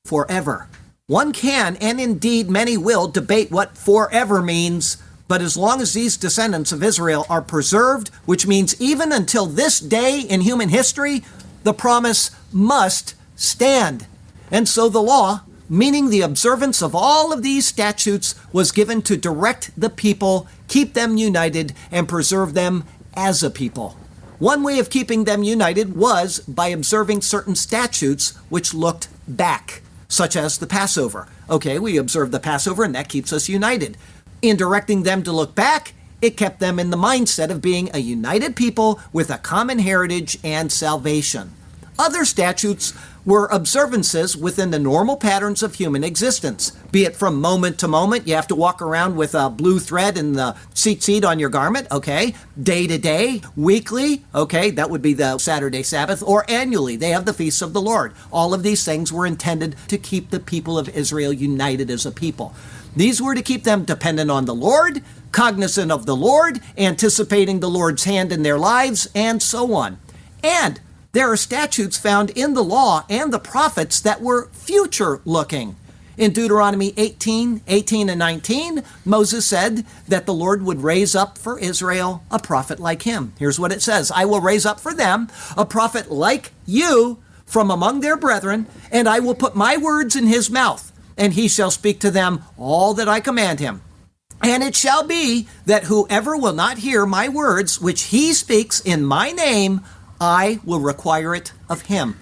forever. 0.04 0.68
One 1.06 1.32
can, 1.32 1.76
and 1.76 2.00
indeed 2.00 2.50
many 2.50 2.76
will, 2.76 3.06
debate 3.06 3.52
what 3.52 3.78
forever 3.78 4.42
means 4.42 4.96
but 5.26 5.40
as 5.40 5.56
long 5.56 5.80
as 5.80 5.92
these 5.92 6.16
descendants 6.16 6.72
of 6.72 6.82
Israel 6.82 7.26
are 7.28 7.42
preserved, 7.42 8.08
which 8.26 8.46
means 8.46 8.80
even 8.80 9.12
until 9.12 9.46
this 9.46 9.80
day 9.80 10.20
in 10.20 10.42
human 10.42 10.68
history, 10.68 11.24
the 11.62 11.74
promise 11.74 12.30
must 12.52 13.14
stand. 13.36 14.06
And 14.50 14.68
so 14.68 14.88
the 14.88 15.02
law, 15.02 15.42
meaning 15.68 16.10
the 16.10 16.20
observance 16.20 16.82
of 16.82 16.94
all 16.94 17.32
of 17.32 17.42
these 17.42 17.66
statutes, 17.66 18.34
was 18.52 18.70
given 18.70 19.00
to 19.02 19.16
direct 19.16 19.70
the 19.76 19.90
people, 19.90 20.46
keep 20.68 20.92
them 20.94 21.16
united, 21.16 21.72
and 21.90 22.08
preserve 22.08 22.54
them 22.54 22.84
as 23.14 23.42
a 23.42 23.50
people. 23.50 23.96
One 24.38 24.62
way 24.62 24.78
of 24.78 24.90
keeping 24.90 25.24
them 25.24 25.42
united 25.42 25.96
was 25.96 26.40
by 26.40 26.68
observing 26.68 27.22
certain 27.22 27.54
statutes 27.54 28.36
which 28.50 28.74
looked 28.74 29.08
back, 29.26 29.80
such 30.08 30.36
as 30.36 30.58
the 30.58 30.66
Passover. 30.66 31.28
Okay, 31.48 31.78
we 31.78 31.96
observe 31.96 32.30
the 32.30 32.40
Passover 32.40 32.84
and 32.84 32.94
that 32.94 33.08
keeps 33.08 33.32
us 33.32 33.48
united. 33.48 33.96
In 34.42 34.56
directing 34.56 35.02
them 35.02 35.22
to 35.22 35.32
look 35.32 35.54
back, 35.54 35.94
it 36.20 36.36
kept 36.36 36.60
them 36.60 36.78
in 36.78 36.90
the 36.90 36.96
mindset 36.96 37.50
of 37.50 37.60
being 37.60 37.90
a 37.92 37.98
united 37.98 38.56
people 38.56 39.00
with 39.12 39.30
a 39.30 39.38
common 39.38 39.78
heritage 39.78 40.38
and 40.42 40.72
salvation. 40.72 41.52
Other 41.98 42.24
statutes 42.24 42.92
were 43.24 43.46
observances 43.46 44.36
within 44.36 44.70
the 44.70 44.78
normal 44.78 45.16
patterns 45.16 45.62
of 45.62 45.76
human 45.76 46.04
existence, 46.04 46.72
be 46.90 47.04
it 47.04 47.16
from 47.16 47.40
moment 47.40 47.78
to 47.78 47.88
moment. 47.88 48.26
You 48.28 48.34
have 48.34 48.48
to 48.48 48.54
walk 48.54 48.82
around 48.82 49.16
with 49.16 49.34
a 49.34 49.48
blue 49.48 49.78
thread 49.78 50.18
in 50.18 50.32
the 50.34 50.56
tzitzit 50.74 51.24
on 51.24 51.38
your 51.38 51.48
garment, 51.48 51.88
okay? 51.90 52.34
Day 52.60 52.86
to 52.86 52.98
day, 52.98 53.40
weekly, 53.56 54.24
okay? 54.34 54.70
That 54.70 54.90
would 54.90 55.02
be 55.02 55.14
the 55.14 55.38
Saturday 55.38 55.82
Sabbath, 55.82 56.22
or 56.22 56.44
annually. 56.50 56.96
They 56.96 57.10
have 57.10 57.24
the 57.24 57.32
feasts 57.32 57.62
of 57.62 57.72
the 57.72 57.80
Lord. 57.80 58.12
All 58.32 58.52
of 58.52 58.62
these 58.62 58.84
things 58.84 59.12
were 59.12 59.26
intended 59.26 59.76
to 59.88 59.96
keep 59.96 60.30
the 60.30 60.40
people 60.40 60.78
of 60.78 60.88
Israel 60.90 61.32
united 61.32 61.90
as 61.90 62.04
a 62.04 62.10
people. 62.10 62.54
These 62.96 63.20
were 63.20 63.34
to 63.34 63.42
keep 63.42 63.64
them 63.64 63.84
dependent 63.84 64.30
on 64.30 64.44
the 64.44 64.54
Lord, 64.54 65.02
cognizant 65.32 65.90
of 65.90 66.06
the 66.06 66.16
Lord, 66.16 66.60
anticipating 66.78 67.60
the 67.60 67.70
Lord's 67.70 68.04
hand 68.04 68.32
in 68.32 68.42
their 68.42 68.58
lives, 68.58 69.08
and 69.14 69.42
so 69.42 69.74
on. 69.74 69.98
And 70.42 70.80
there 71.12 71.30
are 71.30 71.36
statutes 71.36 71.96
found 71.96 72.30
in 72.30 72.54
the 72.54 72.64
law 72.64 73.04
and 73.08 73.32
the 73.32 73.38
prophets 73.38 74.00
that 74.00 74.20
were 74.20 74.48
future 74.52 75.20
looking. 75.24 75.76
In 76.16 76.32
Deuteronomy 76.32 76.94
18, 76.96 77.62
18 77.66 78.08
and 78.08 78.18
19, 78.18 78.84
Moses 79.04 79.44
said 79.44 79.84
that 80.06 80.26
the 80.26 80.34
Lord 80.34 80.62
would 80.62 80.82
raise 80.82 81.16
up 81.16 81.38
for 81.38 81.58
Israel 81.58 82.22
a 82.30 82.38
prophet 82.38 82.78
like 82.78 83.02
him. 83.02 83.32
Here's 83.38 83.58
what 83.58 83.72
it 83.72 83.82
says 83.82 84.12
I 84.12 84.24
will 84.24 84.40
raise 84.40 84.64
up 84.64 84.78
for 84.78 84.94
them 84.94 85.28
a 85.56 85.64
prophet 85.64 86.10
like 86.12 86.52
you 86.66 87.18
from 87.46 87.70
among 87.70 88.00
their 88.00 88.16
brethren, 88.16 88.66
and 88.92 89.08
I 89.08 89.18
will 89.18 89.34
put 89.34 89.56
my 89.56 89.76
words 89.76 90.14
in 90.14 90.26
his 90.26 90.50
mouth, 90.50 90.92
and 91.16 91.32
he 91.32 91.48
shall 91.48 91.70
speak 91.70 92.00
to 92.00 92.10
them 92.10 92.42
all 92.56 92.94
that 92.94 93.08
I 93.08 93.20
command 93.20 93.60
him. 93.60 93.82
And 94.42 94.62
it 94.62 94.74
shall 94.74 95.06
be 95.06 95.48
that 95.66 95.84
whoever 95.84 96.36
will 96.36 96.52
not 96.52 96.78
hear 96.78 97.06
my 97.06 97.28
words, 97.28 97.80
which 97.80 98.04
he 98.04 98.32
speaks 98.34 98.80
in 98.80 99.04
my 99.04 99.30
name, 99.30 99.80
I 100.20 100.60
will 100.64 100.80
require 100.80 101.34
it 101.34 101.52
of 101.68 101.82
him. 101.82 102.18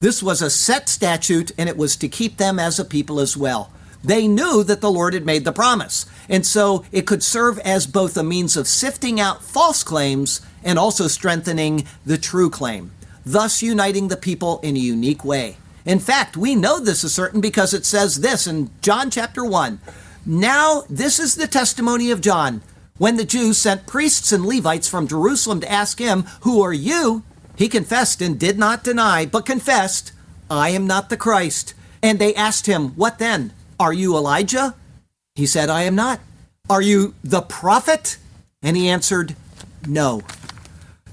This 0.00 0.22
was 0.22 0.42
a 0.42 0.50
set 0.50 0.88
statute, 0.88 1.52
and 1.58 1.68
it 1.68 1.76
was 1.76 1.96
to 1.96 2.08
keep 2.08 2.36
them 2.36 2.58
as 2.58 2.78
a 2.78 2.84
people 2.84 3.18
as 3.18 3.36
well. 3.36 3.72
They 4.04 4.28
knew 4.28 4.62
that 4.62 4.80
the 4.80 4.90
Lord 4.90 5.14
had 5.14 5.26
made 5.26 5.44
the 5.44 5.52
promise, 5.52 6.06
and 6.28 6.46
so 6.46 6.84
it 6.92 7.06
could 7.06 7.22
serve 7.22 7.58
as 7.60 7.86
both 7.86 8.16
a 8.16 8.22
means 8.22 8.56
of 8.56 8.68
sifting 8.68 9.18
out 9.18 9.42
false 9.42 9.82
claims 9.82 10.40
and 10.62 10.78
also 10.78 11.08
strengthening 11.08 11.86
the 12.04 12.18
true 12.18 12.50
claim, 12.50 12.92
thus 13.24 13.62
uniting 13.62 14.08
the 14.08 14.16
people 14.16 14.60
in 14.62 14.76
a 14.76 14.80
unique 14.80 15.24
way. 15.24 15.56
In 15.86 16.00
fact, 16.00 16.36
we 16.36 16.56
know 16.56 16.80
this 16.80 17.04
is 17.04 17.14
certain 17.14 17.40
because 17.40 17.72
it 17.72 17.86
says 17.86 18.20
this 18.20 18.48
in 18.48 18.70
John 18.82 19.08
chapter 19.08 19.44
1. 19.44 19.80
Now, 20.26 20.82
this 20.90 21.20
is 21.20 21.36
the 21.36 21.46
testimony 21.46 22.10
of 22.10 22.20
John. 22.20 22.60
When 22.98 23.16
the 23.16 23.24
Jews 23.24 23.58
sent 23.58 23.86
priests 23.86 24.32
and 24.32 24.44
Levites 24.44 24.88
from 24.88 25.06
Jerusalem 25.06 25.60
to 25.60 25.70
ask 25.70 26.00
him, 26.00 26.24
Who 26.40 26.60
are 26.60 26.72
you? 26.72 27.22
He 27.54 27.68
confessed 27.68 28.20
and 28.20 28.38
did 28.38 28.58
not 28.58 28.82
deny, 28.82 29.26
but 29.26 29.46
confessed, 29.46 30.12
I 30.50 30.70
am 30.70 30.88
not 30.88 31.08
the 31.08 31.16
Christ. 31.16 31.74
And 32.02 32.18
they 32.18 32.34
asked 32.34 32.66
him, 32.66 32.88
What 32.90 33.20
then? 33.20 33.52
Are 33.78 33.92
you 33.92 34.16
Elijah? 34.16 34.74
He 35.36 35.46
said, 35.46 35.70
I 35.70 35.82
am 35.82 35.94
not. 35.94 36.18
Are 36.68 36.82
you 36.82 37.14
the 37.22 37.42
prophet? 37.42 38.16
And 38.60 38.76
he 38.76 38.88
answered, 38.88 39.36
No. 39.86 40.22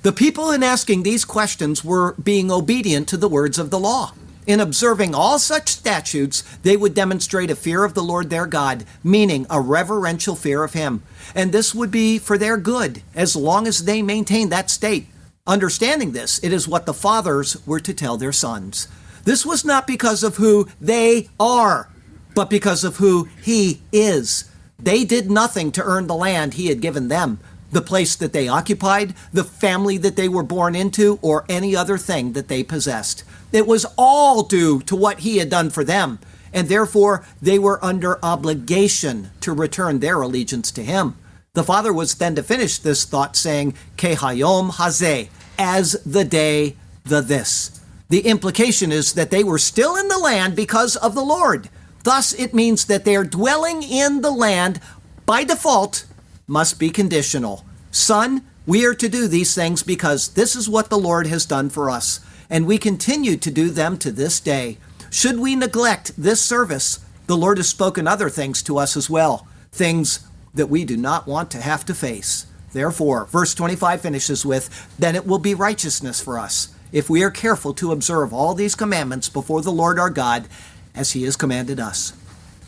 The 0.02 0.12
people 0.12 0.50
in 0.50 0.64
asking 0.64 1.04
these 1.04 1.26
questions 1.26 1.84
were 1.84 2.14
being 2.14 2.50
obedient 2.50 3.08
to 3.10 3.18
the 3.18 3.30
words 3.30 3.60
of 3.60 3.70
the 3.70 3.80
law. 3.80 4.14
In 4.46 4.60
observing 4.60 5.16
all 5.16 5.40
such 5.40 5.70
statutes, 5.70 6.42
they 6.64 6.76
would 6.76 6.94
demonstrate 6.94 7.50
a 7.50 7.56
fear 7.56 7.84
of 7.84 7.94
the 7.94 8.04
Lord 8.04 8.30
their 8.30 8.46
God, 8.46 8.86
meaning 9.04 9.46
a 9.50 9.62
reverential 9.62 10.36
fear 10.36 10.64
of 10.64 10.74
Him. 10.74 11.02
And 11.34 11.52
this 11.52 11.74
would 11.74 11.92
be 11.92 12.20
for 12.20 12.38
their 12.38 12.58
good, 12.58 13.02
as 13.16 13.36
long 13.36 13.68
as 13.68 13.86
they 13.86 14.02
maintained 14.02 14.52
that 14.52 14.70
state. 14.70 15.08
Understanding 15.48 16.12
this, 16.12 16.44
it 16.44 16.54
is 16.54 16.68
what 16.68 16.86
the 16.86 16.94
fathers 16.94 17.58
were 17.66 17.80
to 17.80 17.94
tell 17.94 18.18
their 18.18 18.32
sons. 18.32 18.88
This 19.24 19.46
was 19.46 19.64
not 19.64 19.88
because 19.88 20.24
of 20.24 20.38
who 20.38 20.68
they 20.82 21.30
are, 21.40 21.90
but 22.36 22.50
because 22.50 22.84
of 22.84 22.98
who 22.98 23.30
he 23.42 23.82
is. 23.92 24.50
They 24.78 25.06
did 25.06 25.32
nothing 25.32 25.72
to 25.74 25.84
earn 25.84 26.08
the 26.08 26.16
land 26.16 26.54
he 26.54 26.68
had 26.68 26.82
given 26.82 27.08
them, 27.08 27.40
the 27.74 27.82
place 27.82 28.16
that 28.16 28.34
they 28.34 28.48
occupied, 28.48 29.14
the 29.32 29.44
family 29.44 29.98
that 29.98 30.16
they 30.16 30.30
were 30.30 30.44
born 30.44 30.76
into, 30.76 31.20
or 31.22 31.46
any 31.50 31.76
other 31.76 31.98
thing 31.98 32.34
that 32.34 32.48
they 32.48 32.64
possessed. 32.64 33.24
It 33.52 33.68
was 33.68 33.86
all 33.98 34.44
due 34.44 34.82
to 34.82 34.96
what 34.96 35.20
he 35.20 35.38
had 35.38 35.50
done 35.50 35.70
for 35.70 35.84
them, 35.84 36.20
and 36.54 36.70
therefore 36.70 37.26
they 37.42 37.60
were 37.60 37.84
under 37.84 38.24
obligation 38.24 39.32
to 39.42 39.52
return 39.52 40.00
their 40.00 40.22
allegiance 40.22 40.72
to 40.72 40.84
him. 40.84 41.16
The 41.54 41.64
father 41.64 41.94
was 41.94 42.16
then 42.16 42.36
to 42.36 42.44
finish 42.44 42.78
this 42.78 43.06
thought 43.06 43.36
saying, 43.36 43.76
Kehayom 43.98 44.72
Hazeh, 44.72 45.30
as 45.60 45.94
the 46.06 46.24
day, 46.24 46.76
the 47.04 47.22
this. 47.22 47.80
The 48.10 48.22
implication 48.22 48.92
is 48.92 49.14
that 49.14 49.32
they 49.32 49.44
were 49.44 49.60
still 49.60 49.96
in 49.96 50.08
the 50.08 50.18
land 50.18 50.56
because 50.56 50.96
of 50.96 51.16
the 51.16 51.24
Lord. 51.24 51.70
Thus, 52.04 52.34
it 52.34 52.54
means 52.54 52.86
that 52.86 53.06
their 53.06 53.24
dwelling 53.24 53.82
in 53.84 54.22
the 54.22 54.32
land 54.32 54.80
by 55.26 55.44
default 55.44 56.06
must 56.48 56.80
be 56.80 56.90
conditional. 56.90 57.66
Son, 57.92 58.44
we 58.66 58.86
are 58.86 58.94
to 58.94 59.10
do 59.10 59.28
these 59.28 59.54
things 59.56 59.84
because 59.84 60.30
this 60.30 60.56
is 60.56 60.70
what 60.70 60.90
the 60.90 60.98
Lord 60.98 61.28
has 61.28 61.46
done 61.46 61.70
for 61.70 61.90
us, 61.90 62.20
and 62.50 62.66
we 62.66 62.78
continue 62.78 63.38
to 63.38 63.52
do 63.52 63.70
them 63.70 63.98
to 63.98 64.12
this 64.12 64.40
day. 64.40 64.78
Should 65.10 65.40
we 65.40 65.56
neglect 65.56 66.12
this 66.18 66.42
service, 66.42 67.00
the 67.28 67.38
Lord 67.38 67.58
has 67.58 67.70
spoken 67.70 68.08
other 68.08 68.30
things 68.30 68.64
to 68.64 68.78
us 68.78 68.98
as 68.98 69.10
well, 69.10 69.48
things 69.72 70.26
that 70.54 70.70
we 70.70 70.86
do 70.86 70.98
not 70.98 71.28
want 71.28 71.52
to 71.52 71.62
have 71.62 71.86
to 71.86 71.94
face. 71.94 72.46
Therefore, 72.74 73.26
verse 73.26 73.54
25 73.54 74.02
finishes 74.02 74.46
with, 74.46 74.90
Then 74.98 75.16
it 75.16 75.28
will 75.28 75.40
be 75.40 75.54
righteousness 75.54 76.20
for 76.20 76.40
us, 76.40 76.74
if 76.92 77.10
we 77.10 77.24
are 77.24 77.32
careful 77.32 77.74
to 77.76 77.92
observe 77.92 78.34
all 78.34 78.54
these 78.54 78.76
commandments 78.76 79.30
before 79.30 79.62
the 79.62 79.72
Lord 79.72 80.00
our 80.00 80.10
God, 80.10 80.48
as 80.96 81.12
he 81.12 81.24
has 81.24 81.36
commanded 81.36 81.80
us. 81.80 82.14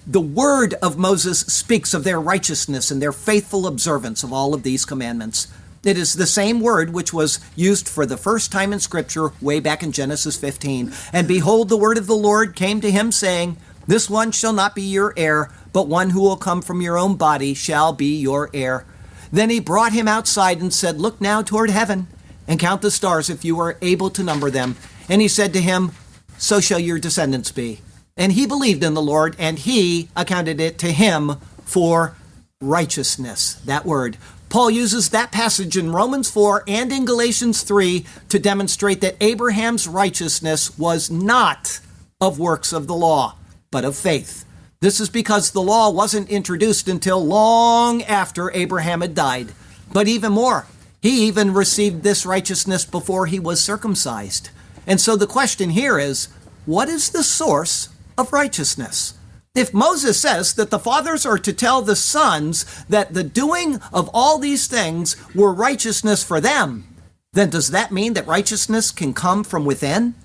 The 0.08 0.22
word 0.22 0.76
of 0.84 0.98
Moses 0.98 1.40
speaks 1.40 1.94
of 1.94 2.04
their 2.04 2.22
righteousness 2.22 2.92
and 2.92 3.02
their 3.02 3.12
faithful 3.12 3.66
observance 3.66 4.24
of 4.24 4.32
all 4.32 4.54
of 4.54 4.64
these 4.64 4.86
commandments. 4.86 5.48
It 5.84 5.98
is 5.98 6.14
the 6.14 6.28
same 6.28 6.60
word 6.60 6.94
which 6.94 7.12
was 7.12 7.40
used 7.56 7.90
for 7.90 8.06
the 8.06 8.18
first 8.18 8.52
time 8.52 8.72
in 8.72 8.80
Scripture 8.80 9.32
way 9.42 9.60
back 9.60 9.82
in 9.82 9.92
Genesis 9.92 10.38
15. 10.38 10.94
And 11.12 11.28
behold, 11.28 11.70
the 11.70 11.78
word 11.78 11.98
of 11.98 12.08
the 12.08 12.16
Lord 12.16 12.56
came 12.56 12.82
to 12.82 12.92
him, 12.92 13.12
saying, 13.12 13.58
This 13.88 14.10
one 14.10 14.32
shall 14.32 14.54
not 14.54 14.76
be 14.76 14.84
your 14.84 15.14
heir 15.18 15.52
but 15.76 15.90
one 15.90 16.12
who 16.12 16.22
will 16.22 16.38
come 16.38 16.62
from 16.62 16.82
your 16.82 16.98
own 16.98 17.18
body 17.18 17.54
shall 17.54 17.92
be 17.92 18.18
your 18.18 18.50
heir. 18.54 18.86
Then 19.30 19.50
he 19.50 19.60
brought 19.60 19.92
him 19.92 20.08
outside 20.08 20.62
and 20.62 20.74
said, 20.74 21.02
Look 21.02 21.20
now 21.20 21.42
toward 21.42 21.70
heaven 21.70 22.08
and 22.48 22.58
count 22.58 22.82
the 22.82 22.90
stars 22.90 23.30
if 23.30 23.44
you 23.44 23.60
are 23.60 23.78
able 23.82 24.10
to 24.12 24.24
number 24.24 24.50
them. 24.50 24.78
And 25.10 25.22
he 25.22 25.28
said 25.28 25.52
to 25.52 25.60
him, 25.60 25.92
So 26.38 26.62
shall 26.62 26.80
your 26.80 26.98
descendants 26.98 27.52
be. 27.52 27.82
And 28.18 28.32
he 28.32 28.46
believed 28.46 28.84
in 28.84 28.94
the 28.94 29.02
Lord, 29.02 29.36
and 29.38 29.60
he 29.60 30.10
accounted 30.16 30.62
it 30.62 30.78
to 30.80 30.92
him 30.92 31.34
for 31.66 32.16
righteousness. 32.62 33.56
That 33.66 33.86
word. 33.86 34.18
Paul 34.50 34.72
uses 34.72 35.10
that 35.10 35.34
passage 35.34 35.76
in 35.76 35.92
Romans 35.92 36.30
4 36.32 36.64
and 36.68 36.92
in 36.92 37.04
Galatians 37.04 37.64
3 37.64 38.06
to 38.30 38.40
demonstrate 38.40 39.02
that 39.02 39.18
Abraham's 39.20 39.88
righteousness 39.88 40.78
was 40.78 41.12
not 41.12 41.82
of 42.22 42.40
works 42.40 42.72
of 42.72 42.88
the 42.88 42.96
law, 42.96 43.36
but 43.70 43.84
of 43.84 43.98
faith. 43.98 44.46
This 44.80 45.00
is 45.00 45.10
because 45.10 45.52
the 45.52 45.62
law 45.62 45.90
wasn't 45.90 46.30
introduced 46.30 46.88
until 46.88 47.26
long 47.26 48.04
after 48.04 48.52
Abraham 48.52 49.02
had 49.02 49.16
died. 49.16 49.52
But 49.92 50.08
even 50.08 50.32
more, 50.32 50.68
he 51.02 51.28
even 51.28 51.54
received 51.54 52.04
this 52.04 52.26
righteousness 52.26 52.86
before 52.86 53.26
he 53.26 53.40
was 53.40 53.64
circumcised. 53.64 54.52
And 54.88 55.02
so 55.02 55.16
the 55.16 55.28
question 55.28 55.72
here 55.72 56.00
is 56.00 56.30
what 56.66 56.88
is 56.88 57.10
the 57.10 57.24
source 57.24 57.90
of 58.18 58.34
righteousness? 58.34 59.14
If 59.56 59.74
Moses 59.74 60.20
says 60.20 60.54
that 60.56 60.70
the 60.70 60.80
fathers 60.80 61.26
are 61.26 61.38
to 61.38 61.54
tell 61.54 61.82
the 61.82 61.96
sons 61.96 62.66
that 62.90 63.14
the 63.14 63.24
doing 63.24 63.80
of 63.94 64.10
all 64.14 64.38
these 64.38 64.68
things 64.68 65.16
were 65.34 65.54
righteousness 65.54 66.24
for 66.24 66.42
them, 66.42 66.88
then 67.32 67.50
does 67.50 67.72
that 67.72 67.92
mean 67.92 68.14
that 68.14 68.28
righteousness 68.28 68.92
can 68.92 69.14
come 69.14 69.44
from 69.44 69.66
within? 69.66 70.16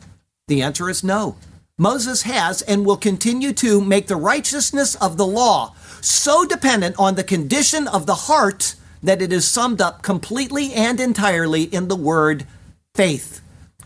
The 0.48 0.62
answer 0.62 0.90
is 0.90 1.04
no. 1.04 1.36
Moses 1.78 2.22
has 2.22 2.60
and 2.62 2.84
will 2.84 2.96
continue 2.96 3.52
to 3.54 3.80
make 3.80 4.08
the 4.08 4.16
righteousness 4.16 4.96
of 4.96 5.16
the 5.16 5.26
law 5.26 5.74
so 6.00 6.44
dependent 6.44 6.96
on 6.98 7.14
the 7.14 7.24
condition 7.24 7.88
of 7.88 8.06
the 8.06 8.14
heart 8.14 8.74
that 9.02 9.22
it 9.22 9.32
is 9.32 9.46
summed 9.46 9.80
up 9.80 10.02
completely 10.02 10.72
and 10.74 11.00
entirely 11.00 11.62
in 11.62 11.88
the 11.88 11.96
word 11.96 12.46
faith. 12.94 13.40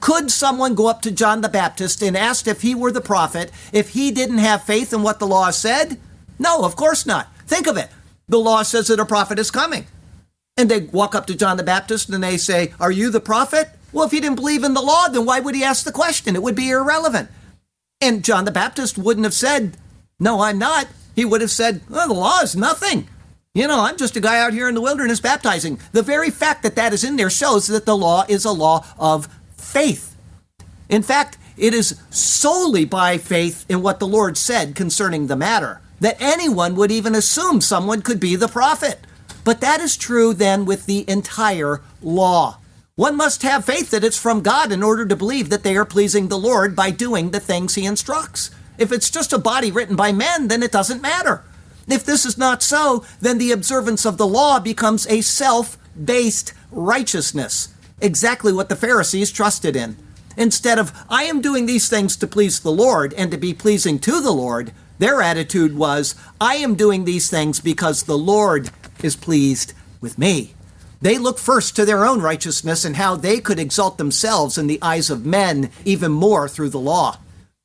Could 0.04 0.30
someone 0.30 0.74
go 0.74 0.86
up 0.86 1.00
to 1.00 1.10
John 1.10 1.40
the 1.40 1.48
Baptist 1.48 2.02
and 2.02 2.14
ask 2.14 2.46
if 2.46 2.60
he 2.60 2.74
were 2.74 2.92
the 2.92 3.00
prophet 3.00 3.50
if 3.72 3.88
he 3.88 4.10
didn't 4.10 4.36
have 4.36 4.62
faith 4.62 4.92
in 4.92 5.02
what 5.02 5.18
the 5.18 5.26
law 5.26 5.48
said? 5.48 5.98
No, 6.38 6.62
of 6.62 6.76
course 6.76 7.06
not. 7.06 7.34
Think 7.46 7.66
of 7.66 7.78
it. 7.78 7.88
The 8.28 8.38
law 8.38 8.64
says 8.64 8.88
that 8.88 9.00
a 9.00 9.06
prophet 9.06 9.38
is 9.38 9.50
coming. 9.50 9.86
And 10.58 10.70
they 10.70 10.80
walk 10.80 11.14
up 11.14 11.26
to 11.28 11.34
John 11.34 11.56
the 11.56 11.62
Baptist 11.62 12.10
and 12.10 12.22
they 12.22 12.36
say, 12.36 12.74
Are 12.78 12.90
you 12.90 13.08
the 13.08 13.18
prophet? 13.18 13.70
Well, 13.94 14.04
if 14.04 14.10
he 14.10 14.20
didn't 14.20 14.36
believe 14.36 14.62
in 14.62 14.74
the 14.74 14.82
law, 14.82 15.08
then 15.08 15.24
why 15.24 15.40
would 15.40 15.54
he 15.54 15.64
ask 15.64 15.86
the 15.86 15.90
question? 15.90 16.36
It 16.36 16.42
would 16.42 16.54
be 16.54 16.68
irrelevant. 16.68 17.30
And 18.02 18.22
John 18.22 18.44
the 18.44 18.50
Baptist 18.50 18.98
wouldn't 18.98 19.24
have 19.24 19.32
said, 19.32 19.78
No, 20.20 20.42
I'm 20.42 20.58
not. 20.58 20.86
He 21.16 21.24
would 21.24 21.40
have 21.40 21.50
said, 21.50 21.80
Well, 21.88 22.08
the 22.08 22.12
law 22.12 22.40
is 22.42 22.54
nothing. 22.54 23.08
You 23.54 23.68
know, 23.68 23.80
I'm 23.80 23.96
just 23.96 24.16
a 24.16 24.20
guy 24.20 24.38
out 24.38 24.52
here 24.52 24.68
in 24.68 24.74
the 24.74 24.82
wilderness 24.82 25.20
baptizing. 25.20 25.80
The 25.92 26.02
very 26.02 26.28
fact 26.28 26.62
that 26.62 26.76
that 26.76 26.92
is 26.92 27.04
in 27.04 27.16
there 27.16 27.30
shows 27.30 27.68
that 27.68 27.86
the 27.86 27.96
law 27.96 28.26
is 28.28 28.44
a 28.44 28.52
law 28.52 28.84
of 28.98 29.28
faith. 29.64 30.16
In 30.88 31.02
fact, 31.02 31.38
it 31.56 31.74
is 31.74 31.98
solely 32.10 32.84
by 32.84 33.18
faith 33.18 33.64
in 33.68 33.82
what 33.82 33.98
the 33.98 34.06
Lord 34.06 34.36
said 34.36 34.74
concerning 34.74 35.26
the 35.26 35.36
matter 35.36 35.80
that 36.00 36.20
anyone 36.20 36.74
would 36.74 36.90
even 36.90 37.14
assume 37.14 37.60
someone 37.60 38.02
could 38.02 38.20
be 38.20 38.36
the 38.36 38.48
prophet. 38.48 39.00
But 39.44 39.60
that 39.60 39.80
is 39.80 39.96
true 39.96 40.34
then 40.34 40.64
with 40.64 40.86
the 40.86 41.08
entire 41.08 41.80
law. 42.02 42.58
One 42.96 43.16
must 43.16 43.42
have 43.42 43.64
faith 43.64 43.90
that 43.90 44.04
it's 44.04 44.18
from 44.18 44.40
God 44.42 44.70
in 44.70 44.82
order 44.82 45.04
to 45.06 45.16
believe 45.16 45.50
that 45.50 45.62
they 45.62 45.76
are 45.76 45.84
pleasing 45.84 46.28
the 46.28 46.38
Lord 46.38 46.76
by 46.76 46.90
doing 46.90 47.30
the 47.30 47.40
things 47.40 47.74
He 47.74 47.86
instructs. 47.86 48.50
If 48.78 48.92
it's 48.92 49.10
just 49.10 49.32
a 49.32 49.38
body 49.38 49.70
written 49.70 49.96
by 49.96 50.12
men, 50.12 50.48
then 50.48 50.62
it 50.62 50.72
doesn't 50.72 51.02
matter. 51.02 51.42
If 51.88 52.04
this 52.04 52.24
is 52.24 52.38
not 52.38 52.62
so, 52.62 53.04
then 53.20 53.38
the 53.38 53.52
observance 53.52 54.04
of 54.04 54.16
the 54.16 54.26
law 54.26 54.60
becomes 54.60 55.06
a 55.06 55.20
self 55.20 55.76
based 56.02 56.54
righteousness, 56.70 57.73
exactly 58.04 58.52
what 58.52 58.68
the 58.68 58.76
Pharisees 58.76 59.32
trusted 59.32 59.74
in. 59.74 59.96
Instead 60.36 60.78
of, 60.78 60.92
I 61.08 61.24
am 61.24 61.40
doing 61.40 61.66
these 61.66 61.88
things 61.88 62.16
to 62.16 62.26
please 62.26 62.60
the 62.60 62.72
Lord 62.72 63.14
and 63.14 63.30
to 63.30 63.36
be 63.36 63.54
pleasing 63.54 63.98
to 64.00 64.20
the 64.20 64.32
Lord, 64.32 64.72
their 64.98 65.22
attitude 65.22 65.76
was, 65.76 66.14
I 66.40 66.56
am 66.56 66.74
doing 66.74 67.04
these 67.04 67.28
things 67.28 67.60
because 67.60 68.02
the 68.02 68.18
Lord 68.18 68.70
is 69.02 69.16
pleased 69.16 69.72
with 70.00 70.18
me. 70.18 70.54
They 71.00 71.18
looked 71.18 71.40
first 71.40 71.76
to 71.76 71.84
their 71.84 72.04
own 72.04 72.20
righteousness 72.22 72.84
and 72.84 72.96
how 72.96 73.16
they 73.16 73.40
could 73.40 73.58
exalt 73.58 73.98
themselves 73.98 74.56
in 74.56 74.66
the 74.66 74.78
eyes 74.80 75.10
of 75.10 75.26
men 75.26 75.70
even 75.84 76.12
more 76.12 76.48
through 76.48 76.70
the 76.70 76.78
law. 76.78 77.18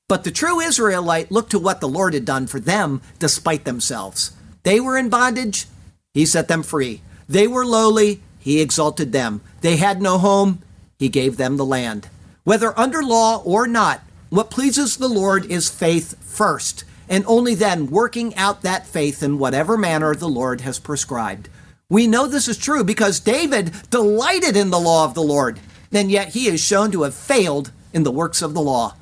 But 0.08 0.24
the 0.24 0.32
true 0.32 0.60
Israelite 0.60 1.32
looked 1.32 1.52
to 1.52 1.60
what 1.60 1.82
the 1.82 1.88
Lord 1.88 2.14
had 2.14 2.26
done 2.26 2.48
for 2.48 2.60
them 2.60 3.02
despite 3.20 3.66
themselves. 3.66 4.32
They 4.64 4.80
were 4.80 4.98
in 4.98 5.10
bondage, 5.10 5.68
he 6.14 6.26
set 6.26 6.48
them 6.48 6.64
free. 6.64 7.02
They 7.28 7.48
were 7.48 7.66
lowly, 7.66 8.22
he 8.50 8.62
exalted 8.62 9.12
them. 9.12 9.42
They 9.62 9.78
had 9.78 10.02
no 10.02 10.18
home, 10.18 10.64
he 10.98 11.08
gave 11.08 11.38
them 11.38 11.58
the 11.58 11.66
land. 11.66 12.10
Whether 12.44 12.78
under 12.80 13.04
law 13.04 13.44
or 13.46 13.68
not, 13.68 14.02
what 14.30 14.50
pleases 14.50 14.98
the 14.98 15.08
Lord 15.08 15.46
is 15.46 15.70
faith 15.70 16.16
first 16.24 16.84
and 17.08 17.24
only 17.28 17.54
then 17.54 17.92
working 17.92 18.36
out 18.36 18.64
that 18.64 18.88
faith 18.88 19.22
in 19.22 19.38
whatever 19.38 19.78
manner 19.78 20.16
the 20.16 20.28
Lord 20.28 20.62
has 20.62 20.80
prescribed. 20.80 21.48
We 21.92 22.08
know 22.08 22.26
this 22.26 22.48
is 22.48 22.58
true 22.58 22.84
because 22.84 23.20
David 23.20 23.72
delighted 23.92 24.58
in 24.58 24.72
the 24.72 24.80
law 24.80 25.06
of 25.06 25.14
the 25.14 25.22
Lord, 25.22 25.60
and 25.92 26.10
yet 26.10 26.30
he 26.30 26.48
is 26.48 26.60
shown 26.60 26.92
to 26.92 27.04
have 27.04 27.14
failed 27.14 27.72
in 27.94 28.02
the 28.02 28.12
works 28.12 28.42
of 28.42 28.56
the 28.56 28.62
law. 28.62 28.96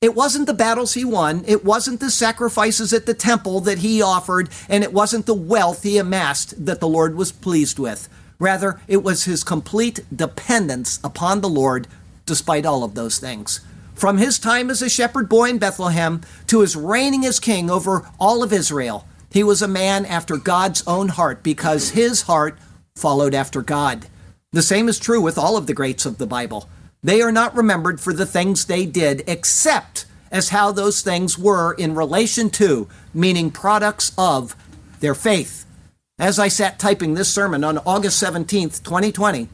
It 0.00 0.16
wasn't 0.16 0.48
the 0.48 0.54
battles 0.54 0.94
he 0.94 1.04
won, 1.04 1.44
it 1.46 1.64
wasn't 1.64 2.00
the 2.00 2.10
sacrifices 2.10 2.92
at 2.92 3.06
the 3.06 3.14
temple 3.14 3.60
that 3.60 3.78
he 3.78 4.02
offered, 4.02 4.48
and 4.68 4.82
it 4.82 4.92
wasn't 4.92 5.26
the 5.26 5.34
wealth 5.34 5.84
he 5.84 5.96
amassed 5.96 6.66
that 6.66 6.80
the 6.80 6.88
Lord 6.88 7.14
was 7.14 7.30
pleased 7.30 7.78
with. 7.78 8.08
Rather, 8.40 8.80
it 8.88 9.04
was 9.04 9.24
his 9.24 9.44
complete 9.44 10.00
dependence 10.14 10.98
upon 11.04 11.40
the 11.40 11.48
Lord 11.48 11.86
despite 12.26 12.66
all 12.66 12.82
of 12.82 12.94
those 12.94 13.18
things. 13.18 13.60
From 13.94 14.18
his 14.18 14.38
time 14.38 14.70
as 14.70 14.82
a 14.82 14.88
shepherd 14.88 15.28
boy 15.28 15.50
in 15.50 15.58
Bethlehem 15.58 16.22
to 16.46 16.60
his 16.60 16.74
reigning 16.74 17.24
as 17.26 17.38
king 17.38 17.70
over 17.70 18.08
all 18.18 18.42
of 18.42 18.52
Israel, 18.52 19.06
he 19.30 19.44
was 19.44 19.62
a 19.62 19.68
man 19.68 20.06
after 20.06 20.36
God's 20.36 20.82
own 20.86 21.08
heart 21.08 21.42
because 21.42 21.90
his 21.90 22.22
heart 22.22 22.58
followed 22.96 23.34
after 23.34 23.62
God. 23.62 24.06
The 24.52 24.62
same 24.62 24.88
is 24.88 24.98
true 24.98 25.20
with 25.20 25.38
all 25.38 25.56
of 25.56 25.66
the 25.66 25.74
greats 25.74 26.06
of 26.06 26.18
the 26.18 26.26
Bible. 26.26 26.68
They 27.02 27.20
are 27.22 27.30
not 27.30 27.54
remembered 27.54 28.00
for 28.00 28.12
the 28.12 28.26
things 28.26 28.64
they 28.64 28.86
did, 28.86 29.22
except 29.26 30.06
as 30.30 30.48
how 30.48 30.72
those 30.72 31.02
things 31.02 31.38
were 31.38 31.74
in 31.74 31.94
relation 31.94 32.50
to, 32.50 32.88
meaning 33.14 33.50
products 33.50 34.12
of, 34.18 34.56
their 35.00 35.14
faith. 35.14 35.66
As 36.20 36.38
I 36.38 36.48
sat 36.48 36.78
typing 36.78 37.14
this 37.14 37.32
sermon 37.32 37.64
on 37.64 37.78
August 37.78 38.22
17th, 38.22 38.84
2020, 38.84 39.48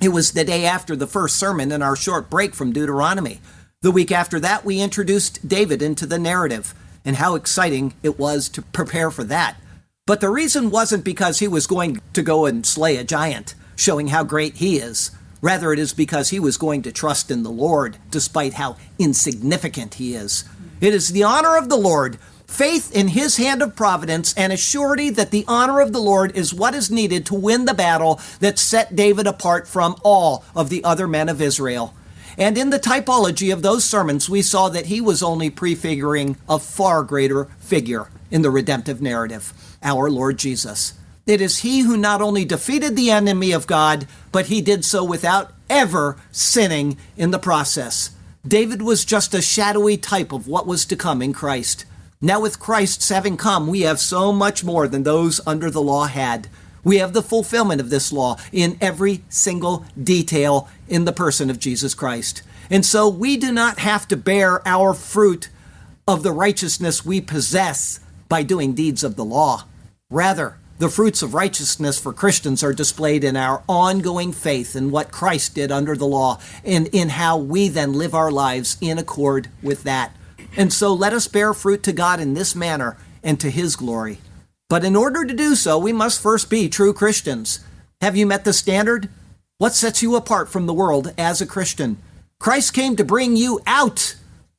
it 0.00 0.08
was 0.08 0.32
the 0.32 0.42
day 0.42 0.64
after 0.64 0.96
the 0.96 1.06
first 1.06 1.36
sermon 1.36 1.70
in 1.70 1.82
our 1.82 1.94
short 1.94 2.30
break 2.30 2.54
from 2.54 2.72
Deuteronomy. 2.72 3.42
The 3.82 3.90
week 3.90 4.10
after 4.10 4.40
that, 4.40 4.64
we 4.64 4.80
introduced 4.80 5.46
David 5.46 5.82
into 5.82 6.06
the 6.06 6.18
narrative 6.18 6.72
and 7.04 7.16
how 7.16 7.34
exciting 7.34 7.92
it 8.02 8.18
was 8.18 8.48
to 8.48 8.62
prepare 8.62 9.10
for 9.10 9.22
that. 9.24 9.58
But 10.06 10.22
the 10.22 10.30
reason 10.30 10.70
wasn't 10.70 11.04
because 11.04 11.40
he 11.40 11.46
was 11.46 11.66
going 11.66 12.00
to 12.14 12.22
go 12.22 12.46
and 12.46 12.64
slay 12.64 12.96
a 12.96 13.04
giant, 13.04 13.54
showing 13.76 14.08
how 14.08 14.24
great 14.24 14.56
he 14.56 14.78
is. 14.78 15.10
Rather, 15.42 15.74
it 15.74 15.78
is 15.78 15.92
because 15.92 16.30
he 16.30 16.40
was 16.40 16.56
going 16.56 16.80
to 16.82 16.90
trust 16.90 17.30
in 17.30 17.42
the 17.42 17.50
Lord, 17.50 17.98
despite 18.10 18.54
how 18.54 18.78
insignificant 18.98 19.96
he 19.96 20.14
is. 20.14 20.44
It 20.80 20.94
is 20.94 21.10
the 21.10 21.24
honor 21.24 21.58
of 21.58 21.68
the 21.68 21.76
Lord, 21.76 22.16
faith 22.48 22.90
in 22.92 23.08
his 23.08 23.36
hand 23.36 23.62
of 23.62 23.76
providence, 23.76 24.34
and 24.34 24.52
a 24.52 24.56
surety 24.56 25.10
that 25.10 25.30
the 25.30 25.44
honor 25.46 25.80
of 25.80 25.92
the 25.92 26.00
Lord 26.00 26.36
is 26.36 26.52
what 26.52 26.74
is 26.74 26.90
needed 26.90 27.24
to 27.26 27.34
win 27.34 27.66
the 27.66 27.74
battle 27.74 28.20
that 28.40 28.58
set 28.58 28.96
David 28.96 29.28
apart 29.28 29.68
from 29.68 29.94
all 30.02 30.44
of 30.56 30.68
the 30.68 30.82
other 30.82 31.06
men 31.06 31.28
of 31.28 31.40
Israel. 31.40 31.94
And 32.36 32.56
in 32.56 32.70
the 32.70 32.80
typology 32.80 33.52
of 33.52 33.62
those 33.62 33.84
sermons, 33.84 34.28
we 34.28 34.42
saw 34.42 34.68
that 34.70 34.86
he 34.86 35.00
was 35.00 35.22
only 35.22 35.50
prefiguring 35.50 36.36
a 36.48 36.58
far 36.58 37.02
greater 37.02 37.44
figure 37.58 38.10
in 38.30 38.42
the 38.42 38.50
redemptive 38.50 39.02
narrative, 39.02 39.52
our 39.82 40.10
Lord 40.10 40.38
Jesus. 40.38 40.94
It 41.26 41.40
is 41.40 41.58
he 41.58 41.80
who 41.80 41.96
not 41.96 42.22
only 42.22 42.44
defeated 42.44 42.96
the 42.96 43.10
enemy 43.10 43.52
of 43.52 43.66
God, 43.66 44.06
but 44.32 44.46
he 44.46 44.62
did 44.62 44.84
so 44.84 45.04
without 45.04 45.52
ever 45.68 46.16
sinning 46.32 46.96
in 47.16 47.30
the 47.30 47.38
process. 47.38 48.10
David 48.46 48.80
was 48.80 49.04
just 49.04 49.34
a 49.34 49.42
shadowy 49.42 49.98
type 49.98 50.32
of 50.32 50.48
what 50.48 50.66
was 50.66 50.86
to 50.86 50.96
come 50.96 51.20
in 51.20 51.34
Christ. 51.34 51.84
Now, 52.20 52.40
with 52.40 52.58
Christ's 52.58 53.08
having 53.10 53.36
come, 53.36 53.68
we 53.68 53.82
have 53.82 54.00
so 54.00 54.32
much 54.32 54.64
more 54.64 54.88
than 54.88 55.04
those 55.04 55.40
under 55.46 55.70
the 55.70 55.80
law 55.80 56.06
had. 56.06 56.48
We 56.82 56.98
have 56.98 57.12
the 57.12 57.22
fulfillment 57.22 57.80
of 57.80 57.90
this 57.90 58.12
law 58.12 58.38
in 58.50 58.76
every 58.80 59.22
single 59.28 59.84
detail 60.00 60.68
in 60.88 61.04
the 61.04 61.12
person 61.12 61.48
of 61.48 61.60
Jesus 61.60 61.94
Christ. 61.94 62.42
And 62.70 62.84
so 62.84 63.08
we 63.08 63.36
do 63.36 63.52
not 63.52 63.78
have 63.78 64.08
to 64.08 64.16
bear 64.16 64.66
our 64.66 64.94
fruit 64.94 65.48
of 66.08 66.24
the 66.24 66.32
righteousness 66.32 67.04
we 67.04 67.20
possess 67.20 68.00
by 68.28 68.42
doing 68.42 68.74
deeds 68.74 69.04
of 69.04 69.14
the 69.14 69.24
law. 69.24 69.64
Rather, 70.10 70.56
the 70.78 70.88
fruits 70.88 71.22
of 71.22 71.34
righteousness 71.34 72.00
for 72.00 72.12
Christians 72.12 72.64
are 72.64 72.72
displayed 72.72 73.22
in 73.22 73.36
our 73.36 73.62
ongoing 73.68 74.32
faith 74.32 74.74
in 74.74 74.90
what 74.90 75.12
Christ 75.12 75.54
did 75.54 75.70
under 75.70 75.96
the 75.96 76.06
law 76.06 76.40
and 76.64 76.88
in 76.88 77.10
how 77.10 77.36
we 77.36 77.68
then 77.68 77.92
live 77.92 78.14
our 78.14 78.30
lives 78.30 78.76
in 78.80 78.98
accord 78.98 79.48
with 79.62 79.84
that. 79.84 80.14
And 80.56 80.72
so 80.72 80.92
let 80.92 81.12
us 81.12 81.28
bear 81.28 81.54
fruit 81.54 81.82
to 81.84 81.92
God 81.92 82.20
in 82.20 82.34
this 82.34 82.54
manner 82.54 82.96
and 83.22 83.38
to 83.40 83.50
his 83.50 83.76
glory. 83.76 84.18
But 84.68 84.84
in 84.84 84.96
order 84.96 85.24
to 85.24 85.34
do 85.34 85.54
so, 85.54 85.78
we 85.78 85.92
must 85.92 86.22
first 86.22 86.50
be 86.50 86.68
true 86.68 86.92
Christians. 86.92 87.60
Have 88.00 88.16
you 88.16 88.26
met 88.26 88.44
the 88.44 88.52
standard? 88.52 89.08
What 89.58 89.74
sets 89.74 90.02
you 90.02 90.14
apart 90.14 90.48
from 90.48 90.66
the 90.66 90.74
world 90.74 91.12
as 91.18 91.40
a 91.40 91.46
Christian? 91.46 91.98
Christ 92.38 92.74
came 92.74 92.94
to 92.96 93.04
bring 93.04 93.36
you 93.36 93.60
out 93.66 94.16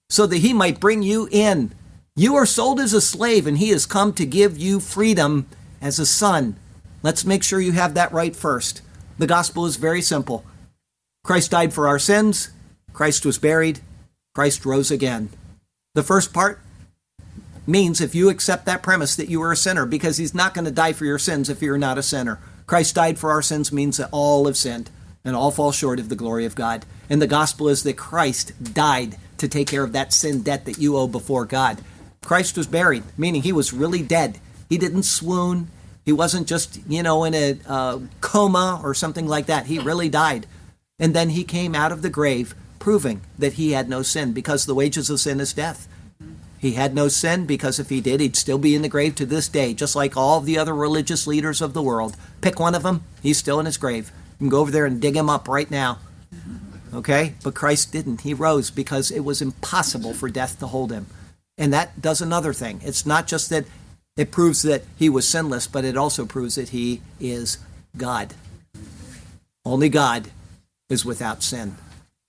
so 0.09 0.25
that 0.25 0.37
he 0.37 0.51
might 0.51 0.79
bring 0.79 1.03
you 1.03 1.29
in. 1.31 1.71
You 2.15 2.35
are 2.35 2.45
sold 2.45 2.79
as 2.79 2.93
a 2.93 2.99
slave, 2.99 3.47
and 3.47 3.57
he 3.57 3.69
has 3.69 3.85
come 3.85 4.11
to 4.13 4.25
give 4.25 4.57
you 4.57 4.79
freedom 4.79 5.47
as 5.81 5.99
a 5.99 6.05
son. 6.05 6.57
Let's 7.01 7.23
make 7.23 7.43
sure 7.43 7.61
you 7.61 7.71
have 7.73 7.93
that 7.93 8.11
right 8.11 8.35
first. 8.35 8.81
The 9.17 9.27
gospel 9.27 9.65
is 9.65 9.77
very 9.77 10.01
simple 10.01 10.43
Christ 11.23 11.51
died 11.51 11.73
for 11.73 11.87
our 11.87 11.99
sins, 11.99 12.49
Christ 12.91 13.25
was 13.25 13.37
buried, 13.37 13.79
Christ 14.33 14.65
rose 14.65 14.91
again. 14.91 15.29
The 15.99 16.03
first 16.03 16.31
part 16.31 16.61
means 17.67 17.99
if 17.99 18.15
you 18.15 18.29
accept 18.29 18.65
that 18.67 18.81
premise 18.81 19.17
that 19.17 19.27
you 19.27 19.41
are 19.41 19.51
a 19.51 19.57
sinner, 19.57 19.85
because 19.85 20.15
he's 20.15 20.33
not 20.33 20.53
going 20.53 20.63
to 20.63 20.71
die 20.71 20.93
for 20.93 21.03
your 21.03 21.19
sins 21.19 21.49
if 21.49 21.61
you're 21.61 21.77
not 21.77 21.97
a 21.97 22.01
sinner. 22.01 22.39
Christ 22.67 22.95
died 22.95 23.19
for 23.19 23.31
our 23.31 23.41
sins 23.41 23.73
means 23.73 23.97
that 23.97 24.07
all 24.13 24.45
have 24.45 24.55
sinned 24.55 24.89
and 25.25 25.35
all 25.35 25.51
fall 25.51 25.73
short 25.73 25.99
of 25.99 26.07
the 26.07 26.15
glory 26.15 26.45
of 26.45 26.55
God. 26.55 26.85
And 27.09 27.21
the 27.21 27.27
gospel 27.27 27.67
is 27.67 27.83
that 27.83 27.97
Christ 27.97 28.73
died 28.73 29.17
to 29.39 29.49
take 29.49 29.67
care 29.67 29.83
of 29.83 29.91
that 29.91 30.13
sin 30.13 30.41
debt 30.41 30.63
that 30.67 30.77
you 30.77 30.95
owe 30.95 31.05
before 31.05 31.43
God. 31.43 31.81
Christ 32.23 32.55
was 32.55 32.67
buried, 32.67 33.03
meaning 33.17 33.41
he 33.41 33.51
was 33.51 33.73
really 33.73 34.01
dead. 34.01 34.39
He 34.69 34.77
didn't 34.77 35.03
swoon. 35.03 35.69
He 36.05 36.13
wasn't 36.13 36.47
just, 36.47 36.79
you 36.87 37.03
know, 37.03 37.25
in 37.25 37.35
a 37.35 37.57
uh, 37.67 37.99
coma 38.21 38.79
or 38.81 38.93
something 38.93 39.27
like 39.27 39.47
that. 39.47 39.65
He 39.65 39.79
really 39.79 40.07
died. 40.07 40.47
And 40.97 41.13
then 41.13 41.31
he 41.31 41.43
came 41.43 41.75
out 41.75 41.91
of 41.91 42.03
the 42.03 42.09
grave, 42.09 42.55
proving 42.79 43.21
that 43.37 43.53
he 43.53 43.71
had 43.71 43.89
no 43.89 44.01
sin, 44.01 44.33
because 44.33 44.65
the 44.65 44.75
wages 44.75 45.09
of 45.09 45.19
sin 45.19 45.39
is 45.39 45.53
death. 45.53 45.87
He 46.59 46.73
had 46.73 46.93
no 46.93 47.07
sin 47.07 47.45
because 47.45 47.79
if 47.79 47.89
he 47.89 48.01
did, 48.01 48.19
he'd 48.19 48.35
still 48.35 48.57
be 48.57 48.75
in 48.75 48.81
the 48.81 48.89
grave 48.89 49.15
to 49.15 49.25
this 49.25 49.47
day, 49.47 49.73
just 49.73 49.95
like 49.95 50.17
all 50.17 50.41
the 50.41 50.57
other 50.57 50.75
religious 50.75 51.25
leaders 51.25 51.61
of 51.61 51.73
the 51.73 51.81
world. 51.81 52.17
Pick 52.41 52.59
one 52.59 52.75
of 52.75 52.83
them, 52.83 53.03
he's 53.23 53.37
still 53.37 53.61
in 53.61 53.65
his 53.65 53.77
grave. 53.77 54.11
You 54.33 54.45
can 54.45 54.49
go 54.49 54.59
over 54.59 54.71
there 54.71 54.85
and 54.85 55.01
dig 55.01 55.15
him 55.15 55.29
up 55.29 55.47
right 55.47 55.71
now. 55.71 55.99
Okay? 56.93 57.35
But 57.43 57.55
Christ 57.55 57.93
didn't. 57.93 58.21
He 58.21 58.33
rose 58.33 58.71
because 58.71 59.09
it 59.09 59.21
was 59.21 59.41
impossible 59.41 60.13
for 60.13 60.29
death 60.29 60.59
to 60.59 60.67
hold 60.67 60.91
him. 60.91 61.07
And 61.57 61.71
that 61.71 62.01
does 62.01 62.21
another 62.21 62.51
thing. 62.51 62.81
It's 62.83 63.05
not 63.05 63.25
just 63.25 63.49
that 63.51 63.65
it 64.17 64.31
proves 64.31 64.61
that 64.63 64.83
he 64.97 65.07
was 65.07 65.27
sinless, 65.27 65.65
but 65.65 65.85
it 65.85 65.95
also 65.95 66.25
proves 66.25 66.55
that 66.55 66.69
he 66.69 67.01
is 67.21 67.57
God. 67.95 68.33
Only 69.63 69.87
God 69.87 70.31
is 70.89 71.05
without 71.05 71.41
sin. 71.41 71.77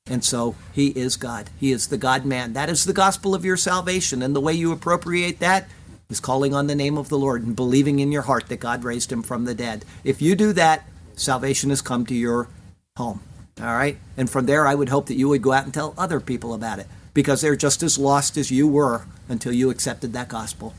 And 0.06 0.24
so 0.24 0.56
he 0.72 0.88
is 0.88 1.16
God. 1.16 1.50
He 1.58 1.72
is 1.72 1.88
the 1.88 1.98
God 1.98 2.24
man. 2.24 2.52
That 2.52 2.70
is 2.70 2.84
the 2.84 2.92
gospel 2.92 3.34
of 3.34 3.44
your 3.44 3.56
salvation. 3.56 4.22
And 4.22 4.34
the 4.34 4.40
way 4.40 4.52
you 4.52 4.72
appropriate 4.72 5.38
that 5.40 5.68
is 6.08 6.20
calling 6.20 6.54
on 6.54 6.66
the 6.66 6.74
name 6.74 6.98
of 6.98 7.08
the 7.08 7.18
Lord 7.18 7.44
and 7.44 7.54
believing 7.54 8.00
in 8.00 8.10
your 8.10 8.22
heart 8.22 8.48
that 8.48 8.60
God 8.60 8.82
raised 8.82 9.12
him 9.12 9.22
from 9.22 9.44
the 9.44 9.54
dead. 9.54 9.84
If 10.02 10.20
you 10.20 10.34
do 10.34 10.52
that, 10.54 10.88
salvation 11.14 11.70
has 11.70 11.82
come 11.82 12.04
to 12.06 12.14
your 12.14 12.48
home. 12.96 13.20
All 13.60 13.66
right? 13.66 13.98
And 14.16 14.28
from 14.28 14.46
there, 14.46 14.66
I 14.66 14.74
would 14.74 14.88
hope 14.88 15.06
that 15.06 15.16
you 15.16 15.28
would 15.28 15.42
go 15.42 15.52
out 15.52 15.64
and 15.64 15.74
tell 15.74 15.94
other 15.96 16.18
people 16.18 16.54
about 16.54 16.78
it 16.78 16.86
because 17.14 17.40
they're 17.40 17.56
just 17.56 17.82
as 17.82 17.98
lost 17.98 18.36
as 18.36 18.50
you 18.50 18.66
were 18.66 19.04
until 19.28 19.52
you 19.52 19.70
accepted 19.70 20.12
that 20.12 20.28
gospel. 20.28 20.74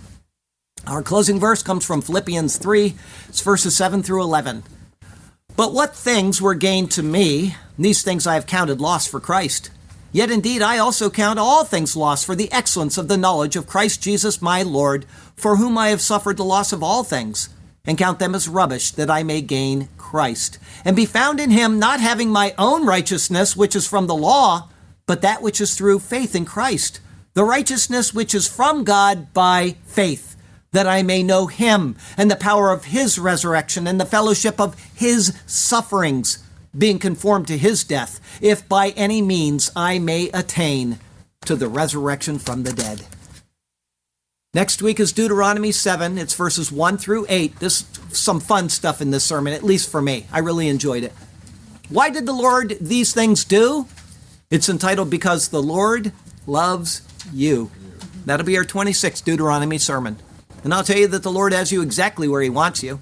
Our 0.88 1.03
closing 1.03 1.39
verse 1.39 1.61
comes 1.61 1.86
from 1.86 2.01
Philippians 2.01 2.57
3, 2.57 2.95
it's 3.30 3.41
verses 3.41 3.76
7 3.76 4.01
through 4.01 4.24
11. 4.24 4.63
But 5.55 5.74
what 5.74 5.95
things 5.95 6.41
were 6.41 6.55
gained 6.55 6.91
to 6.91 7.03
me, 7.03 7.55
these 7.82 8.03
things 8.03 8.27
I 8.27 8.36
have 8.36 8.45
counted 8.45 8.82
loss 8.82 9.07
for 9.07 9.19
Christ. 9.19 9.69
Yet 10.11 10.29
indeed 10.29 10.61
I 10.61 10.77
also 10.77 11.09
count 11.09 11.39
all 11.39 11.63
things 11.63 11.95
loss 11.95 12.23
for 12.23 12.36
the 12.36 12.51
excellence 12.51 12.97
of 12.97 13.07
the 13.07 13.17
knowledge 13.17 13.55
of 13.55 13.67
Christ 13.67 14.01
Jesus 14.01 14.41
my 14.41 14.61
Lord, 14.61 15.05
for 15.36 15.55
whom 15.55 15.77
I 15.77 15.89
have 15.89 16.01
suffered 16.01 16.38
the 16.38 16.43
loss 16.43 16.73
of 16.73 16.84
all 16.84 17.03
things, 17.03 17.49
and 17.86 17.97
count 17.97 18.19
them 18.19 18.36
as 18.36 18.49
rubbish, 18.49 18.91
that 18.91 19.09
I 19.09 19.23
may 19.23 19.41
gain 19.41 19.88
Christ, 19.97 20.59
and 20.84 20.95
be 20.95 21.05
found 21.05 21.39
in 21.39 21.49
him, 21.49 21.79
not 21.79 21.99
having 21.99 22.29
my 22.29 22.53
own 22.57 22.86
righteousness, 22.86 23.55
which 23.55 23.75
is 23.75 23.88
from 23.88 24.07
the 24.07 24.15
law, 24.15 24.69
but 25.05 25.21
that 25.21 25.41
which 25.41 25.61
is 25.61 25.75
through 25.75 25.99
faith 25.99 26.36
in 26.36 26.45
Christ, 26.45 26.99
the 27.34 27.45
righteousness 27.45 28.13
which 28.13 28.36
is 28.36 28.47
from 28.47 28.84
God 28.84 29.34
by 29.34 29.77
faith 29.86 30.32
that 30.71 30.88
I 30.88 31.03
may 31.03 31.21
know 31.21 31.47
him 31.47 31.97
and 32.17 32.32
the 32.32 32.36
power 32.36 32.71
of 32.71 32.86
his 32.86 33.19
resurrection 33.19 33.88
and 33.88 33.99
the 33.99 34.05
fellowship 34.05 34.59
of 34.59 34.79
his 34.95 35.38
sufferings, 35.45 36.43
being 36.78 36.99
conformed 36.99 37.47
to 37.47 37.57
his 37.57 37.84
death, 37.84 38.19
if 38.41 38.67
by 38.67 38.89
any 38.89 39.22
means 39.22 39.72
I 39.76 39.99
may 39.99 40.30
attain 40.30 40.99
to 41.45 41.55
the 41.55 41.67
resurrection 41.67 42.39
from 42.39 42.63
the 42.63 42.74
dead. 42.74 43.05
Next 44.53 44.82
week 44.82 44.99
is 44.99 45.13
Deuteronomy 45.13 45.72
7. 45.72 46.17
It's 46.17 46.34
verses 46.34 46.72
1 46.72 46.97
through 46.97 47.26
8. 47.30 47.59
There's 47.59 47.86
some 48.09 48.41
fun 48.41 48.67
stuff 48.67 49.01
in 49.01 49.11
this 49.11 49.24
sermon, 49.24 49.53
at 49.53 49.63
least 49.63 49.89
for 49.89 50.01
me. 50.01 50.28
I 50.32 50.39
really 50.39 50.67
enjoyed 50.67 51.03
it. 51.03 51.13
Why 51.88 52.09
did 52.09 52.26
the 52.26 52.34
Lord 52.34 52.78
these 52.82 53.13
things 53.13 53.45
do? 53.45 53.88
It's 54.49 54.67
entitled 54.67 55.09
Because 55.09 55.47
the 55.47 55.61
Lord 55.61 56.11
Loves 56.45 57.01
You. 57.32 57.72
That'll 58.26 58.45
be 58.45 58.57
our 58.57 58.65
26th 58.65 59.24
Deuteronomy 59.24 59.78
sermon. 59.78 60.17
And 60.63 60.74
I'll 60.74 60.84
tell 60.84 60.97
you 60.97 61.07
that 61.07 61.24
the 61.24 61.32
Lord 61.32 61.53
has 61.53 61.72
you 61.72 61.82
exactly 61.82 62.28
where 62.28 62.41
He 62.41 62.49
wants 62.49 62.84
you. 62.84 62.99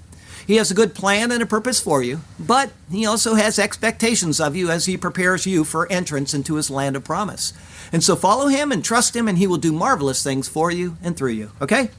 He 0.50 0.56
has 0.56 0.72
a 0.72 0.74
good 0.74 0.96
plan 0.96 1.30
and 1.30 1.40
a 1.40 1.46
purpose 1.46 1.78
for 1.78 2.02
you, 2.02 2.22
but 2.36 2.72
He 2.90 3.06
also 3.06 3.34
has 3.34 3.56
expectations 3.56 4.40
of 4.40 4.56
you 4.56 4.68
as 4.68 4.86
He 4.86 4.96
prepares 4.96 5.46
you 5.46 5.62
for 5.62 5.86
entrance 5.92 6.34
into 6.34 6.56
His 6.56 6.68
land 6.68 6.96
of 6.96 7.04
promise. 7.04 7.52
And 7.92 8.02
so 8.02 8.16
follow 8.16 8.48
Him 8.48 8.72
and 8.72 8.84
trust 8.84 9.14
Him, 9.14 9.28
and 9.28 9.38
He 9.38 9.46
will 9.46 9.58
do 9.58 9.72
marvelous 9.72 10.24
things 10.24 10.48
for 10.48 10.72
you 10.72 10.96
and 11.04 11.16
through 11.16 11.34
you. 11.34 11.52
Okay? 11.62 11.90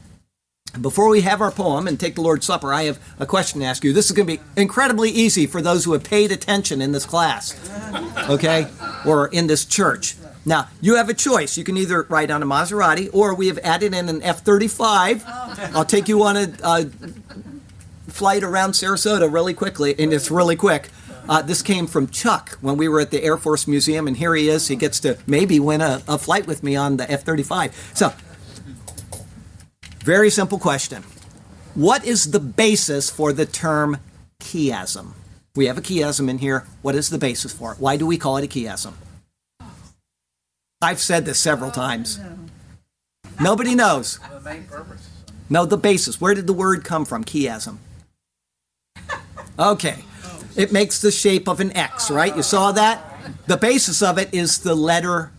Before 0.82 1.08
we 1.08 1.22
have 1.22 1.40
our 1.40 1.50
poem 1.50 1.88
and 1.88 1.98
take 1.98 2.16
the 2.16 2.22
Lord's 2.22 2.46
Supper, 2.46 2.74
I 2.74 2.84
have 2.84 3.00
a 3.20 3.26
question 3.26 3.62
to 3.62 3.66
ask 3.66 3.86
you. 3.86 3.94
This 3.94 4.08
is 4.08 4.12
going 4.12 4.28
to 4.28 4.36
be 4.36 4.44
incredibly 4.58 5.12
easy 5.12 5.48
for 5.48 5.62
those 5.62 5.86
who 5.86 5.94
have 5.94 6.04
paid 6.04 6.34
attention 6.34 6.82
in 6.82 6.92
this 6.92 7.06
class, 7.06 7.56
okay, 8.30 8.68
or 9.06 9.28
in 9.28 9.48
this 9.48 9.64
church. 9.64 10.18
Now, 10.46 10.68
you 10.82 10.96
have 10.96 11.08
a 11.08 11.14
choice. 11.14 11.56
You 11.56 11.64
can 11.64 11.78
either 11.78 12.04
ride 12.10 12.32
on 12.32 12.44
a 12.44 12.46
Maserati 12.46 13.10
or 13.14 13.34
we 13.34 13.48
have 13.48 13.60
added 13.60 13.94
in 13.94 14.10
an 14.10 14.22
F 14.24 14.42
35. 14.42 15.24
I'll 15.74 15.86
take 15.86 16.10
you 16.10 16.24
on 16.24 16.36
a, 16.36 16.54
a, 16.64 16.90
flight 18.12 18.44
around 18.44 18.72
Sarasota 18.72 19.32
really 19.32 19.54
quickly, 19.54 19.96
and 19.98 20.14
it's 20.14 20.30
really 20.30 20.56
quick. 20.56 20.90
Uh, 21.30 21.42
this 21.42 21.62
came 21.62 21.88
from 21.88 22.08
Chuck 22.08 22.58
when 22.62 22.78
we 22.78 22.88
were 22.88 23.00
at 23.00 23.12
the 23.12 23.24
Air 23.24 23.38
Force 23.38 23.68
Museum, 23.68 24.08
and 24.08 24.18
here 24.18 24.36
he 24.36 24.50
is. 24.50 24.68
He 24.68 24.76
gets 24.76 25.00
to 25.02 25.18
maybe 25.28 25.60
win 25.60 25.82
a, 25.82 26.02
a 26.08 26.18
flight 26.18 26.48
with 26.48 26.64
me 26.64 26.76
on 26.76 26.98
the 26.98 27.10
F 27.10 27.24
35. 27.24 27.92
So, 27.94 28.14
very 30.04 30.30
simple 30.30 30.60
question 30.60 31.04
What 31.76 32.06
is 32.06 32.32
the 32.32 32.40
basis 32.40 33.10
for 33.10 33.32
the 33.34 33.46
term 33.46 33.98
chiasm? 34.42 35.14
We 35.56 35.66
have 35.66 35.78
a 35.78 35.82
chiasm 35.82 36.30
in 36.30 36.40
here. 36.40 36.66
What 36.82 36.96
is 36.96 37.10
the 37.10 37.18
basis 37.18 37.54
for 37.54 37.74
it? 37.74 37.80
Why 37.80 37.98
do 37.98 38.06
we 38.06 38.18
call 38.18 38.38
it 38.38 38.46
a 38.46 38.48
chiasm? 38.48 38.94
I've 40.82 41.00
said 41.00 41.26
this 41.26 41.40
several 41.40 41.70
times. 41.70 42.20
Nobody 43.40 43.76
knows. 43.76 44.20
The 44.20 44.40
main 44.40 44.64
purpose. 44.64 45.10
No, 45.50 45.66
the 45.66 45.78
basis. 45.78 46.20
Where 46.20 46.34
did 46.34 46.48
the 46.48 46.54
word 46.54 46.84
come 46.84 47.06
from? 47.06 47.24
Chiasm. 47.24 47.78
Okay. 49.62 50.04
It 50.56 50.72
makes 50.72 51.02
the 51.02 51.12
shape 51.12 51.48
of 51.48 51.60
an 51.60 51.76
X, 51.78 52.10
right? 52.10 52.36
You 52.36 52.42
saw 52.42 52.72
that? 52.72 53.00
The 53.46 53.58
basis 53.58 54.02
of 54.02 54.18
it 54.18 54.34
is 54.34 54.60
the 54.60 54.74
letter 54.74 55.32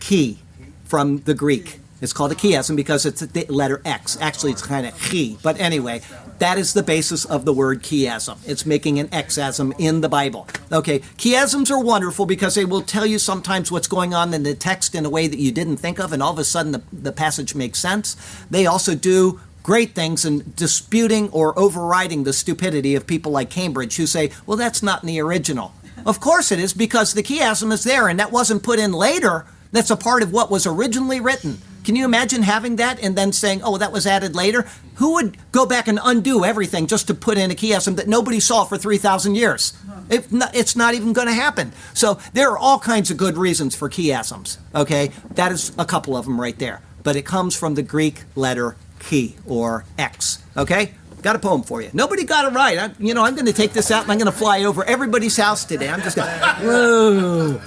chi 0.00 0.36
from 0.84 1.20
the 1.20 1.32
Greek. 1.32 1.80
It's 2.02 2.12
called 2.12 2.32
a 2.32 2.34
chiasm 2.34 2.76
because 2.76 3.06
it's 3.06 3.20
the 3.20 3.46
letter 3.46 3.80
X. 3.84 4.18
Actually, 4.20 4.52
it's 4.52 4.62
kind 4.62 4.86
of 4.86 4.98
chi. 4.98 5.36
But 5.42 5.58
anyway, 5.58 6.02
that 6.40 6.58
is 6.58 6.74
the 6.74 6.82
basis 6.82 7.24
of 7.24 7.44
the 7.46 7.52
word 7.52 7.82
chiasm. 7.82 8.38
It's 8.46 8.66
making 8.66 8.98
an 8.98 9.08
exasm 9.12 9.72
in 9.78 10.02
the 10.02 10.08
Bible. 10.08 10.46
Okay, 10.70 11.00
chiasms 11.16 11.70
are 11.70 11.82
wonderful 11.82 12.26
because 12.26 12.54
they 12.54 12.64
will 12.66 12.82
tell 12.82 13.06
you 13.06 13.18
sometimes 13.18 13.72
what's 13.72 13.88
going 13.88 14.14
on 14.14 14.32
in 14.34 14.42
the 14.42 14.54
text 14.54 14.94
in 14.94 15.06
a 15.06 15.10
way 15.10 15.26
that 15.26 15.38
you 15.38 15.52
didn't 15.52 15.78
think 15.78 15.98
of, 15.98 16.12
and 16.12 16.22
all 16.22 16.32
of 16.32 16.38
a 16.38 16.44
sudden 16.44 16.72
the, 16.72 16.82
the 16.92 17.12
passage 17.12 17.54
makes 17.54 17.78
sense. 17.78 18.16
They 18.50 18.66
also 18.66 18.94
do 18.94 19.40
great 19.62 19.94
things 19.94 20.24
in 20.24 20.52
disputing 20.56 21.28
or 21.30 21.58
overriding 21.58 22.24
the 22.24 22.32
stupidity 22.32 22.94
of 22.94 23.06
people 23.06 23.32
like 23.32 23.50
Cambridge 23.50 23.96
who 23.96 24.06
say, 24.06 24.30
well, 24.46 24.56
that's 24.56 24.82
not 24.82 25.02
in 25.02 25.06
the 25.06 25.20
original. 25.20 25.74
Of 26.06 26.20
course 26.20 26.50
it 26.50 26.58
is 26.58 26.72
because 26.72 27.12
the 27.12 27.22
chiasm 27.22 27.72
is 27.72 27.84
there 27.84 28.08
and 28.08 28.18
that 28.18 28.32
wasn't 28.32 28.62
put 28.62 28.78
in 28.78 28.92
later. 28.92 29.46
That's 29.72 29.90
a 29.90 29.96
part 29.96 30.22
of 30.22 30.32
what 30.32 30.50
was 30.50 30.66
originally 30.66 31.20
written. 31.20 31.58
Can 31.84 31.96
you 31.96 32.04
imagine 32.04 32.42
having 32.42 32.76
that 32.76 33.02
and 33.02 33.16
then 33.16 33.32
saying, 33.32 33.62
oh, 33.62 33.78
that 33.78 33.92
was 33.92 34.06
added 34.06 34.34
later? 34.34 34.66
Who 34.96 35.14
would 35.14 35.36
go 35.50 35.64
back 35.64 35.88
and 35.88 35.98
undo 36.02 36.44
everything 36.44 36.86
just 36.86 37.06
to 37.06 37.14
put 37.14 37.38
in 37.38 37.50
a 37.50 37.54
chiasm 37.54 37.96
that 37.96 38.06
nobody 38.06 38.38
saw 38.38 38.64
for 38.64 38.76
3,000 38.76 39.34
years? 39.34 39.72
It, 40.10 40.26
it's 40.52 40.76
not 40.76 40.94
even 40.94 41.12
going 41.12 41.28
to 41.28 41.34
happen. 41.34 41.72
So 41.94 42.18
there 42.34 42.50
are 42.50 42.58
all 42.58 42.78
kinds 42.78 43.10
of 43.10 43.16
good 43.16 43.38
reasons 43.38 43.74
for 43.74 43.88
chiasms, 43.88 44.58
okay? 44.74 45.10
That 45.34 45.52
is 45.52 45.72
a 45.78 45.84
couple 45.84 46.16
of 46.16 46.26
them 46.26 46.40
right 46.40 46.58
there. 46.58 46.82
But 47.02 47.16
it 47.16 47.22
comes 47.22 47.56
from 47.56 47.76
the 47.76 47.82
Greek 47.82 48.24
letter 48.34 48.76
chi 49.00 49.34
or 49.46 49.84
X, 49.98 50.42
okay? 50.56 50.92
Got 51.22 51.36
a 51.36 51.38
poem 51.38 51.62
for 51.62 51.82
you. 51.82 51.90
Nobody 51.92 52.24
got 52.24 52.50
it 52.50 52.54
right. 52.54 52.78
I, 52.78 52.90
you 52.98 53.12
know, 53.12 53.24
I'm 53.24 53.34
going 53.34 53.46
to 53.46 53.52
take 53.52 53.72
this 53.72 53.90
out 53.90 54.04
and 54.04 54.12
I'm 54.12 54.18
going 54.18 54.30
to 54.30 54.36
fly 54.36 54.64
over 54.64 54.84
everybody's 54.84 55.36
house 55.36 55.64
today. 55.64 55.88
I'm 55.88 56.00
just 56.00 56.16
going 56.16 56.28
whoa. 56.28 57.60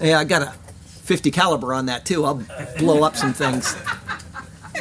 Yeah, 0.00 0.18
I 0.18 0.24
got 0.24 0.42
a 0.42 0.50
50 0.50 1.30
caliber 1.30 1.72
on 1.72 1.86
that 1.86 2.04
too. 2.04 2.24
I'll 2.24 2.42
blow 2.78 3.02
up 3.02 3.16
some 3.16 3.32
things. 3.32 3.74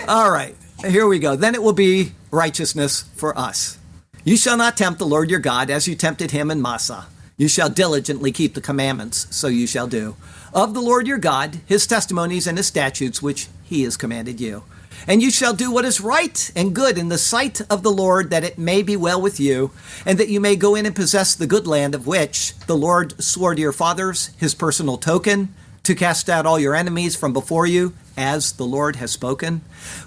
All 0.08 0.30
right, 0.30 0.56
here 0.86 1.08
we 1.08 1.20
go. 1.20 1.36
Then 1.36 1.56
it 1.56 1.64
will 1.64 1.74
be 1.74 2.12
righteousness 2.32 3.04
for 3.16 3.38
us. 3.38 3.78
You 4.24 4.38
shall 4.38 4.58
not 4.58 4.78
tempt 4.78 5.00
the 5.00 5.06
Lord 5.06 5.30
your 5.30 5.40
God 5.40 5.70
as 5.70 5.88
you 5.88 5.96
tempted 5.96 6.32
him 6.32 6.52
in 6.52 6.62
Massah. 6.62 7.08
You 7.38 7.48
shall 7.48 7.70
diligently 7.70 8.32
keep 8.32 8.54
the 8.54 8.62
commandments, 8.62 9.36
so 9.36 9.48
you 9.48 9.66
shall 9.66 9.88
do. 9.88 10.16
Of 10.54 10.74
the 10.74 10.82
Lord 10.82 11.08
your 11.08 11.18
God, 11.18 11.60
his 11.66 11.88
testimonies 11.88 12.46
and 12.46 12.58
his 12.58 12.68
statutes, 12.68 13.22
which 13.22 13.48
he 13.64 13.84
has 13.84 13.98
commanded 13.98 14.40
you. 14.40 14.64
And 15.08 15.22
you 15.22 15.32
shall 15.32 15.54
do 15.54 15.72
what 15.72 15.86
is 15.86 16.02
right 16.02 16.52
and 16.56 16.76
good 16.76 16.98
in 16.98 17.10
the 17.10 17.18
sight 17.18 17.62
of 17.70 17.84
the 17.84 17.92
Lord, 17.92 18.30
that 18.30 18.44
it 18.44 18.58
may 18.58 18.82
be 18.82 18.96
well 18.96 19.22
with 19.22 19.40
you, 19.40 19.72
and 20.06 20.18
that 20.18 20.30
you 20.30 20.40
may 20.40 20.56
go 20.56 20.76
in 20.76 20.86
and 20.86 20.96
possess 20.96 21.36
the 21.36 21.48
good 21.48 21.68
land 21.68 21.96
of 21.96 22.08
which 22.08 22.56
the 22.68 22.78
Lord 22.78 23.22
swore 23.22 23.56
to 23.56 23.62
your 23.62 23.72
fathers, 23.72 24.32
his 24.38 24.54
personal 24.54 24.98
token, 24.98 25.54
to 25.84 25.96
cast 25.96 26.30
out 26.30 26.46
all 26.46 26.60
your 26.60 26.76
enemies 26.76 27.16
from 27.16 27.34
before 27.34 27.66
you, 27.66 27.94
as 28.16 28.54
the 28.54 28.66
Lord 28.66 28.98
has 28.98 29.12
spoken. 29.12 29.62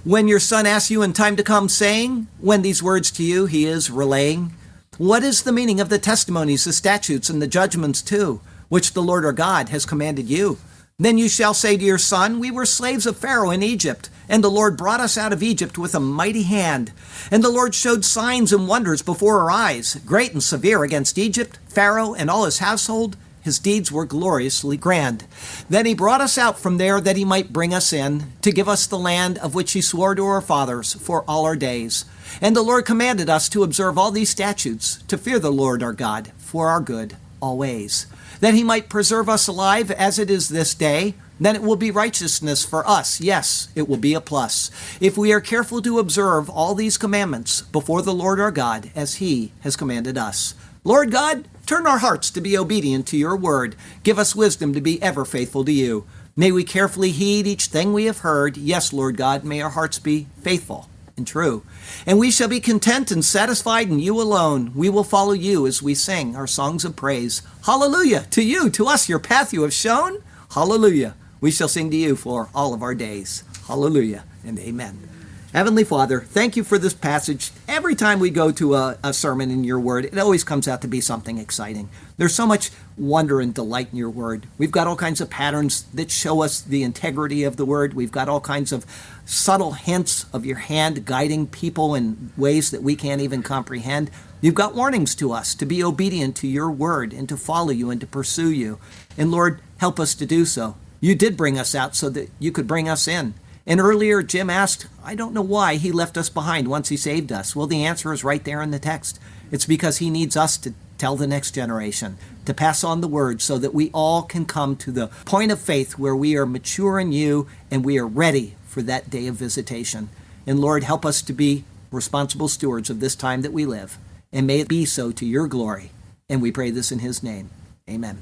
When 0.04 0.28
your 0.28 0.40
son 0.40 0.66
asks 0.66 0.90
you 0.90 1.02
in 1.02 1.12
time 1.12 1.36
to 1.36 1.42
come, 1.42 1.68
saying, 1.68 2.28
When 2.38 2.62
these 2.62 2.82
words 2.82 3.10
to 3.12 3.24
you 3.24 3.46
he 3.46 3.66
is 3.66 3.90
relaying, 3.90 4.54
What 4.98 5.24
is 5.24 5.42
the 5.42 5.52
meaning 5.52 5.80
of 5.80 5.88
the 5.88 5.98
testimonies, 5.98 6.64
the 6.64 6.72
statutes, 6.72 7.28
and 7.28 7.42
the 7.42 7.48
judgments 7.48 8.02
too, 8.02 8.40
which 8.68 8.92
the 8.92 9.02
Lord 9.02 9.24
our 9.24 9.32
God 9.32 9.70
has 9.70 9.84
commanded 9.84 10.28
you? 10.28 10.58
Then 10.98 11.18
you 11.18 11.28
shall 11.28 11.54
say 11.54 11.76
to 11.76 11.84
your 11.84 11.98
son, 11.98 12.38
We 12.38 12.52
were 12.52 12.64
slaves 12.64 13.04
of 13.04 13.16
Pharaoh 13.16 13.50
in 13.50 13.62
Egypt, 13.64 14.10
and 14.28 14.44
the 14.44 14.50
Lord 14.50 14.76
brought 14.76 15.00
us 15.00 15.18
out 15.18 15.32
of 15.32 15.42
Egypt 15.42 15.76
with 15.76 15.94
a 15.94 16.00
mighty 16.00 16.44
hand. 16.44 16.92
And 17.32 17.42
the 17.42 17.50
Lord 17.50 17.74
showed 17.74 18.04
signs 18.04 18.52
and 18.52 18.68
wonders 18.68 19.02
before 19.02 19.40
our 19.40 19.50
eyes, 19.50 19.96
great 20.06 20.32
and 20.32 20.42
severe 20.42 20.84
against 20.84 21.18
Egypt, 21.18 21.58
Pharaoh, 21.66 22.14
and 22.14 22.30
all 22.30 22.44
his 22.44 22.58
household 22.58 23.16
his 23.44 23.58
deeds 23.58 23.92
were 23.92 24.06
gloriously 24.06 24.78
grand. 24.78 25.26
Then 25.68 25.84
he 25.84 25.94
brought 25.94 26.22
us 26.22 26.38
out 26.38 26.58
from 26.58 26.78
there 26.78 26.98
that 26.98 27.18
he 27.18 27.26
might 27.26 27.52
bring 27.52 27.74
us 27.74 27.92
in, 27.92 28.32
to 28.40 28.50
give 28.50 28.70
us 28.70 28.86
the 28.86 28.98
land 28.98 29.36
of 29.36 29.54
which 29.54 29.72
he 29.72 29.82
swore 29.82 30.14
to 30.14 30.24
our 30.24 30.40
fathers 30.40 30.94
for 30.94 31.24
all 31.28 31.44
our 31.44 31.54
days. 31.54 32.06
And 32.40 32.56
the 32.56 32.62
Lord 32.62 32.86
commanded 32.86 33.28
us 33.28 33.50
to 33.50 33.62
observe 33.62 33.98
all 33.98 34.10
these 34.10 34.30
statutes, 34.30 35.02
to 35.08 35.18
fear 35.18 35.38
the 35.38 35.52
Lord 35.52 35.82
our 35.82 35.92
God 35.92 36.32
for 36.38 36.70
our 36.70 36.80
good 36.80 37.18
always, 37.44 38.06
that 38.40 38.54
he 38.54 38.64
might 38.64 38.88
preserve 38.88 39.28
us 39.28 39.46
alive 39.46 39.90
as 39.90 40.18
it 40.18 40.30
is 40.30 40.48
this 40.48 40.74
day. 40.74 41.14
Then 41.38 41.56
it 41.56 41.62
will 41.62 41.76
be 41.76 41.90
righteousness 41.90 42.64
for 42.64 42.88
us. 42.88 43.20
Yes, 43.20 43.68
it 43.74 43.88
will 43.88 43.98
be 43.98 44.14
a 44.14 44.20
plus. 44.20 44.70
If 45.00 45.18
we 45.18 45.32
are 45.32 45.40
careful 45.40 45.82
to 45.82 45.98
observe 45.98 46.48
all 46.48 46.74
these 46.74 46.96
commandments 46.96 47.60
before 47.60 48.02
the 48.02 48.14
Lord 48.14 48.40
our 48.40 48.52
God, 48.52 48.90
as 48.94 49.16
he 49.16 49.52
has 49.60 49.76
commanded 49.76 50.16
us. 50.16 50.54
Lord 50.84 51.10
God, 51.10 51.48
turn 51.66 51.86
our 51.86 51.98
hearts 51.98 52.30
to 52.30 52.40
be 52.40 52.56
obedient 52.56 53.06
to 53.08 53.16
your 53.16 53.36
word. 53.36 53.74
Give 54.04 54.18
us 54.18 54.36
wisdom 54.36 54.72
to 54.74 54.80
be 54.80 55.02
ever 55.02 55.24
faithful 55.24 55.64
to 55.64 55.72
you. 55.72 56.06
May 56.36 56.52
we 56.52 56.64
carefully 56.64 57.10
heed 57.10 57.46
each 57.46 57.66
thing 57.66 57.92
we 57.92 58.04
have 58.06 58.18
heard. 58.18 58.56
Yes, 58.56 58.92
Lord 58.92 59.16
God, 59.16 59.44
may 59.44 59.60
our 59.60 59.70
hearts 59.70 59.98
be 59.98 60.28
faithful 60.40 60.88
and 61.16 61.26
true. 61.26 61.62
And 62.06 62.18
we 62.18 62.30
shall 62.30 62.48
be 62.48 62.60
content 62.60 63.10
and 63.10 63.24
satisfied 63.24 63.88
in 63.88 63.98
you 63.98 64.20
alone. 64.20 64.72
We 64.74 64.88
will 64.88 65.04
follow 65.04 65.32
you 65.32 65.66
as 65.66 65.82
we 65.82 65.94
sing 65.94 66.34
our 66.34 66.46
songs 66.46 66.84
of 66.84 66.96
praise. 66.96 67.42
Hallelujah 67.64 68.26
to 68.30 68.42
you, 68.42 68.70
to 68.70 68.86
us, 68.86 69.08
your 69.08 69.20
path 69.20 69.52
you 69.52 69.62
have 69.62 69.72
shown. 69.72 70.22
Hallelujah. 70.54 71.14
We 71.40 71.50
shall 71.50 71.68
sing 71.68 71.90
to 71.90 71.96
you 71.96 72.16
for 72.16 72.48
all 72.54 72.74
of 72.74 72.82
our 72.82 72.94
days. 72.94 73.44
Hallelujah 73.66 74.24
and 74.44 74.58
amen. 74.58 75.13
Heavenly 75.54 75.84
Father, 75.84 76.18
thank 76.18 76.56
you 76.56 76.64
for 76.64 76.78
this 76.78 76.94
passage. 76.94 77.52
Every 77.68 77.94
time 77.94 78.18
we 78.18 78.30
go 78.30 78.50
to 78.50 78.74
a, 78.74 78.98
a, 79.04 79.12
sermon 79.12 79.52
in 79.52 79.62
your 79.62 79.78
word, 79.78 80.04
it 80.04 80.18
always 80.18 80.42
comes 80.42 80.66
out 80.66 80.82
to 80.82 80.88
be 80.88 81.00
something 81.00 81.38
exciting. 81.38 81.88
There's 82.16 82.34
so 82.34 82.44
much 82.44 82.72
wonder 82.98 83.40
and 83.40 83.54
delight 83.54 83.90
in 83.92 83.98
your 83.98 84.10
word. 84.10 84.48
We've 84.58 84.72
got 84.72 84.88
all 84.88 84.96
kinds 84.96 85.20
of 85.20 85.30
patterns 85.30 85.84
that 85.94 86.10
show 86.10 86.42
us 86.42 86.60
the 86.60 86.82
integrity 86.82 87.44
of 87.44 87.56
the 87.56 87.64
word. 87.64 87.94
We've 87.94 88.10
got 88.10 88.28
all 88.28 88.40
kinds 88.40 88.72
of 88.72 88.84
subtle 89.26 89.74
hints 89.74 90.26
of 90.32 90.44
your 90.44 90.56
hand 90.56 91.04
guiding 91.04 91.46
people 91.46 91.94
in 91.94 92.32
ways 92.36 92.72
that 92.72 92.82
we 92.82 92.96
can't 92.96 93.22
even 93.22 93.44
comprehend. 93.44 94.10
You've 94.40 94.54
got 94.56 94.74
warnings 94.74 95.14
to 95.14 95.30
us 95.30 95.54
to 95.54 95.64
be 95.64 95.84
obedient 95.84 96.34
to 96.38 96.48
your 96.48 96.68
word 96.68 97.12
and 97.12 97.28
to 97.28 97.36
follow 97.36 97.70
you 97.70 97.90
and 97.90 98.00
to 98.00 98.08
pursue 98.08 98.50
you. 98.50 98.80
And 99.16 99.30
Lord, 99.30 99.60
help 99.78 100.00
us 100.00 100.16
to 100.16 100.26
do 100.26 100.46
so. 100.46 100.74
You 101.00 101.14
did 101.14 101.36
bring 101.36 101.60
us 101.60 101.76
out 101.76 101.94
so 101.94 102.08
that 102.10 102.28
you 102.40 102.50
could 102.50 102.66
bring 102.66 102.88
us 102.88 103.06
in. 103.06 103.34
And 103.66 103.80
earlier, 103.80 104.22
Jim 104.22 104.50
asked, 104.50 104.86
I 105.02 105.14
don't 105.14 105.32
know 105.32 105.42
why 105.42 105.76
he 105.76 105.90
left 105.90 106.18
us 106.18 106.28
behind 106.28 106.68
once 106.68 106.90
he 106.90 106.96
saved 106.96 107.32
us. 107.32 107.56
Well, 107.56 107.66
the 107.66 107.84
answer 107.84 108.12
is 108.12 108.24
right 108.24 108.44
there 108.44 108.60
in 108.60 108.70
the 108.70 108.78
text. 108.78 109.18
It's 109.50 109.64
because 109.64 109.98
he 109.98 110.10
needs 110.10 110.36
us 110.36 110.56
to 110.58 110.74
tell 110.98 111.16
the 111.16 111.26
next 111.26 111.52
generation, 111.52 112.16
to 112.44 112.54
pass 112.54 112.84
on 112.84 113.00
the 113.00 113.08
word 113.08 113.40
so 113.40 113.58
that 113.58 113.74
we 113.74 113.90
all 113.92 114.22
can 114.22 114.44
come 114.44 114.76
to 114.76 114.92
the 114.92 115.08
point 115.24 115.50
of 115.50 115.60
faith 115.60 115.98
where 115.98 116.14
we 116.14 116.36
are 116.36 116.46
mature 116.46 117.00
in 117.00 117.12
you 117.12 117.48
and 117.70 117.84
we 117.84 117.98
are 117.98 118.06
ready 118.06 118.54
for 118.66 118.82
that 118.82 119.10
day 119.10 119.26
of 119.26 119.34
visitation. 119.34 120.08
And 120.46 120.60
Lord, 120.60 120.84
help 120.84 121.06
us 121.06 121.22
to 121.22 121.32
be 121.32 121.64
responsible 121.90 122.48
stewards 122.48 122.90
of 122.90 123.00
this 123.00 123.16
time 123.16 123.42
that 123.42 123.52
we 123.52 123.64
live. 123.64 123.98
And 124.32 124.46
may 124.46 124.60
it 124.60 124.68
be 124.68 124.84
so 124.84 125.10
to 125.12 125.26
your 125.26 125.46
glory. 125.46 125.90
And 126.28 126.42
we 126.42 126.52
pray 126.52 126.70
this 126.70 126.92
in 126.92 126.98
his 126.98 127.22
name. 127.22 127.50
Amen. 127.88 128.20